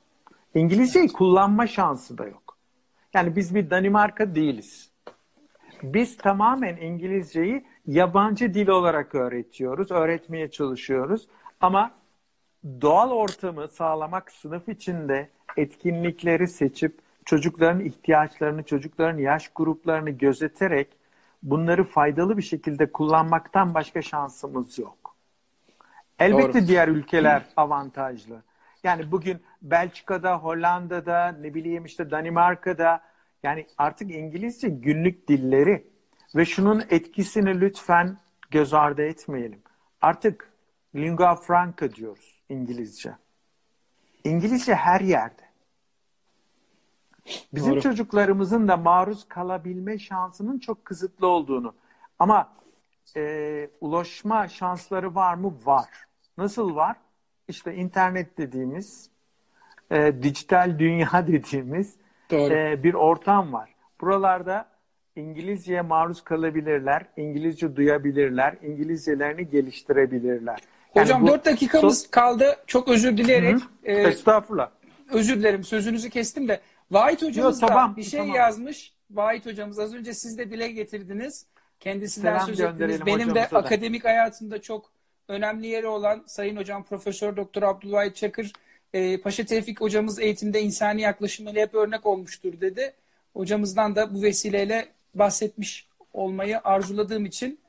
İngilizceyi 0.58 1.08
kullanma 1.08 1.66
şansı 1.66 2.18
da 2.18 2.24
yok. 2.26 2.56
Yani 3.14 3.36
biz 3.36 3.54
bir 3.54 3.70
Danimarka 3.70 4.34
değiliz. 4.34 4.90
Biz 5.82 6.16
tamamen 6.16 6.76
İngilizceyi 6.76 7.64
yabancı 7.86 8.54
dil 8.54 8.68
olarak 8.68 9.14
öğretiyoruz, 9.14 9.90
öğretmeye 9.90 10.50
çalışıyoruz. 10.50 11.28
Ama 11.60 11.90
doğal 12.80 13.10
ortamı 13.10 13.68
sağlamak 13.68 14.32
sınıf 14.32 14.68
içinde 14.68 15.30
etkinlikleri 15.56 16.48
seçip 16.48 16.98
çocukların 17.24 17.80
ihtiyaçlarını, 17.80 18.62
çocukların 18.62 19.18
yaş 19.18 19.48
gruplarını 19.54 20.10
gözeterek 20.10 20.88
bunları 21.42 21.84
faydalı 21.84 22.36
bir 22.36 22.42
şekilde 22.42 22.92
kullanmaktan 22.92 23.74
başka 23.74 24.02
şansımız 24.02 24.78
yok. 24.78 25.16
Elbette 26.18 26.60
Doğru. 26.60 26.68
diğer 26.68 26.88
ülkeler 26.88 27.42
avantajlı. 27.56 28.42
Yani 28.84 29.12
bugün 29.12 29.42
Belçika'da, 29.62 30.36
Hollanda'da, 30.38 31.28
ne 31.28 31.54
bileyim 31.54 31.84
işte 31.84 32.10
Danimarka'da 32.10 33.00
yani 33.42 33.66
artık 33.78 34.10
İngilizce 34.10 34.68
günlük 34.68 35.28
dilleri 35.28 35.86
ve 36.36 36.44
şunun 36.44 36.84
etkisini 36.90 37.60
lütfen 37.60 38.18
göz 38.50 38.74
ardı 38.74 39.02
etmeyelim. 39.02 39.62
Artık 40.00 40.52
lingua 40.94 41.36
franca 41.36 41.94
diyoruz 41.94 42.42
İngilizce. 42.48 43.12
İngilizce 44.24 44.74
her 44.74 45.00
yerde. 45.00 45.48
Bizim 47.54 47.72
Doğru. 47.72 47.80
çocuklarımızın 47.80 48.68
da 48.68 48.76
maruz 48.76 49.28
kalabilme 49.28 49.98
şansının 49.98 50.58
çok 50.58 50.84
kısıtlı 50.84 51.26
olduğunu. 51.26 51.74
Ama 52.18 52.52
e, 53.16 53.70
ulaşma 53.80 54.48
şansları 54.48 55.14
var 55.14 55.34
mı? 55.34 55.54
Var. 55.64 55.88
Nasıl 56.38 56.74
var? 56.74 56.96
İşte 57.48 57.74
internet 57.74 58.38
dediğimiz, 58.38 59.10
e, 59.90 60.22
dijital 60.22 60.78
dünya 60.78 61.10
dediğimiz 61.26 61.94
Doğru. 62.30 62.54
e, 62.54 62.82
bir 62.82 62.94
ortam 62.94 63.52
var. 63.52 63.74
Buralarda 64.00 64.68
İngilizceye 65.16 65.80
maruz 65.82 66.24
kalabilirler, 66.24 67.06
İngilizce 67.16 67.76
duyabilirler, 67.76 68.56
İngilizcelerini 68.62 69.50
geliştirebilirler. 69.50 70.58
Yani 70.94 71.04
Hocam 71.04 71.22
bu- 71.22 71.26
4 71.28 71.44
dakikamız 71.44 72.04
so- 72.04 72.10
kaldı. 72.10 72.56
Çok 72.66 72.88
özür 72.88 73.16
dileyerek. 73.16 73.54
Hı 73.54 73.58
hı. 73.58 73.62
e, 73.84 73.92
Estağfurullah. 73.92 74.70
özür 75.12 75.36
dilerim 75.36 75.64
sözünüzü 75.64 76.10
kestim 76.10 76.48
de. 76.48 76.60
Vahit 76.90 77.22
hocamız 77.22 77.62
Yok, 77.62 77.70
da 77.70 77.74
tamam, 77.74 77.96
bir 77.96 78.02
şey 78.02 78.20
tamam. 78.20 78.36
yazmış. 78.36 78.92
Vahit 79.10 79.46
hocamız 79.46 79.78
az 79.78 79.94
önce 79.94 80.14
siz 80.14 80.38
de 80.38 80.50
dile 80.50 80.68
getirdiniz. 80.68 81.46
Kendisinden 81.80 82.32
Selam 82.38 82.46
söz 82.46 82.60
ettiniz. 82.60 83.06
Benim 83.06 83.30
de 83.30 83.34
da. 83.34 83.58
akademik 83.58 84.04
hayatımda 84.04 84.62
çok 84.62 84.90
önemli 85.28 85.66
yeri 85.66 85.86
olan 85.86 86.24
Sayın 86.26 86.56
Hocam 86.56 86.84
Profesör 86.84 87.36
Doktor 87.36 87.62
Abdülvahit 87.62 88.16
Çakır 88.16 88.52
e, 88.94 89.20
Paşa 89.20 89.44
Tevfik 89.44 89.80
hocamız 89.80 90.18
eğitimde 90.18 90.62
insani 90.62 91.00
yaklaşımıyla 91.00 91.62
hep 91.62 91.74
örnek 91.74 92.06
olmuştur 92.06 92.60
dedi. 92.60 92.92
Hocamızdan 93.32 93.96
da 93.96 94.14
bu 94.14 94.22
vesileyle 94.22 94.88
bahsetmiş 95.14 95.86
olmayı 96.12 96.60
arzuladığım 96.64 97.26
için 97.26 97.60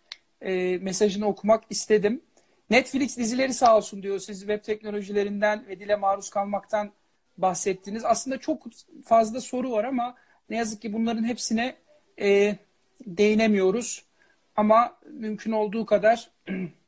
e, 0.42 0.78
mesajını 0.78 1.28
okumak 1.28 1.64
istedim. 1.70 2.22
Netflix 2.70 3.18
dizileri 3.18 3.54
sağ 3.54 3.78
olsun 3.78 4.04
diyor. 4.04 4.20
Siz 4.20 4.40
web 4.40 4.64
teknolojilerinden 4.64 5.68
ve 5.68 5.80
dile 5.80 5.96
maruz 5.96 6.30
kalmaktan 6.30 6.92
bahsettiniz. 7.38 8.06
Aslında 8.06 8.38
çok 8.38 8.64
fazla 9.06 9.42
soru 9.42 9.72
var 9.72 9.84
ama 9.84 10.16
ne 10.50 10.58
yazık 10.58 10.82
ki 10.82 10.94
bunların 10.94 11.24
hepsine 11.24 11.76
e, 12.20 12.56
değinemiyoruz. 13.06 14.06
Ama 14.56 14.98
mümkün 15.12 15.52
olduğu 15.52 15.86
kadar 15.86 16.30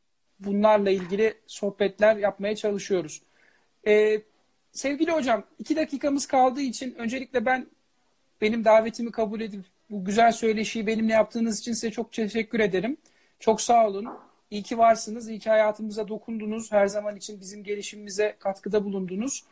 bunlarla 0.46 0.89
ilgili 0.89 1.34
sohbetler 1.48 2.16
yapmaya 2.16 2.56
çalışıyoruz. 2.56 3.22
E, 3.88 4.22
sevgili 4.72 5.12
hocam, 5.12 5.44
iki 5.60 5.76
dakikamız 5.76 6.28
kaldığı 6.28 6.62
için 6.62 6.96
öncelikle 6.98 7.46
ben 7.46 7.68
benim 8.42 8.66
davetimi 8.66 9.12
kabul 9.12 9.42
edip 9.42 9.66
bu 9.89 10.06
güzel 10.06 10.32
söyleşiyi 10.32 10.88
benimle 10.88 11.14
yaptığınız 11.14 11.60
için 11.60 11.74
size 11.74 11.92
çok 11.92 12.14
teşekkür 12.14 12.60
ederim. 12.60 12.98
Çok 13.39 13.62
sağ 13.62 13.88
olun. 13.88 14.08
İyi 14.52 14.64
ki 14.64 14.78
varsınız. 14.78 15.30
İyi 15.30 15.39
ki 15.39 15.50
hayatımıza 15.50 16.08
dokundunuz. 16.08 16.72
Her 16.72 16.88
zaman 16.88 17.16
için 17.16 17.42
bizim 17.42 17.64
gelişimimize 17.64 18.36
katkıda 18.39 18.86
bulundunuz. 18.86 19.44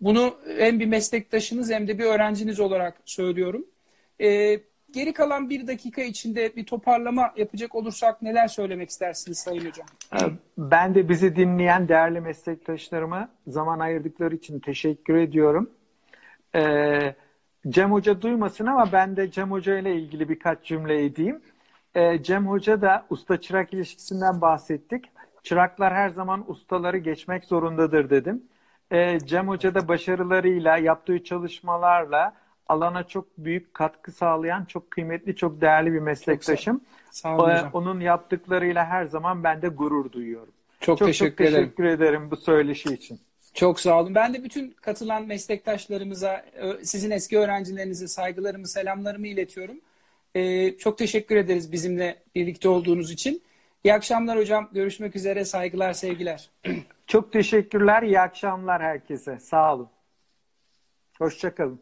Bunu 0.00 0.36
hem 0.56 0.80
bir 0.80 0.86
meslektaşınız 0.86 1.70
hem 1.70 1.88
de 1.88 1.98
bir 1.98 2.04
öğrenciniz 2.04 2.60
olarak 2.60 3.00
söylüyorum. 3.04 3.66
Ee, 4.20 4.60
geri 4.92 5.12
kalan 5.12 5.50
bir 5.50 5.66
dakika 5.66 6.02
içinde 6.02 6.56
bir 6.56 6.66
toparlama 6.66 7.32
yapacak 7.36 7.74
olursak 7.74 8.22
neler 8.22 8.48
söylemek 8.48 8.90
istersiniz 8.90 9.38
Sayın 9.38 9.66
Hocam? 9.66 9.86
Ben 10.58 10.94
de 10.94 11.08
bizi 11.08 11.36
dinleyen 11.36 11.88
değerli 11.88 12.20
meslektaşlarıma 12.20 13.28
zaman 13.46 13.78
ayırdıkları 13.78 14.34
için 14.34 14.60
teşekkür 14.60 15.14
ediyorum. 15.14 15.70
Ee, 16.54 17.14
Cem 17.68 17.92
Hoca 17.92 18.22
duymasın 18.22 18.66
ama 18.66 18.92
ben 18.92 19.16
de 19.16 19.30
Cem 19.30 19.50
Hoca 19.50 19.78
ile 19.78 19.96
ilgili 19.96 20.28
birkaç 20.28 20.64
cümle 20.64 21.04
edeyim. 21.04 21.40
Ee, 21.94 22.22
Cem 22.22 22.46
Hoca 22.46 22.80
da 22.80 23.06
usta-çırak 23.10 23.74
ilişkisinden 23.74 24.40
bahsettik. 24.40 25.04
Çıraklar 25.42 25.94
her 25.94 26.08
zaman 26.08 26.50
ustaları 26.50 26.98
geçmek 26.98 27.44
zorundadır 27.44 28.10
dedim. 28.10 28.42
Ee, 28.90 29.18
Cem 29.24 29.48
Hoca 29.48 29.74
da 29.74 29.88
başarılarıyla, 29.88 30.76
yaptığı 30.76 31.24
çalışmalarla 31.24 32.34
alana 32.68 33.04
çok 33.08 33.38
büyük 33.38 33.74
katkı 33.74 34.12
sağlayan, 34.12 34.64
çok 34.64 34.90
kıymetli, 34.90 35.36
çok 35.36 35.60
değerli 35.60 35.92
bir 35.92 35.98
meslektaşım. 35.98 36.80
Sağ 37.10 37.36
olun 37.36 37.50
Ee, 37.50 37.54
hocam. 37.54 37.70
Onun 37.72 38.00
yaptıklarıyla 38.00 38.84
her 38.86 39.04
zaman 39.04 39.44
ben 39.44 39.62
de 39.62 39.68
gurur 39.68 40.12
duyuyorum. 40.12 40.52
Çok, 40.80 40.98
Çok 40.98 41.08
teşekkür 41.08 41.44
çok 41.44 41.52
ederim. 41.52 41.64
teşekkür 41.64 41.84
ederim 41.84 42.30
bu 42.30 42.36
söyleşi 42.36 42.88
için. 42.94 43.20
Çok 43.54 43.80
sağ 43.80 44.00
olun. 44.00 44.14
Ben 44.14 44.34
de 44.34 44.44
bütün 44.44 44.70
katılan 44.70 45.26
meslektaşlarımıza, 45.26 46.44
sizin 46.82 47.10
eski 47.10 47.38
öğrencilerinize 47.38 48.08
saygılarımı, 48.08 48.68
selamlarımı 48.68 49.26
iletiyorum. 49.26 49.76
Ee, 50.34 50.76
çok 50.78 50.98
teşekkür 50.98 51.36
ederiz 51.36 51.72
bizimle 51.72 52.16
birlikte 52.34 52.68
olduğunuz 52.68 53.10
için. 53.10 53.42
İyi 53.84 53.94
akşamlar 53.94 54.38
hocam. 54.38 54.68
Görüşmek 54.72 55.16
üzere. 55.16 55.44
Saygılar, 55.44 55.92
sevgiler. 55.92 56.50
Çok 57.06 57.32
teşekkürler. 57.32 58.02
İyi 58.02 58.20
akşamlar 58.20 58.82
herkese. 58.82 59.38
Sağ 59.38 59.74
olun. 59.74 59.88
Hoşçakalın. 61.18 61.80